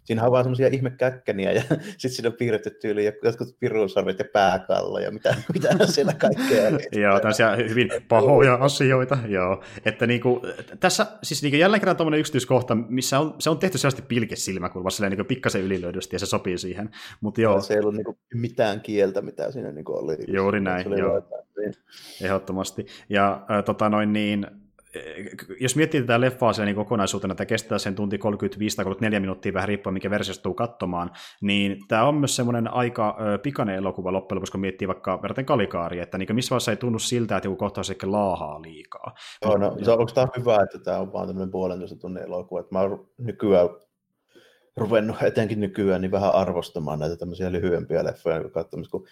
Siinä 0.04 0.24
on 0.24 0.32
vaan 0.32 0.44
semmoisia 0.44 0.68
ihmekäkkäniä 0.68 1.52
ja 1.52 1.62
sitten 1.98 2.10
siinä 2.10 2.28
on 2.28 2.36
piirretty 2.36 2.70
tyyli 2.70 3.04
jotkut 3.22 3.56
piruusarvet 3.60 4.18
ja 4.18 4.24
pääkallo 4.32 4.98
ja 4.98 5.10
mitä, 5.10 5.34
mitä 5.54 5.86
siellä 5.86 6.12
kaikkea 6.12 6.70
Joo, 6.92 7.20
tämmöisiä 7.20 7.56
hyvin 7.56 7.90
pahoja 8.08 8.54
asioita. 8.54 9.18
Joo. 9.28 9.62
Että 9.84 10.06
niinku, 10.06 10.40
tässä 10.80 11.06
siis 11.22 11.42
niinku 11.42 11.56
jälleen 11.56 11.80
kerran 11.80 11.96
tuommoinen 11.96 12.20
yksityiskohta, 12.20 12.74
missä 12.74 13.18
on, 13.18 13.34
se 13.38 13.50
on 13.50 13.58
tehty 13.58 13.78
sellaisesti 13.78 14.08
pilkes 14.08 14.44
silmäkulmassa, 14.44 15.08
niinku 15.08 15.24
pikkasen 15.24 15.62
ylilöidysti 15.62 16.14
ja 16.16 16.20
se 16.20 16.26
sopii 16.26 16.58
siihen. 16.58 16.90
Mut 17.20 17.38
joo. 17.38 17.60
Se 17.60 17.74
ei 17.74 17.80
ollut 17.80 17.94
niinku 17.94 18.18
mitään 18.34 18.80
kieltä, 18.80 19.22
mitä 19.22 19.50
siinä 19.50 19.72
niinku 19.72 19.92
oli. 19.92 20.16
Juuri 20.28 20.60
näin, 20.60 20.86
joo. 20.98 21.22
Ehdottomasti. 22.22 22.86
Ja 23.08 23.46
äh, 23.50 23.64
tota 23.64 23.88
noin 23.88 24.12
niin, 24.12 24.46
jos 25.60 25.76
miettii 25.76 26.00
tätä 26.00 26.20
leffaa 26.20 26.52
niin 26.64 26.76
kokonaisuutena, 26.76 27.32
että 27.32 27.46
kestää 27.46 27.78
sen 27.78 27.94
tunti 27.94 28.18
35 28.18 28.76
tai 28.76 28.84
34 28.84 29.20
minuuttia 29.20 29.52
vähän 29.52 29.68
riippuen, 29.68 29.94
mikä 29.94 30.10
versiosta 30.10 30.42
tuu 30.42 30.54
katsomaan, 30.54 31.10
niin 31.40 31.78
tämä 31.88 32.04
on 32.04 32.14
myös 32.14 32.36
semmoinen 32.36 32.74
aika 32.74 33.16
pikainen 33.42 33.76
elokuva 33.76 34.12
loppujen 34.12 34.36
lopuksi, 34.36 34.52
kun 34.52 34.60
miettii 34.60 34.88
vaikka 34.88 35.22
verraten 35.22 35.44
kalikaari, 35.44 36.00
että 36.00 36.18
niin 36.18 36.34
missä 36.34 36.50
vaiheessa 36.50 36.70
ei 36.70 36.76
tunnu 36.76 36.98
siltä, 36.98 37.36
että 37.36 37.46
joku 37.46 37.56
kohtaus 37.56 37.90
ehkä 37.90 38.10
laahaa 38.10 38.62
liikaa. 38.62 39.14
Joo, 39.42 39.56
no, 39.56 39.76
se, 39.82 39.90
onko 39.90 40.12
tämä 40.14 40.28
hyvä, 40.38 40.62
että 40.62 40.78
tämä 40.78 40.98
on 40.98 41.12
vaan 41.12 41.26
tämmöinen 41.26 41.50
puolentoista 41.50 41.96
tunnin 41.96 42.22
elokuva, 42.22 42.60
että 42.60 42.74
mä 42.74 42.80
oon 42.80 43.08
nykyään 43.18 43.68
ruvennut 44.76 45.22
etenkin 45.22 45.60
nykyään 45.60 46.00
niin 46.00 46.10
vähän 46.10 46.34
arvostamaan 46.34 46.98
näitä 46.98 47.16
tämmöisiä 47.16 47.52
lyhyempiä 47.52 48.04
leffoja 48.04 48.50
katsomista, 48.50 48.90
kun 48.90 49.06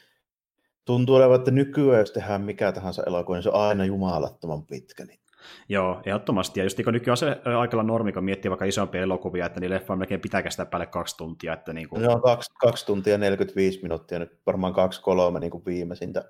tuntuu 0.85 1.17
olevan, 1.17 1.39
että 1.39 1.51
nykyään 1.51 2.01
jos 2.01 2.13
tehdään 2.13 2.43
mikä 2.43 2.73
tahansa 2.73 3.03
elokuva, 3.07 3.37
niin 3.37 3.43
se 3.43 3.49
on 3.49 3.61
aina 3.61 3.85
jumalattoman 3.85 4.67
pitkä. 4.67 5.05
Niin 5.05 5.21
Joo, 5.69 6.03
ehdottomasti. 6.07 6.61
Ja 6.61 6.65
just 6.65 6.79
niin 6.79 6.93
nykyään 6.93 7.17
se 7.17 7.41
aikalla 7.59 7.83
normi, 7.83 8.13
kun 8.13 8.25
miettii 8.25 8.51
vaikka 8.51 8.65
isompia 8.65 9.03
elokuvia, 9.03 9.47
että 9.47 9.61
niin 9.61 9.71
leffa 9.71 9.97
melkein 9.97 10.21
pitää 10.21 10.43
kestää 10.43 10.67
päälle 10.67 10.87
kaksi 10.87 11.17
tuntia. 11.17 11.53
Että 11.53 11.73
niin 11.73 11.89
kuin... 11.89 12.09
On 12.09 12.23
kaksi, 12.23 12.53
kaksi 12.61 12.87
tuntia 12.87 13.19
45 13.19 13.83
minuuttia, 13.83 14.19
nyt 14.19 14.39
varmaan 14.47 14.73
kaksi 14.73 15.03
kolme 15.03 15.41
niin 15.41 15.51
kuin 15.51 15.65
viimeisintä 15.67 16.25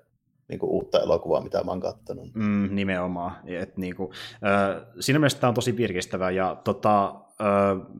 niin 0.47 0.59
kuin 0.59 0.69
uutta 0.69 0.99
elokuvaa, 0.99 1.41
mitä 1.41 1.63
mä 1.63 1.71
oon 1.71 1.79
katsonut. 1.79 2.29
Mm, 2.33 2.69
nimenomaan. 2.71 3.35
Et, 3.45 3.77
niin 3.77 3.95
kuin, 3.95 4.11
äh, 4.33 4.83
siinä 4.99 5.19
mielessä 5.19 5.39
tämä 5.39 5.49
on 5.49 5.55
tosi 5.55 5.77
virkistävä, 5.77 6.31
ja 6.31 6.61
tota, 6.63 7.15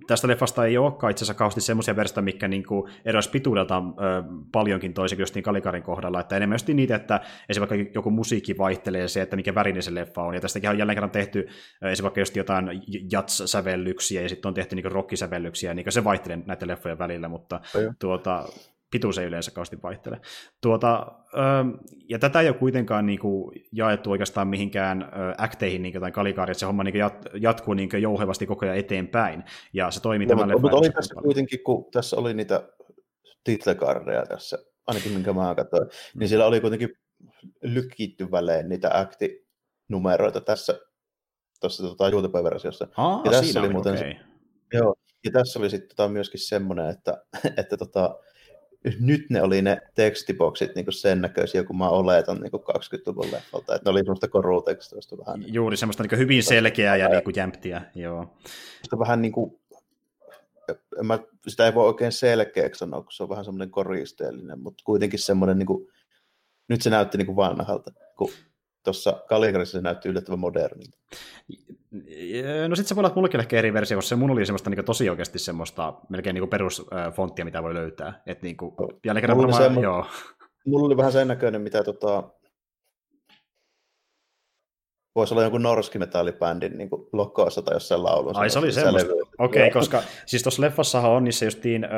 tästä 0.08 0.28
leffasta 0.28 0.66
ei 0.66 0.78
olekaan 0.78 1.12
itse 1.12 1.24
asiassa 1.24 1.38
kauheasti 1.38 1.62
semmoisia 1.62 1.96
versioita, 1.96 2.22
mikä 2.22 2.48
niin 2.48 2.64
eroisi 3.06 3.30
pituudeltaan 3.30 3.94
paljonkin 4.52 4.94
toisin 4.94 5.18
kuin 5.18 5.28
niin 5.36 5.44
Kalikarin 5.44 5.84
kohdalla, 5.84 6.20
että 6.20 6.36
enemmän 6.36 6.56
just 6.56 6.68
niitä, 6.68 6.96
että 6.96 7.22
esimerkiksi 7.50 7.92
joku 7.96 8.12
musiikki 8.12 8.58
vaihtelee 8.58 9.08
se, 9.08 9.22
että 9.22 9.36
mikä 9.36 9.56
värinen 9.56 9.84
se 9.84 9.96
leffa 9.96 10.22
on, 10.22 10.34
ja 10.34 10.42
tästäkin 10.42 10.70
on 10.70 10.78
jälleen 10.78 10.96
kerran 10.96 11.12
tehty 11.12 11.48
esimerkiksi 11.82 12.22
just 12.22 12.36
jotain 12.36 12.82
jats-sävellyksiä, 13.12 14.22
ja 14.22 14.30
sitten 14.30 14.50
on 14.50 14.54
tehty 14.54 14.76
niin 14.76 14.92
rockisävellyksiä, 14.92 15.74
niin 15.74 15.92
se 15.92 16.04
vaihtelee 16.04 16.40
näiden 16.46 16.68
leffojen 16.68 17.00
välillä, 17.00 17.28
mutta 17.28 17.62
tuota, 18.00 18.46
pituus 18.92 19.18
ei 19.18 19.26
yleensä 19.26 19.52
kauheasti 19.52 19.82
vaihtele. 19.84 20.22
Tuota, 20.62 21.08
ja 22.10 22.20
tätä 22.20 22.42
ei 22.42 22.48
ole 22.48 22.58
kuitenkaan 22.58 23.06
niin 23.06 23.20
kuin, 23.20 23.62
jaettu 23.72 24.12
oikeastaan 24.12 24.48
mihinkään 24.48 25.12
äkteihin 25.40 25.82
niin 25.82 26.02
tai 26.02 26.12
kalikaariin, 26.12 26.52
että 26.52 26.60
se 26.60 26.66
homma 26.66 26.84
niin 26.84 26.98
jat, 26.98 27.26
jatkuu 27.40 27.74
niin 27.74 27.90
jouhevasti 28.02 28.48
koko 28.48 28.66
ajan 28.66 28.78
eteenpäin, 28.78 29.44
ja 29.74 29.92
se 29.92 30.02
toimii 30.02 30.28
no, 30.28 30.30
tämän 30.30 30.62
mutta, 30.62 30.78
oli 30.78 30.90
tässä 30.90 31.16
paljon. 31.16 31.24
kuitenkin, 31.24 31.60
kun 31.64 31.92
tässä 31.92 32.16
oli 32.16 32.34
niitä 32.34 32.70
titlekardeja 33.44 34.26
tässä, 34.26 34.58
ainakin 34.88 35.12
minkä 35.12 35.34
mä 35.34 35.56
katsoin, 35.56 35.84
mm. 35.84 36.20
niin 36.20 36.30
siellä 36.30 36.46
oli 36.46 36.62
kuitenkin 36.62 36.90
lykitty 37.64 38.32
välein 38.32 38.70
niitä 38.70 38.90
aktinumeroita 38.94 40.42
tässä 40.42 40.80
tuossa 41.60 41.84
tota, 41.84 42.10
YouTube-versiossa. 42.10 42.88
Aa, 42.98 43.22
ja 43.26 43.32
tässä 43.32 43.60
oli 43.60 43.70
muuten 43.70 43.94
okay. 43.94 44.14
joo, 44.74 44.96
ja 45.26 45.32
tässä 45.32 45.60
oli 45.60 45.70
sitten 45.70 45.90
tota, 45.90 46.10
myöskin 46.10 46.40
semmoinen, 46.40 46.90
että, 46.90 47.24
että 47.62 47.78
tota, 47.78 48.20
nyt 49.00 49.30
ne 49.30 49.42
oli 49.42 49.62
ne 49.62 49.82
tekstiboksit 49.96 50.76
niin 50.76 50.86
sen 50.90 51.22
näköisiä, 51.22 51.64
kun 51.64 51.78
mä 51.78 51.90
oletan 51.90 52.42
niin 52.42 52.52
20-luvun 52.52 53.32
leffalta, 53.32 53.76
että 53.76 53.90
ne 53.90 53.92
oli 53.92 54.00
semmoista 54.00 54.28
korutekstoista 54.28 55.18
vähän. 55.18 55.54
Juuri 55.54 55.78
semmoista 55.78 56.04
niin 56.04 56.20
hyvin 56.20 56.44
selkeää 56.44 56.98
ja 56.98 57.10
niin 57.10 57.24
kuin 57.24 57.34
jämptiä, 57.38 57.82
joo. 57.96 58.38
Vähän 59.00 59.22
niin 59.22 59.32
kuin, 59.32 59.60
mä, 61.04 61.20
sitä 61.48 61.66
ei 61.66 61.74
voi 61.74 61.88
oikein 61.88 62.12
selkeäksi 62.12 62.80
sanoa, 62.80 63.02
kun 63.02 63.12
se 63.12 63.24
on 63.24 63.30
vähän 63.30 63.46
semmoinen 63.46 63.72
koristeellinen, 63.72 64.60
mutta 64.60 64.84
kuitenkin 64.86 65.20
semmoinen, 65.20 65.58
niin 65.58 65.68
kuin, 65.68 65.88
nyt 66.68 66.82
se 66.82 66.90
näytti 66.90 67.18
niin 67.18 67.26
kuin 67.26 67.36
vanhalta, 67.36 67.92
kun 68.18 68.32
tuossa 68.84 69.24
Kaligrissa 69.30 69.78
se 69.78 69.82
näytti 69.82 70.10
yllättävän 70.10 70.40
modernilta. 70.40 70.98
No 72.68 72.76
sitten 72.76 72.90
se 72.90 72.96
voi 72.96 73.02
olla, 73.02 73.08
että 73.08 73.16
mullekin 73.16 73.40
ehkä 73.40 73.58
eri 73.58 73.74
versio, 73.74 73.98
koska 73.98 74.10
se 74.10 74.16
mun 74.16 74.32
oli 74.32 74.46
semmoista 74.46 74.70
niin 74.70 74.86
tosi 74.86 75.10
oikeasti 75.10 75.40
semmoista 75.40 75.94
melkein 76.10 76.34
niin 76.34 76.50
perusfonttia, 76.50 77.46
mitä 77.46 77.64
voi 77.64 77.74
löytää. 77.74 78.22
Et 78.26 78.42
niin 78.42 78.58
kuin, 78.58 78.76
jälleen 79.06 79.22
kerran 79.22 79.38
varmaan, 79.38 79.84
joo. 79.84 80.06
mulla 80.66 80.86
oli 80.86 80.98
vähän 80.98 81.12
sen 81.12 81.28
näköinen, 81.28 81.62
mitä 81.62 81.84
tota, 81.84 82.24
voisi 85.16 85.34
olla 85.34 85.42
jonkun 85.42 85.64
norskimetallibändin 85.64 86.78
niin 86.78 86.90
lokoissa 87.14 87.62
tai 87.62 87.76
jossain 87.76 88.04
laulussa. 88.04 88.42
Ai 88.42 88.50
se 88.50 88.60
oli 88.60 88.72
semmoista. 88.72 89.12
Okei, 89.40 89.68
okay, 89.68 89.82
koska 89.82 90.04
siis 90.26 90.44
tuossa 90.44 90.62
leffassahan 90.62 91.12
on 91.12 91.24
niissä 91.24 91.46
justiin 91.46 91.84
ö, 91.84 91.90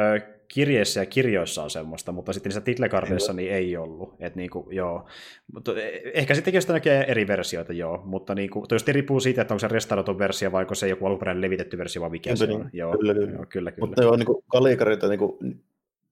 kirjeissä 0.47 0.99
ja 0.99 1.05
kirjoissa 1.05 1.63
on 1.63 1.69
semmoista, 1.69 2.11
mutta 2.11 2.33
sitten 2.33 2.49
niissä 2.49 2.61
titlekardeissa 2.61 3.33
niin 3.33 3.51
ei 3.51 3.77
ollut. 3.77 4.13
Et 4.19 4.35
niinku, 4.35 4.67
joo. 4.71 5.05
Mutta 5.53 5.81
e, 5.81 6.01
ehkä 6.13 6.35
sittenkin 6.35 6.61
sitä 6.61 6.73
näkee 6.73 7.05
eri 7.07 7.27
versioita, 7.27 7.73
joo. 7.73 8.01
Mutta 8.05 8.35
niinku, 8.35 8.67
tietysti 8.67 8.91
riippuu 8.91 9.19
siitä, 9.19 9.41
että 9.41 9.53
onko 9.53 9.59
se 9.59 9.67
restauroitu 9.67 10.19
versio 10.19 10.51
vai 10.51 10.63
onko 10.63 10.75
se 10.75 10.87
joku 10.87 11.05
alkuperäinen 11.05 11.41
levitetty 11.41 11.77
versio 11.77 12.01
vai 12.01 12.09
mikä 12.09 12.35
se 12.35 12.51
on. 12.51 12.69
Joo, 12.73 12.97
kyllä, 12.97 13.13
kyllä. 13.13 13.31
Joo, 13.31 13.45
kyllä, 13.49 13.71
kyllä. 13.71 13.87
Mutta 13.87 14.03
joo, 14.03 14.15
niinku, 14.15 14.43
kalikarilta 14.47 15.07
niinku, 15.07 15.39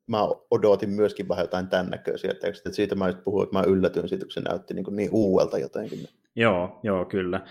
mä 0.07 0.27
odotin 0.51 0.89
myöskin 0.89 1.27
vähän 1.27 1.43
jotain 1.43 1.67
tämän 1.67 1.89
näköisiä 1.89 2.33
tekstejä. 2.33 2.73
Siitä 2.73 2.95
mä 2.95 3.07
just 3.07 3.23
puhuin, 3.23 3.43
että 3.43 3.57
mä 3.57 3.63
yllätyin 3.67 4.09
siitä, 4.09 4.25
kun 4.25 4.31
se 4.31 4.41
näytti 4.41 4.73
niin, 4.73 4.85
niin 4.91 5.09
uudelta 5.11 5.57
jotenkin. 5.57 6.07
Joo, 6.35 6.79
joo, 6.83 7.05
kyllä. 7.05 7.41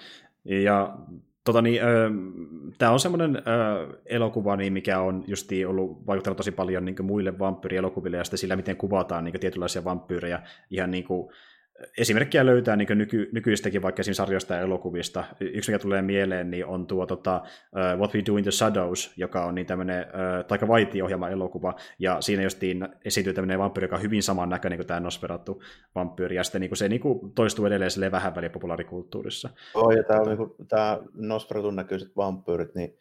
Ja 0.45 0.99
tota 1.53 1.63
niin, 1.63 1.83
ö, 1.83 2.11
tämä 2.79 2.93
on 2.93 3.01
semmoinen 3.01 3.37
ö, 3.37 3.41
elokuva, 4.07 4.57
niin 4.57 4.73
mikä 4.73 5.01
on 5.01 5.25
justi 5.27 5.65
ollut 5.65 6.07
vaikuttanut 6.07 6.37
tosi 6.37 6.53
paljon 6.53 6.85
niin 6.85 7.05
muille 7.05 7.39
vampyyrielokuville 7.39 8.17
ja 8.17 8.25
sitten 8.25 8.39
sillä, 8.39 8.57
miten 8.57 8.77
kuvataan 8.77 9.25
niin 9.25 9.41
tietynlaisia 9.41 9.85
vampyyrejä. 9.85 10.43
Ihan 10.71 10.91
niin 10.91 11.05
kuin, 11.05 11.33
esimerkkejä 11.99 12.47
löytää 12.47 12.77
niin 12.77 12.89
nyky, 12.99 13.29
nykyistäkin 13.33 13.83
vaikka 13.83 14.03
siinä 14.03 14.15
sarjoista 14.15 14.55
ja 14.55 14.61
elokuvista. 14.61 15.25
Yksi, 15.41 15.71
mikä 15.71 15.83
tulee 15.83 16.03
mieleen, 16.03 16.51
niin 16.51 16.67
on 16.67 16.87
tuo 16.87 17.07
tota, 17.07 17.43
uh, 17.73 17.99
What 17.99 18.15
We 18.15 18.23
Do 18.27 18.37
in 18.37 18.43
the 18.43 18.51
Shadows, 18.51 19.13
joka 19.17 19.45
on 19.45 19.55
niin 19.55 19.67
tämmöinen 19.67 20.05
uh, 20.05 20.45
taika 20.45 20.69
vaiti-ohjelma 20.69 21.29
elokuva, 21.29 21.75
ja 21.99 22.21
siinä 22.21 22.43
justiin 22.43 22.89
esiintyy 23.05 23.33
tämmöinen 23.33 23.59
vampyyri, 23.59 23.85
joka 23.85 23.97
on 23.97 24.03
hyvin 24.03 24.23
saman 24.23 24.49
näköinen 24.49 24.79
kuin 24.79 24.87
tämä 24.87 25.01
Nosferatu 25.01 25.63
vampyyri, 25.95 26.37
ja 26.37 26.45
sitten 26.45 26.61
niin 26.61 26.77
se 26.77 26.89
niin 26.89 27.01
kuin 27.01 27.33
toistuu 27.35 27.67
edelleen 27.67 27.91
silleen 27.91 28.13
vähän 28.13 28.35
väliä 28.35 28.51
populaarikulttuurissa. 28.51 29.51
Oh, 29.75 29.91
ja 29.91 30.03
tämä, 30.03 30.21
on, 30.21 30.27
niin 30.27 30.37
kuin, 30.37 30.53
tämä 30.69 30.99
Nosferatun 31.15 31.77
näköiset 31.77 32.17
vampyyrit, 32.17 32.75
niin 32.75 32.99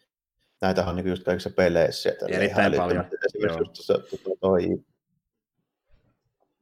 näitä 0.61 0.85
on 0.85 0.95
niin 0.95 1.07
just 1.07 1.23
kaikissa 1.23 1.49
peleissä. 1.49 2.11
Erittäin 2.27 2.73
paljon. 2.73 3.05
Esimerkiksi 3.25 3.59
just 3.59 3.73
tuossa, 3.73 4.19
toi 4.39 4.61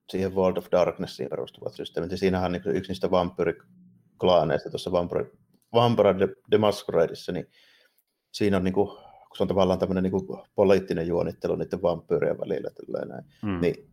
siihen 0.10 0.36
World 0.36 0.58
of 0.58 0.68
Darknessiin 0.72 1.30
perustuvat 1.30 1.74
systeemit. 1.74 2.12
Ja 2.12 2.18
siinähän 2.18 2.46
on 2.46 2.52
niin 2.52 2.76
yksi 2.76 2.90
niistä 2.90 3.12
vampyyriklaaneista 3.12 4.70
tuossa 4.70 4.92
Vampire, 4.92 5.32
Vampire 5.74 6.20
de, 6.20 6.28
de 6.52 6.58
Masqueradeissa, 6.58 7.32
niin 7.32 7.48
siinä 8.32 8.58
on 8.58 8.64
niin 8.64 8.74
kuin 8.74 8.90
kun 9.28 9.38
se 9.38 9.44
on 9.44 9.48
tavallaan 9.48 9.80
tämmöinen 9.80 10.04
niin 10.04 10.12
kuin 10.12 10.40
poliittinen 10.56 11.08
juonittelu 11.08 11.56
niiden 11.56 11.82
vampyyrien 11.82 12.40
välillä, 12.40 12.70
näin, 13.06 13.24
mm. 13.42 13.62
niin 13.62 13.90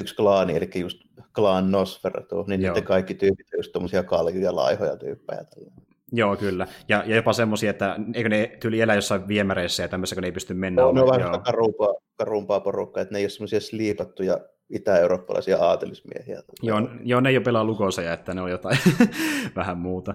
yksi 0.00 0.16
klaani, 0.16 0.56
eli 0.56 0.70
just 0.74 0.98
klaan 1.34 1.70
Nosferatu, 1.70 2.42
niin 2.42 2.62
Joo. 2.62 2.74
niiden 2.74 2.86
kaikki 2.86 3.14
tyypit 3.14 3.46
on 3.54 3.58
just 3.58 3.72
tuommoisia 3.72 4.02
kaljuja, 4.02 4.56
laihoja 4.56 4.96
tyyppejä. 4.96 5.44
Tällainen. 5.44 5.86
Joo, 6.12 6.36
kyllä. 6.36 6.66
Ja, 6.88 7.04
ja 7.06 7.16
jopa 7.16 7.32
semmoisia, 7.32 7.70
että 7.70 7.96
eikö 8.14 8.28
ne 8.28 8.56
tyyli 8.60 8.80
elää 8.80 8.94
jossain 8.94 9.28
viemäreissä 9.28 9.82
ja 9.82 9.88
tämmöisiä, 9.88 10.16
kun 10.16 10.22
ne 10.22 10.28
ei 10.28 10.32
pysty 10.32 10.54
mennä. 10.54 10.82
No, 10.82 10.92
ne 10.92 11.02
on 11.02 11.08
vähän 11.08 11.42
karumpaa, 11.42 11.94
karumpaa 12.18 12.60
porukkaa, 12.60 13.02
että 13.02 13.12
ne 13.12 13.18
ei 13.18 13.24
ole 13.24 13.30
semmoisia 13.30 13.60
sliipattuja 13.60 14.38
itä-eurooppalaisia 14.72 15.58
aatelismiehiä. 15.58 16.42
Joo, 16.62 16.88
joo, 17.02 17.20
ne 17.20 17.28
ei 17.28 17.36
ole 17.36 17.44
pelaa 17.44 17.64
lukoseja, 17.64 18.12
että 18.12 18.34
ne 18.34 18.40
on 18.40 18.50
jotain 18.50 18.78
vähän 19.56 19.78
muuta. 19.78 20.14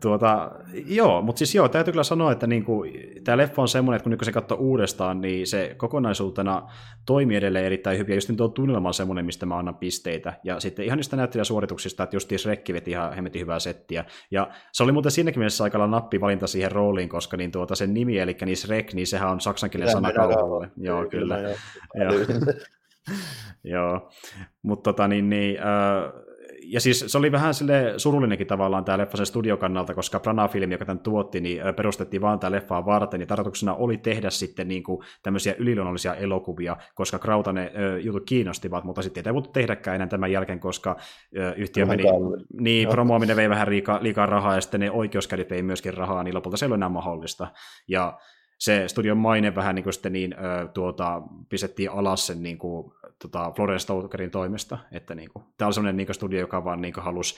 Tuota, 0.00 0.50
joo, 0.86 1.22
mutta 1.22 1.38
siis 1.38 1.54
joo, 1.54 1.68
täytyy 1.68 1.92
kyllä 1.92 2.02
sanoa, 2.02 2.32
että 2.32 2.46
niinku, 2.46 2.84
tämä 3.24 3.36
leffa 3.36 3.62
on 3.62 3.68
semmoinen, 3.68 3.96
että 3.96 4.10
kun, 4.10 4.18
kun 4.18 4.24
se 4.24 4.32
katsoo 4.32 4.58
uudestaan, 4.58 5.20
niin 5.20 5.46
se 5.46 5.74
kokonaisuutena 5.76 6.62
toimii 7.06 7.36
edelleen 7.36 7.64
erittäin 7.64 7.98
hyvin, 7.98 8.12
ja 8.12 8.16
just 8.16 8.30
tuo 8.36 8.48
tunnelma 8.48 8.88
on 8.88 8.94
semmoinen, 8.94 9.24
mistä 9.24 9.46
mä 9.46 9.58
annan 9.58 9.76
pisteitä. 9.76 10.32
Ja 10.44 10.60
sitten 10.60 10.84
ihan 10.84 10.96
niistä 10.96 11.16
näyttelijäsuorituksista, 11.16 12.02
että 12.02 12.16
just 12.16 12.32
Rekki 12.46 12.72
veti 12.72 12.90
ihan 12.90 13.14
hemmetin 13.14 13.40
hyvää 13.40 13.58
settiä. 13.58 14.04
Ja 14.30 14.48
se 14.72 14.82
oli 14.82 14.92
muuten 14.92 15.12
siinäkin 15.12 15.40
mielessä 15.40 15.64
aika 15.64 15.86
nappi 15.86 16.20
valinta 16.20 16.46
siihen 16.46 16.72
rooliin, 16.72 17.08
koska 17.08 17.36
niin 17.36 17.50
tuota, 17.52 17.74
sen 17.74 17.94
nimi, 17.94 18.18
eli 18.18 18.36
niin 18.44 18.56
Rek, 18.68 18.94
niin 18.94 19.06
sehän 19.06 19.30
on 19.30 19.40
saksankielinen 19.40 19.92
sana 19.92 20.12
kauhulle. 20.12 20.70
Joo, 20.76 21.04
kyllä. 21.08 21.31
Kyllä. 21.36 21.54
Joo. 21.94 22.52
Joo, 23.64 24.10
mutta 24.62 24.92
tota 24.92 25.08
niin, 25.08 25.30
niin 25.30 25.58
äh, 25.58 26.22
ja 26.64 26.80
siis 26.80 27.04
se 27.06 27.18
oli 27.18 27.32
vähän 27.32 27.54
sille 27.54 27.94
surullinenkin 27.96 28.46
tavallaan 28.46 28.84
tämä 28.84 28.98
leffa 28.98 29.16
sen 29.16 29.26
studiokannalta, 29.26 29.94
koska 29.94 30.20
Prana-filmi, 30.20 30.74
joka 30.74 30.84
tämän 30.84 30.98
tuotti, 30.98 31.40
niin 31.40 31.62
perustettiin 31.76 32.20
vaan 32.20 32.38
tämä 32.38 32.50
leffaa 32.50 32.86
varten, 32.86 33.20
niin 33.20 33.28
tarkoituksena 33.28 33.74
oli 33.74 33.98
tehdä 33.98 34.30
sitten 34.30 34.68
niin 34.68 34.82
kuin 34.82 35.04
tämmöisiä 35.22 35.54
yliluonnollisia 35.58 36.14
elokuvia, 36.14 36.76
koska 36.94 37.18
Krauta 37.18 37.52
ne 37.52 37.72
jutut 38.02 38.26
kiinnostivat, 38.26 38.84
mutta 38.84 39.02
sitten 39.02 39.26
ei 39.26 39.34
voitu 39.34 39.50
tehdäkään 39.50 39.94
enää 39.94 40.06
tämän 40.06 40.32
jälkeen, 40.32 40.60
koska 40.60 40.96
yhtiö 41.56 41.86
meni, 41.86 42.04
niin 42.60 42.88
promoaminen 42.88 43.36
vei 43.36 43.48
vähän 43.48 43.70
liikaa, 43.70 44.02
liikaa 44.02 44.26
rahaa, 44.26 44.54
ja 44.54 44.60
sitten 44.60 44.80
ne 44.80 44.90
oikeuskädit 44.90 45.50
vei 45.50 45.62
myöskin 45.62 45.94
rahaa, 45.94 46.22
niin 46.22 46.34
lopulta 46.34 46.56
se 46.56 46.64
ei 46.64 46.68
ole 46.68 46.74
enää 46.74 46.88
mahdollista. 46.88 47.48
Ja 47.88 48.18
se 48.62 48.88
studion 48.88 49.18
maine 49.18 49.54
vähän 49.54 49.74
niin 49.74 49.82
kuin 49.82 49.92
sitten 49.92 50.12
niin, 50.12 50.34
tuota, 50.74 51.22
pistettiin 51.48 51.90
alas 51.90 52.26
sen 52.26 52.42
niin 52.42 52.58
kuin, 52.58 52.92
tota, 53.18 53.52
Florence 53.56 53.82
Stokerin 53.82 54.30
toimesta, 54.30 54.78
että 54.92 55.14
niin 55.14 55.30
kuin, 55.32 55.44
tämä 55.58 55.66
oli 55.66 55.74
sellainen 55.74 55.96
niin 55.96 56.06
kuin 56.06 56.14
studio, 56.14 56.40
joka 56.40 56.64
vaan 56.64 56.80
niin 56.80 56.94
kuin, 56.94 57.04
halusi 57.04 57.34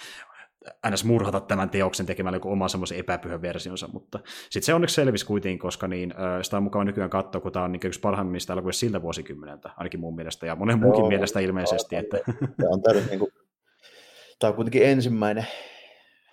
ns. 0.90 1.04
murhata 1.04 1.40
tämän 1.40 1.70
teoksen 1.70 2.06
tekemällä 2.06 2.36
joku 2.36 2.52
oman 2.52 2.68
semmoisen 2.68 2.98
epäpyhän 2.98 3.42
versionsa, 3.42 3.88
mutta 3.92 4.18
sitten 4.50 4.62
se 4.62 4.74
onneksi 4.74 4.94
selvisi 4.94 5.26
kuitenkin, 5.26 5.58
koska 5.58 5.88
niin, 5.88 6.14
sitä 6.42 6.56
on 6.56 6.62
mukava 6.62 6.84
nykyään 6.84 7.10
katsoa, 7.10 7.40
kun 7.40 7.52
tämä 7.52 7.64
on 7.64 7.72
niin 7.72 7.86
yksi 7.86 8.00
parhaimmista 8.00 8.52
elokuvista 8.52 8.80
siltä 8.80 9.02
vuosikymmeneltä, 9.02 9.70
ainakin 9.76 10.00
mun 10.00 10.16
mielestä, 10.16 10.46
ja 10.46 10.56
monen 10.56 10.78
muunkin 10.78 11.08
mielestä 11.08 11.40
ilmeisesti. 11.40 11.96
Että... 11.96 12.16
Tämä 12.60 12.70
on, 12.70 12.82
niin 13.08 13.18
kuin, 13.18 13.30
tämä 14.38 14.48
on 14.48 14.54
kuitenkin 14.54 14.82
ensimmäinen 14.82 15.46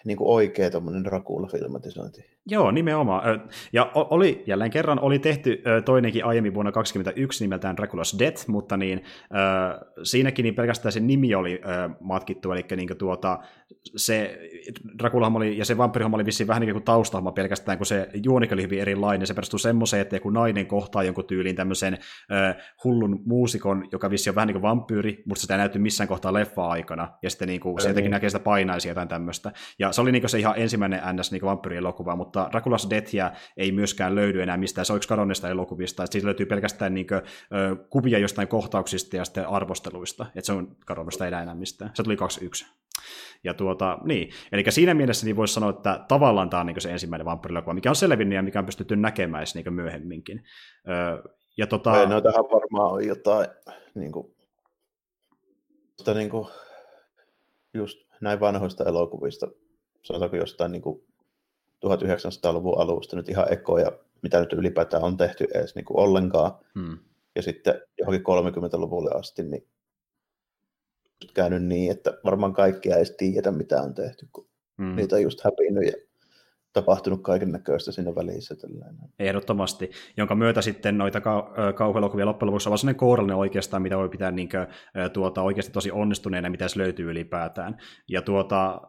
niin 0.06 0.18
kuin 0.18 0.28
oikea 0.28 0.70
tuommoinen 0.70 1.06
Dracula-filmatisointi. 1.06 2.41
Joo, 2.48 2.72
nimenomaan. 2.72 3.42
Ja 3.74 3.92
oli, 3.94 4.44
jälleen 4.48 4.72
kerran 4.72 5.00
oli 5.00 5.20
tehty 5.20 5.64
toinenkin 5.86 6.26
aiemmin 6.26 6.54
vuonna 6.54 6.72
2021 6.72 7.44
nimeltään 7.44 7.76
Dracula's 7.78 8.20
Death, 8.20 8.48
mutta 8.48 8.78
niin, 8.78 9.04
siinäkin 10.04 10.44
niin 10.44 10.56
pelkästään 10.56 10.92
se 10.92 11.00
nimi 11.00 11.36
oli 11.36 11.62
matkittu, 12.00 12.52
eli 12.52 12.66
niin 12.76 12.98
tuota, 12.98 13.39
se 13.96 14.39
Dracula 15.00 15.32
oli, 15.36 15.58
ja 15.58 15.66
se 15.66 15.78
vampyrihomma 15.78 16.18
oli 16.18 16.26
vissiin 16.26 16.48
vähän 16.48 16.62
niin 16.62 16.74
kuin 16.74 16.84
taustahomma 16.84 17.32
pelkästään, 17.32 17.78
kun 17.78 17.86
se 17.86 18.10
juonikin 18.24 18.54
oli 18.54 18.64
hyvin 18.64 18.80
erilainen. 18.80 19.28
Se 19.28 19.34
perustuu 19.34 19.60
semmoiseen, 19.60 20.02
että 20.02 20.20
kun 20.20 20.34
nainen 20.34 20.66
kohtaa 20.66 21.04
jonkun 21.04 21.26
tyyliin 21.26 21.56
tämmöisen 21.56 21.98
hullun 22.84 23.22
muusikon, 23.26 23.88
joka 23.92 24.10
vissi 24.10 24.30
on 24.30 24.36
vähän 24.36 24.48
niin 24.48 24.56
kuin 24.56 24.62
vampyyri, 24.62 25.24
mutta 25.26 25.42
sitä 25.42 25.54
ei 25.54 25.58
näyty 25.58 25.80
missään 25.80 26.08
kohtaa 26.08 26.34
leffa-aikana, 26.34 27.08
ja 27.24 27.30
sitten 27.30 27.48
niin 27.48 27.62
kuin, 27.62 27.82
se 27.82 27.88
jotenkin 27.88 28.12
näkee 28.12 28.30
sitä 28.30 28.44
painaisi 28.44 28.88
jotain 28.88 29.08
tämmöistä. 29.08 29.52
Ja 29.80 29.92
se 29.92 30.02
oli 30.02 30.12
niin 30.12 30.30
se 30.30 30.39
ihan 30.39 30.54
ensimmäinen 30.58 31.02
NS 31.16 31.32
niin 31.32 31.42
vampyyrielokuva, 31.42 32.16
mutta 32.16 32.41
Dracula's 32.50 32.89
Deathia 32.89 33.32
ei 33.58 33.72
myöskään 33.72 34.16
löydy 34.16 34.42
enää 34.42 34.58
mistään, 34.58 34.86
se 34.86 34.94
yksi 34.94 35.10
kadonneista 35.10 35.50
elokuvista, 35.50 36.04
että 36.04 36.12
siitä 36.12 36.26
löytyy 36.26 36.46
pelkästään 36.46 36.94
niin 36.94 37.08
kuin, 37.08 37.22
kuvia 37.89 38.20
jostain 38.20 38.48
kohtauksista 38.48 39.16
ja 39.16 39.26
sitten 39.26 39.48
arvosteluista, 39.48 40.26
että 40.36 40.46
se 40.46 40.54
on 40.54 40.76
kadonnut 40.86 41.22
enää 41.28 41.42
enää 41.42 41.56
mistään. 41.56 41.92
Se 41.94 42.04
tuli 42.04 42.18
21. 42.18 42.66
Ja 43.44 43.54
tuota, 43.54 43.98
niin. 44.04 44.30
Eli 44.52 44.64
siinä 44.70 44.94
mielessä 44.94 45.26
niin 45.26 45.36
voisi 45.36 45.54
sanoa, 45.54 45.70
että 45.70 46.06
tavallaan 46.08 46.50
tämä 46.50 46.62
on 46.62 46.68
niin 46.68 46.82
se 46.82 46.92
ensimmäinen 46.92 47.26
vampyyrilokuva, 47.26 47.74
mikä 47.74 47.89
on 47.89 47.96
selvinnyt 47.96 48.36
ja 48.36 48.44
mikä 48.44 48.60
on 48.60 48.66
pystytty 48.66 48.96
näkemään 48.96 49.46
niin 49.56 49.74
myöhemminkin. 49.74 50.44
ja 51.58 51.68
tota... 51.68 52.00
Ei, 52.00 52.08
no 52.08 52.22
tähän 52.22 52.44
varmaan 52.44 52.92
on 52.92 53.08
jotain 53.08 53.48
niin 53.96 54.12
kuin, 54.12 54.36
sitä 55.98 56.14
niin 56.14 56.30
kuin, 56.30 56.48
just 57.74 58.00
näin 58.22 58.39
vanhoista 58.39 58.84
elokuvista 58.84 59.48
sanotaanko 60.04 60.38
jostain 60.38 60.72
niin 60.72 60.82
kuin 60.82 61.04
1900-luvun 61.86 62.80
alusta 62.80 63.16
nyt 63.16 63.30
ihan 63.30 63.54
ekoja, 63.54 63.92
mitä 64.22 64.40
nyt 64.40 64.54
ylipäätään 64.54 65.04
on 65.04 65.18
tehty 65.18 65.48
edes 65.54 65.76
niin 65.76 65.86
kuin 65.86 66.00
ollenkaan. 66.00 66.52
Hmm. 66.80 66.98
Ja 67.36 67.42
sitten 67.42 67.82
johonkin 68.00 68.22
30-luvulle 68.22 69.12
asti, 69.16 69.44
niin 69.44 69.68
käynyt 71.34 71.64
niin, 71.64 71.92
että 71.92 72.18
varmaan 72.26 72.54
kaikkia 72.54 72.96
ei 72.96 73.00
edes 73.00 73.16
tiedetä, 73.18 73.52
mitä 73.52 73.82
on 73.82 73.94
tehty, 73.94 74.28
kun 74.34 74.48
hmm. 74.78 74.96
niitä 74.96 75.16
on 75.16 75.22
just 75.22 75.42
häpinnyt 75.44 75.86
ja 75.86 75.94
tapahtunut 76.74 77.24
kaiken 77.24 77.52
näköistä 77.52 77.92
siinä 77.92 78.16
välissä. 78.16 78.56
Tällainen. 78.56 79.10
Ehdottomasti, 79.20 79.92
jonka 80.18 80.36
myötä 80.36 80.62
sitten 80.62 80.98
noita 80.98 81.20
kau- 81.20 81.74
kauhuelokuvia 81.74 82.26
loppujen 82.26 82.48
lopuksi 82.48 82.70
on 82.70 82.78
sellainen 82.78 83.00
kourallinen 83.00 83.38
oikeastaan, 83.38 83.82
mitä 83.82 83.98
voi 83.98 84.10
pitää 84.10 84.32
niin 84.32 84.50
kuin, 84.50 84.68
tuota, 85.14 85.42
oikeasti 85.42 85.72
tosi 85.72 85.92
onnistuneena, 85.92 86.50
mitä 86.50 86.68
se 86.68 86.80
löytyy 86.80 87.12
ylipäätään. 87.12 87.78
Ja 88.08 88.22
tuota, 88.22 88.82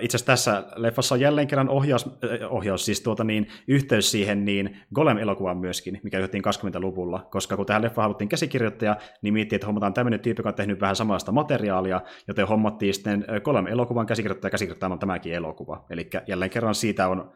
itse 0.00 0.16
asiassa 0.16 0.26
tässä 0.26 0.64
leffassa 0.76 1.14
on 1.14 1.20
jälleen 1.20 1.46
kerran 1.46 1.68
ohjaus, 1.68 2.10
ohjaus 2.48 2.84
siis 2.84 3.00
tuota 3.00 3.24
niin, 3.24 3.46
yhteys 3.68 4.10
siihen 4.10 4.44
niin 4.44 4.76
Golem-elokuvaan 4.94 5.58
myöskin, 5.58 6.00
mikä 6.02 6.18
johtiin 6.18 6.44
20-luvulla, 6.44 7.28
koska 7.30 7.56
kun 7.56 7.66
tähän 7.66 7.82
leffaan 7.82 8.04
haluttiin 8.04 8.28
käsikirjoittaja, 8.28 8.96
niin 9.22 9.34
miettii, 9.34 9.56
että 9.56 9.66
hommataan 9.66 9.94
tämmöinen 9.94 10.20
tyyppi, 10.20 10.40
joka 10.40 10.48
on 10.48 10.54
tehnyt 10.54 10.80
vähän 10.80 10.96
samasta 10.96 11.32
materiaalia, 11.32 12.00
joten 12.28 12.48
hommattiin 12.48 12.94
sitten 12.94 13.24
Golem-elokuvan 13.44 14.06
käsikirjoittaja 14.06 14.50
käsikirjoittamaan 14.50 14.98
tämäkin 14.98 15.34
elokuva. 15.34 15.84
Eli 15.90 16.10
jälleen 16.26 16.50
kerran 16.50 16.74
siitä 16.74 17.08
on 17.08 17.32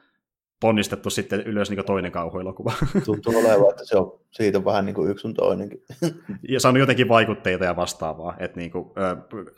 ponnistettu 0.61 1.11
sitten 1.11 1.41
ylös 1.41 1.71
niin 1.71 1.85
toinen 1.85 2.13
kauhuelokuva. 2.13 2.73
Tuntuu 3.05 3.39
olevan, 3.39 3.71
että 3.71 3.85
se 3.85 3.97
on 3.97 4.21
siitä 4.31 4.65
vähän 4.65 4.87
niin 4.87 4.95
kuin 4.95 5.11
yksi 5.11 5.23
sun 5.23 5.35
toinenkin. 5.35 5.83
ja 6.49 6.61
saanut 6.61 6.81
jotenkin 6.81 7.09
vaikutteita 7.09 7.65
ja 7.65 7.77
vastaavaa. 7.77 8.37
Että 8.39 8.61
niin 8.61 8.71
kuin, 8.71 8.85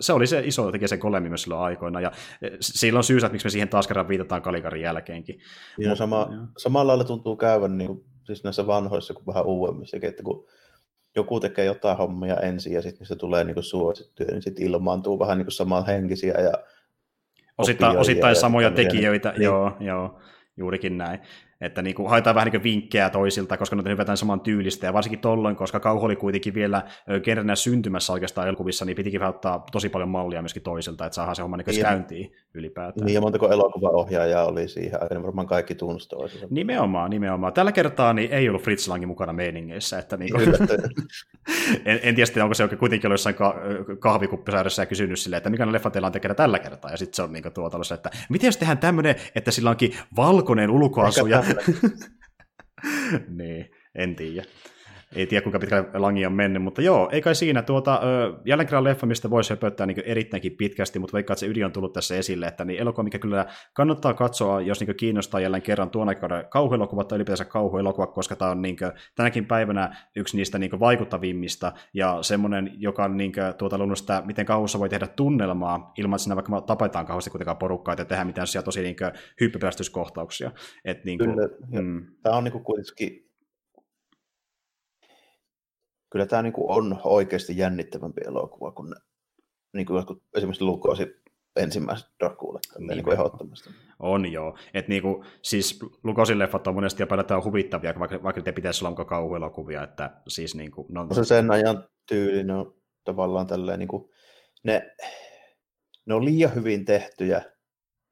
se 0.01 0.13
oli 0.13 0.27
se 0.27 0.41
iso 0.45 0.67
jotenkin 0.67 0.89
se 0.89 0.97
golemi 0.97 1.29
myös 1.29 1.43
silloin 1.43 1.63
aikoina. 1.63 2.01
Ja 2.01 2.13
sillä 2.61 2.99
on 2.99 3.05
syysä, 3.05 3.27
että 3.27 3.33
miksi 3.33 3.47
me 3.47 3.51
siihen 3.51 3.69
taas 3.69 3.87
kerran 3.87 4.09
viitataan 4.09 4.43
Kalikarin 4.43 4.83
jälkeenkin. 4.83 5.41
Ja 5.79 5.89
Mut, 5.89 5.99
sama, 5.99 6.29
samalla 6.57 6.87
lailla 6.87 7.05
tuntuu 7.05 7.37
käyvän 7.37 7.79
niin 7.79 7.89
kuin, 7.89 8.05
siis 8.25 8.45
näissä 8.45 8.67
vanhoissa 8.67 9.15
kuin 9.15 9.27
vähän 9.27 9.47
uudemmissakin, 9.47 10.09
että 10.09 10.23
kun 10.23 10.47
joku 11.17 11.41
tekee 11.41 11.65
jotain 11.65 11.97
hommia 11.97 12.37
ensin 12.37 12.73
ja 12.73 12.83
sitten 12.83 13.07
se 13.07 13.17
tulee 13.17 13.45
niin 13.45 13.63
suosittuja, 13.63 14.31
niin 14.31 14.43
sitten 14.43 14.67
ilmaantuu 14.67 15.19
vähän 15.19 15.39
niin 15.39 15.51
samanhenkisiä 15.51 16.35
ja 16.35 16.53
Osittain, 17.59 17.99
osittain 17.99 18.37
samoja 18.37 18.71
tekijöitä, 18.71 19.31
niin. 19.31 19.43
joo, 19.43 19.77
joo 19.81 20.21
juurikin 20.59 20.99
näin. 20.99 21.21
Että 21.61 21.83
niin 21.83 21.95
kuin, 21.95 22.11
haetaan 22.11 22.35
vähän 22.35 22.49
niin 22.53 22.63
vinkkejä 22.63 23.11
toisilta, 23.11 23.57
koska 23.57 23.77
ne 23.77 23.83
on 23.87 23.91
hyvä 23.91 24.17
saman 24.17 24.41
tyylistä, 24.41 24.87
ja 24.87 24.93
varsinkin 24.93 25.21
tolloin, 25.21 25.57
koska 25.57 25.81
kauhu 25.81 26.05
oli 26.05 26.17
kuitenkin 26.17 26.55
vielä 26.55 26.83
genrenä 27.25 27.57
syntymässä 27.57 28.13
oikeastaan 28.13 28.49
elokuvissa, 28.49 28.85
niin 28.85 28.97
pitikin 28.97 29.23
ottaa 29.23 29.65
tosi 29.73 29.89
paljon 29.89 30.09
mallia 30.09 30.43
myöskin 30.43 30.63
toisilta, 30.63 31.07
että 31.07 31.15
saadaan 31.15 31.37
se 31.37 31.43
homma 31.43 31.57
niin 31.57 31.67
niin, 31.67 31.83
käyntiin 31.83 32.33
ylipäätään. 32.55 33.07
Niin, 33.07 33.15
ja 33.15 33.21
montako 33.21 33.51
elokuvaohjaajaa 33.51 34.47
oli 34.47 34.69
siihen 34.69 35.03
aikaan, 35.03 35.23
varmaan 35.23 35.47
kaikki 35.47 35.75
tunsi 35.75 36.09
toisensa. 36.09 36.47
Nimenomaan, 36.51 37.11
nimenomaan. 37.11 37.53
Tällä 37.53 37.73
kertaa 37.73 38.13
niin 38.13 38.33
ei 38.33 38.49
ollut 38.49 38.63
Fritz 38.63 38.89
Langin 38.89 39.09
mukana 39.09 39.33
meiningeissä, 39.33 39.99
että 39.99 40.17
niin 40.17 40.33
kuin, 40.33 40.49
en, 41.85 42.01
en 42.03 42.15
tiedä, 42.15 42.43
onko 42.43 42.55
se 42.55 42.63
oikein 42.63 42.79
kuitenkin 42.79 43.09
ollut 43.09 43.15
jossain 43.15 43.35
ka- 43.35 43.57
kahvikuppisairassa 43.99 44.83
ja 44.83 44.87
kysynyt 44.87 45.19
silleen, 45.19 45.39
että 45.39 45.51
mikä 45.51 45.63
on 45.63 45.73
leffa 45.73 45.91
teillä 45.91 46.07
on 46.07 46.13
tekeillä 46.13 46.35
tällä 46.35 46.59
kertaa, 46.59 46.91
ja 46.91 46.97
sitten 46.97 47.17
se 47.17 47.23
on 47.23 47.33
niin 47.33 47.53
tuota, 47.55 47.79
että 47.95 48.11
miten 48.29 48.49
jos 48.49 48.57
tehdään 48.57 48.79
tämmöinen, 48.79 49.15
että 49.35 49.51
sillä 49.51 49.71
onkin 49.71 49.97
valkoinen 50.17 50.71
ulkoasu 50.71 51.27
ja 51.27 51.43
niin, 53.39 53.71
en 53.95 54.17
tiedä. 54.17 54.43
Ei 55.17 55.27
tiedä 55.27 55.43
kuinka 55.43 55.59
pitkä 55.59 55.85
langi 55.95 56.27
on 56.27 56.33
mennyt, 56.33 56.63
mutta 56.63 56.83
joo, 56.83 57.09
ei 57.13 57.21
kai 57.21 57.35
siinä. 57.35 57.63
Tuota, 57.63 58.01
jälleen 58.45 58.67
kerran 58.67 58.85
leffa, 58.85 59.07
mistä 59.07 59.31
voisi 59.31 59.51
höpöttää 59.51 59.87
niin 59.87 60.03
erittäinkin 60.05 60.57
pitkästi, 60.57 60.99
mutta 60.99 61.13
vaikka 61.13 61.35
se 61.35 61.47
ydin 61.47 61.65
on 61.65 61.73
tullut 61.73 61.93
tässä 61.93 62.17
esille, 62.17 62.47
että 62.47 62.65
niin 62.65 62.81
elokuva, 62.81 63.03
mikä 63.03 63.19
kyllä 63.19 63.47
kannattaa 63.73 64.15
katsoa, 64.15 64.61
jos 64.61 64.81
niin 64.81 64.97
kiinnostaa 64.97 65.41
jälleen 65.41 65.63
kerran 65.63 65.91
tuon 65.91 66.09
aikainen 66.09 66.45
kauhuelokuva 66.49 67.05
tai 67.05 67.17
ylipäänsä 67.17 67.45
kauhuelokuva, 67.45 68.07
koska 68.07 68.37
tämä 68.37 68.51
on 68.51 68.63
niin 68.63 68.77
kuin, 68.77 68.93
tänäkin 69.15 69.47
päivänä 69.47 69.97
yksi 70.17 70.37
niistä 70.37 70.59
niin 70.59 70.81
vaikuttavimmista 70.81 71.73
ja 71.95 72.19
semmoinen, 72.23 72.71
joka 72.77 73.05
on 73.05 73.17
niin 73.17 73.33
kuin, 73.33 73.55
tuota, 73.59 73.79
luonut 73.79 73.99
sitä, 73.99 74.23
miten 74.27 74.47
kauhussa 74.47 74.79
voi 74.79 74.89
tehdä 74.89 75.07
tunnelmaa 75.07 75.93
ilman, 75.99 76.17
että 76.17 76.23
siinä 76.23 76.37
vaikka 76.37 76.61
tapetaan 76.61 77.07
kauheasti 77.07 77.31
kuitenkaan 77.31 77.57
porukkaa 77.57 77.95
ja 77.99 78.05
tehdään 78.05 78.27
mitään 78.27 78.47
tosi 78.65 78.83
niin 78.83 78.97
hyppypäästyskohtauksia. 79.41 80.51
Et, 80.85 81.05
niin 81.05 81.19
kuin, 81.19 81.31
Kyllä, 81.31 81.49
mm. 81.83 82.07
Tämä 82.23 82.37
on 82.37 82.45
niin 82.45 82.53
kuin 82.53 82.65
kuitenkin 82.65 83.28
kyllä 86.11 86.27
tämä 86.27 86.43
niin 86.43 86.53
kuin 86.53 86.71
on 86.71 87.01
oikeasti 87.05 87.57
jännittävämpi 87.57 88.21
elokuva 88.27 88.73
kuin, 88.73 88.95
niin 89.73 89.87
kuin 89.87 90.05
esimerkiksi 90.35 90.65
Lukosi 90.65 91.07
ensimmäiset 91.57 92.09
Draculat 92.21 92.63
niin, 92.79 92.89
niin 92.89 93.13
ehdottomasti. 93.13 93.71
On 93.99 94.33
joo. 94.33 94.57
Et 94.75 94.89
niinku, 94.89 95.25
siis 95.43 95.81
Lukosin 96.05 96.39
leffat 96.39 96.67
on 96.67 96.75
monesti 96.75 97.03
jopa 97.03 97.17
jotain 97.17 97.45
huvittavia, 97.45 97.95
vaikka, 97.99 98.23
vaikka 98.23 98.43
te 98.43 98.53
pitäisi 98.53 98.85
olla 98.85 99.05
kauhuelokuvia. 99.05 99.83
Että 99.83 100.11
siis 100.29 100.55
niinku, 100.55 100.87
no, 100.89 101.07
se 101.15 101.25
sen 101.25 101.51
ajan 101.51 101.85
tyyli, 102.09 102.45
ne 102.45 102.55
on 102.55 102.75
tavallaan 103.05 103.47
tälleen, 103.47 103.79
niinku, 103.79 104.11
ne, 104.65 104.91
ne 106.07 106.15
on 106.15 106.25
liian 106.25 106.55
hyvin 106.55 106.85
tehtyjä 106.85 107.43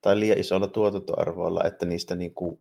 tai 0.00 0.20
liian 0.20 0.38
isolla 0.38 0.66
tuotantoarvoilla, 0.66 1.64
että 1.64 1.86
niistä 1.86 2.14
niinku, 2.14 2.60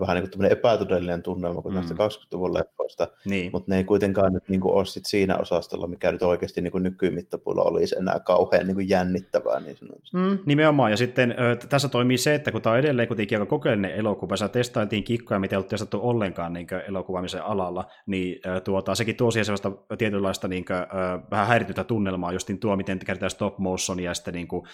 vähän 0.00 0.16
niin 0.16 0.30
kuin 0.36 0.52
epätodellinen 0.52 1.22
tunnelma 1.22 1.62
kuin 1.62 1.74
mm. 1.74 1.80
20-luvun 1.80 2.54
leffoista, 2.54 3.08
niin. 3.24 3.50
mutta 3.52 3.70
ne 3.70 3.76
ei 3.76 3.84
kuitenkaan 3.84 4.32
nyt 4.32 4.48
niin 4.48 4.60
kuin 4.60 4.74
ole 4.74 4.84
sit 4.84 5.06
siinä 5.06 5.36
osastolla, 5.36 5.86
mikä 5.86 6.12
nyt 6.12 6.22
oikeasti 6.22 6.60
niin 6.60 6.72
kuin 6.72 6.82
nykymittapuilla 6.82 7.62
olisi 7.62 7.96
enää 7.98 8.20
kauhean 8.20 8.66
niin 8.66 8.74
kuin 8.74 8.88
jännittävää. 8.88 9.60
Niin 9.60 9.76
mm, 10.12 10.38
nimenomaan, 10.46 10.90
ja 10.90 10.96
sitten 10.96 11.34
ö, 11.38 11.56
tässä 11.68 11.88
toimii 11.88 12.18
se, 12.18 12.34
että 12.34 12.52
kun 12.52 12.62
tämä 12.62 12.72
on 12.72 12.78
edelleen 12.78 13.08
kuitenkin 13.08 13.38
aika 13.38 13.50
kokeellinen 13.50 13.94
elokuva, 13.94 14.36
sä 14.36 14.48
testailtiin 14.48 15.04
kikkoja, 15.04 15.40
mitä 15.40 15.54
ei 15.54 15.56
ollut 15.56 15.68
testattu 15.68 16.00
ollenkaan 16.02 16.52
niin 16.52 16.66
elokuvaamisen 16.88 17.44
alalla, 17.44 17.84
niin 18.06 18.40
ö, 18.46 18.60
tuota, 18.60 18.94
sekin 18.94 19.16
tuo 19.16 19.30
siihen 19.30 19.44
sellaista 19.44 19.72
tietynlaista 19.98 20.48
niin 20.48 20.64
kuin, 20.64 20.76
ö, 20.76 20.86
vähän 21.30 21.46
häiritytä 21.46 21.84
tunnelmaa, 21.84 22.32
justin 22.32 22.58
tuo, 22.58 22.76
miten 22.76 22.98
käytetään 22.98 23.30
stop 23.30 23.58
motionia 23.58 24.10
ja 24.10 24.14
sitten 24.14 24.34
niin 24.34 24.48
kuin, 24.48 24.66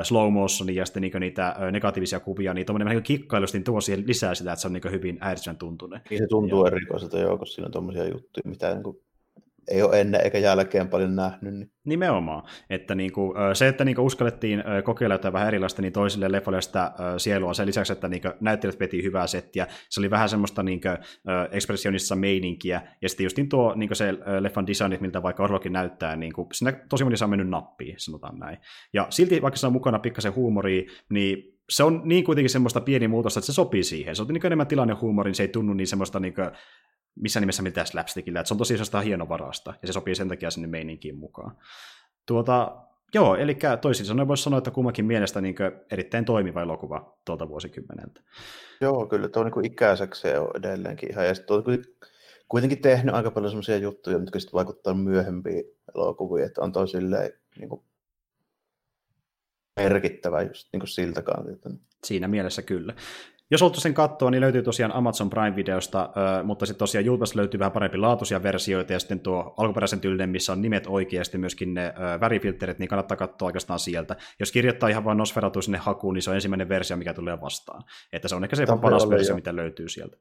ö, 0.00 0.04
slow 0.04 0.32
motionia 0.32 0.82
ja 0.82 0.86
sitten 0.86 1.00
niin 1.00 1.12
niitä 1.20 1.56
ö, 1.62 1.70
negatiivisia 1.70 2.20
kuvia, 2.20 2.54
niin 2.54 2.66
tuommoinen 2.66 2.94
niin 2.94 3.02
kikkailu 3.02 3.46
tuo 3.64 3.80
siihen 3.80 4.06
lisää 4.06 4.34
sitä, 4.34 4.52
että 4.52 4.61
se 4.62 4.68
on 4.68 4.72
niin 4.72 4.92
hyvin 4.92 5.18
häiritsevän 5.20 5.56
tuntunen. 5.56 6.00
Niin 6.10 6.18
se 6.18 6.26
tuntuu 6.26 6.64
erikoiselta 6.64 7.18
joo, 7.18 7.38
koska 7.38 7.54
siinä 7.54 7.66
on 7.66 7.72
tuommoisia 7.72 8.08
juttuja, 8.08 8.50
mitä 8.50 8.74
niin 8.74 8.82
kuin 8.82 9.00
ei 9.70 9.82
ole 9.82 10.00
ennen 10.00 10.20
eikä 10.24 10.38
jälkeen 10.38 10.88
paljon 10.88 11.16
nähnyt. 11.16 11.54
Niin. 11.54 11.70
Nimenomaan. 11.84 12.42
Että 12.70 12.94
niinku, 12.94 13.34
se, 13.54 13.68
että 13.68 13.84
niinku 13.84 14.06
uskallettiin 14.06 14.64
kokeilla 14.84 15.14
jotain 15.14 15.32
vähän 15.32 15.48
erilaista, 15.48 15.82
niin 15.82 15.92
toisille 15.92 16.32
leffoille 16.32 16.62
sitä 16.62 16.92
sielua. 17.16 17.54
Sen 17.54 17.66
lisäksi, 17.66 17.92
että 17.92 18.08
niinku 18.08 18.28
näyttelijät 18.40 18.80
veti 18.80 19.02
hyvää 19.02 19.26
settiä. 19.26 19.66
Se 19.90 20.00
oli 20.00 20.10
vähän 20.10 20.28
semmoista 20.28 20.62
niinku, 20.62 20.88
ekspressionissa 21.50 22.16
meininkiä. 22.16 22.82
Ja 23.02 23.08
sitten 23.08 23.24
just 23.24 23.38
tuo 23.50 23.74
niinku 23.74 23.94
se 23.94 24.14
leffan 24.40 24.66
designit, 24.66 25.00
miltä 25.00 25.22
vaikka 25.22 25.42
Orlokin 25.42 25.72
näyttää, 25.72 26.16
niinku, 26.16 26.48
siinä 26.52 26.72
tosi 26.88 27.04
moni 27.04 27.16
saa 27.16 27.28
mennyt 27.28 27.48
nappiin, 27.48 27.94
sanotaan 27.98 28.38
näin. 28.38 28.58
Ja 28.92 29.06
silti, 29.10 29.42
vaikka 29.42 29.58
se 29.58 29.66
on 29.66 29.72
mukana 29.72 29.98
pikkasen 29.98 30.34
huumoria, 30.34 30.82
niin 31.10 31.58
se 31.70 31.84
on 31.84 32.02
niin 32.04 32.24
kuitenkin 32.24 32.50
semmoista 32.50 32.80
pieni 32.80 33.08
muutosta, 33.08 33.38
että 33.40 33.46
se 33.46 33.52
sopii 33.52 33.82
siihen. 33.82 34.16
Se 34.16 34.22
on 34.22 34.28
niin 34.28 34.46
enemmän 34.46 34.66
tilannehuumorin, 34.66 35.34
se 35.34 35.42
ei 35.42 35.48
tunnu 35.48 35.72
niin 35.72 35.86
semmoista 35.86 36.20
niin 36.20 36.34
kuin, 36.34 36.50
missä 37.14 37.40
nimessä 37.40 37.62
mitään 37.62 37.86
slapstickillä, 37.86 38.40
että 38.40 38.48
se 38.48 38.54
on 38.54 38.58
tosi 38.58 38.74
sellaista 38.74 39.00
hienovarasta, 39.00 39.74
ja 39.82 39.86
se 39.86 39.92
sopii 39.92 40.14
sen 40.14 40.28
takia 40.28 40.50
sinne 40.50 40.68
meininkiin 40.68 41.16
mukaan. 41.16 41.56
Tuota, 42.26 42.76
joo, 43.14 43.36
eli 43.36 43.58
toisin 43.80 44.06
sanoen 44.06 44.28
voisi 44.28 44.42
sanoa, 44.42 44.58
että 44.58 44.70
kummankin 44.70 45.04
mielestä 45.04 45.40
niin 45.40 45.54
erittäin 45.90 46.24
toimiva 46.24 46.62
elokuva 46.62 47.18
tuolta 47.24 47.48
vuosikymmeneltä. 47.48 48.20
Joo, 48.80 49.06
kyllä 49.06 49.28
tuo 49.28 49.44
niin 49.44 49.64
ikäiseksi 49.64 50.28
on 50.28 50.50
edelleenkin 50.54 51.10
ihan, 51.10 51.26
ja 51.26 51.34
sitten 51.34 51.56
on 51.56 51.64
kuitenkin 52.48 52.82
tehnyt 52.82 53.14
aika 53.14 53.30
paljon 53.30 53.50
sellaisia 53.50 53.76
juttuja, 53.76 54.18
jotka 54.18 54.40
sitten 54.40 54.56
vaikuttaa 54.56 54.94
myöhempiin 54.94 55.64
elokuviin, 55.94 56.46
että 56.46 56.60
on 56.60 56.72
toi 56.72 56.88
silleen, 56.88 57.32
niin 57.58 57.68
kuin 57.68 57.82
merkittävä 59.76 60.42
just 60.42 60.68
niin 60.72 60.80
kuin 60.80 60.88
siltä 60.88 61.22
kantilta. 61.22 61.70
Siinä 62.04 62.28
mielessä 62.28 62.62
kyllä. 62.62 62.94
Jos 63.52 63.60
haluatte 63.60 63.80
sen 63.80 63.94
katsoa, 63.94 64.30
niin 64.30 64.40
löytyy 64.40 64.62
tosiaan 64.62 64.94
Amazon 64.94 65.30
Prime-videosta, 65.30 66.10
mutta 66.44 66.66
sitten 66.66 66.78
tosiaan 66.78 67.06
YouTubesta 67.06 67.38
löytyy 67.38 67.58
vähän 67.58 67.72
parempi 67.72 67.98
laatuisia 67.98 68.42
versioita, 68.42 68.92
ja 68.92 68.98
sitten 68.98 69.20
tuo 69.20 69.54
alkuperäisen 69.56 70.00
tyylinen, 70.00 70.30
missä 70.30 70.52
on 70.52 70.62
nimet 70.62 70.86
sitten 71.22 71.40
myöskin 71.40 71.74
ne 71.74 71.94
värifilterit, 72.20 72.78
niin 72.78 72.88
kannattaa 72.88 73.16
katsoa 73.16 73.46
oikeastaan 73.46 73.78
sieltä. 73.78 74.16
Jos 74.40 74.52
kirjoittaa 74.52 74.88
ihan 74.88 75.04
vain 75.04 75.18
Nosferatu 75.18 75.62
sinne 75.62 75.78
hakuun, 75.78 76.14
niin 76.14 76.22
se 76.22 76.30
on 76.30 76.36
ensimmäinen 76.36 76.68
versio, 76.68 76.96
mikä 76.96 77.14
tulee 77.14 77.40
vastaan. 77.40 77.82
Että 78.12 78.28
se 78.28 78.34
on 78.34 78.44
ehkä 78.44 78.56
se 78.56 78.66
paras 78.82 79.10
versio, 79.10 79.32
jo. 79.32 79.36
mitä 79.36 79.56
löytyy 79.56 79.88
sieltä. 79.88 80.16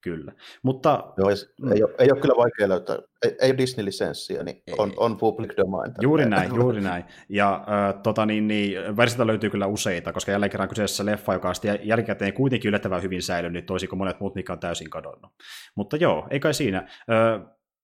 Kyllä. 0.00 0.32
Mutta... 0.62 1.12
Joo, 1.16 1.30
ei, 1.30 1.36
mm. 1.62 1.72
ei, 1.72 1.82
ole, 1.82 1.94
ei 1.98 2.08
ole 2.12 2.20
kyllä 2.20 2.34
vaikea 2.36 2.68
löytää. 2.68 2.98
Ei, 3.24 3.36
ei 3.40 3.50
ole 3.50 3.58
Disney-lisenssiä, 3.58 4.42
niin 4.42 4.62
on, 4.78 4.92
on 4.96 5.16
public 5.16 5.56
domain. 5.56 5.92
Juuri 6.00 6.26
näin, 6.26 6.54
juuri 6.54 6.80
näin. 6.80 7.04
Ja 7.28 7.54
äh, 7.54 8.02
tota, 8.02 8.26
niin, 8.26 8.48
niin, 8.48 8.96
versioita 8.96 9.26
löytyy 9.26 9.50
kyllä 9.50 9.66
useita, 9.66 10.12
koska 10.12 10.32
jälleen 10.32 10.50
kerran 10.50 10.68
kyseessä 10.68 11.06
leffa, 11.06 11.32
joka 11.32 11.48
on 11.48 11.54
jälkikäteen 11.82 12.32
kuitenkin 12.32 12.68
yllättävän 12.68 13.02
hyvin 13.02 13.22
säilynyt, 13.22 13.66
toisin 13.66 13.88
kuin 13.88 13.98
monet 13.98 14.20
muut, 14.20 14.34
mikä 14.34 14.52
on 14.52 14.58
täysin 14.58 14.90
kadonnut. 14.90 15.32
Mutta 15.74 15.96
joo, 15.96 16.26
ei 16.30 16.40
kai 16.40 16.54
siinä. 16.54 16.88
Ö, 17.10 17.40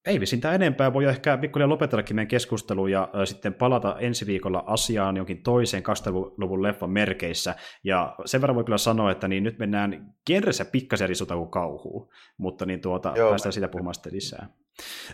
ei 0.06 0.20
visintään 0.20 0.54
enempää, 0.54 0.92
voi 0.92 1.04
ehkä 1.04 1.36
pikkuhiljaa 1.36 1.68
lopetellakin 1.68 2.16
meidän 2.16 2.28
keskustelua 2.28 2.88
ja 2.88 3.08
ö, 3.14 3.26
sitten 3.26 3.54
palata 3.54 3.96
ensi 3.98 4.26
viikolla 4.26 4.64
asiaan 4.66 5.16
jonkin 5.16 5.42
toiseen 5.42 5.82
2000-luvun 5.82 6.62
leffan 6.62 6.90
merkeissä. 6.90 7.54
Ja 7.84 8.14
sen 8.24 8.40
verran 8.40 8.56
voi 8.56 8.64
kyllä 8.64 8.78
sanoa, 8.78 9.10
että 9.10 9.28
niin 9.28 9.44
nyt 9.44 9.58
mennään 9.58 10.14
genressä 10.26 10.64
pikkasen 10.64 11.04
eri 11.04 11.14
kuin 11.36 11.50
kauhuu, 11.50 12.12
mutta 12.38 12.66
niin 12.66 12.80
tuota, 12.80 13.12
Joo. 13.16 13.28
päästään 13.28 13.52
siitä 13.52 13.68
puhumaan 13.68 13.94
sitten 13.94 14.12
lisää. 14.12 14.61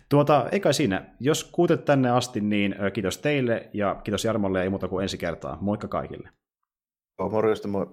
Tuota, 0.09 0.49
eikä 0.53 0.73
siinä. 0.73 1.15
Jos 1.21 1.45
kuutet 1.45 1.85
tänne 1.85 2.11
asti, 2.11 2.41
niin 2.41 2.75
kiitos 2.93 3.19
teille 3.19 3.71
ja 3.73 3.95
kiitos 4.05 4.25
Jarmolle 4.25 4.59
ja 4.59 4.63
ei 4.63 4.71
muuta 4.71 4.89
kuin 4.89 5.03
ensi 5.03 5.19
kertaa. 5.19 5.59
Moikka 5.61 5.89
kaikille. 5.89 6.29
Morjesta, 7.31 7.69
moi. 7.69 7.87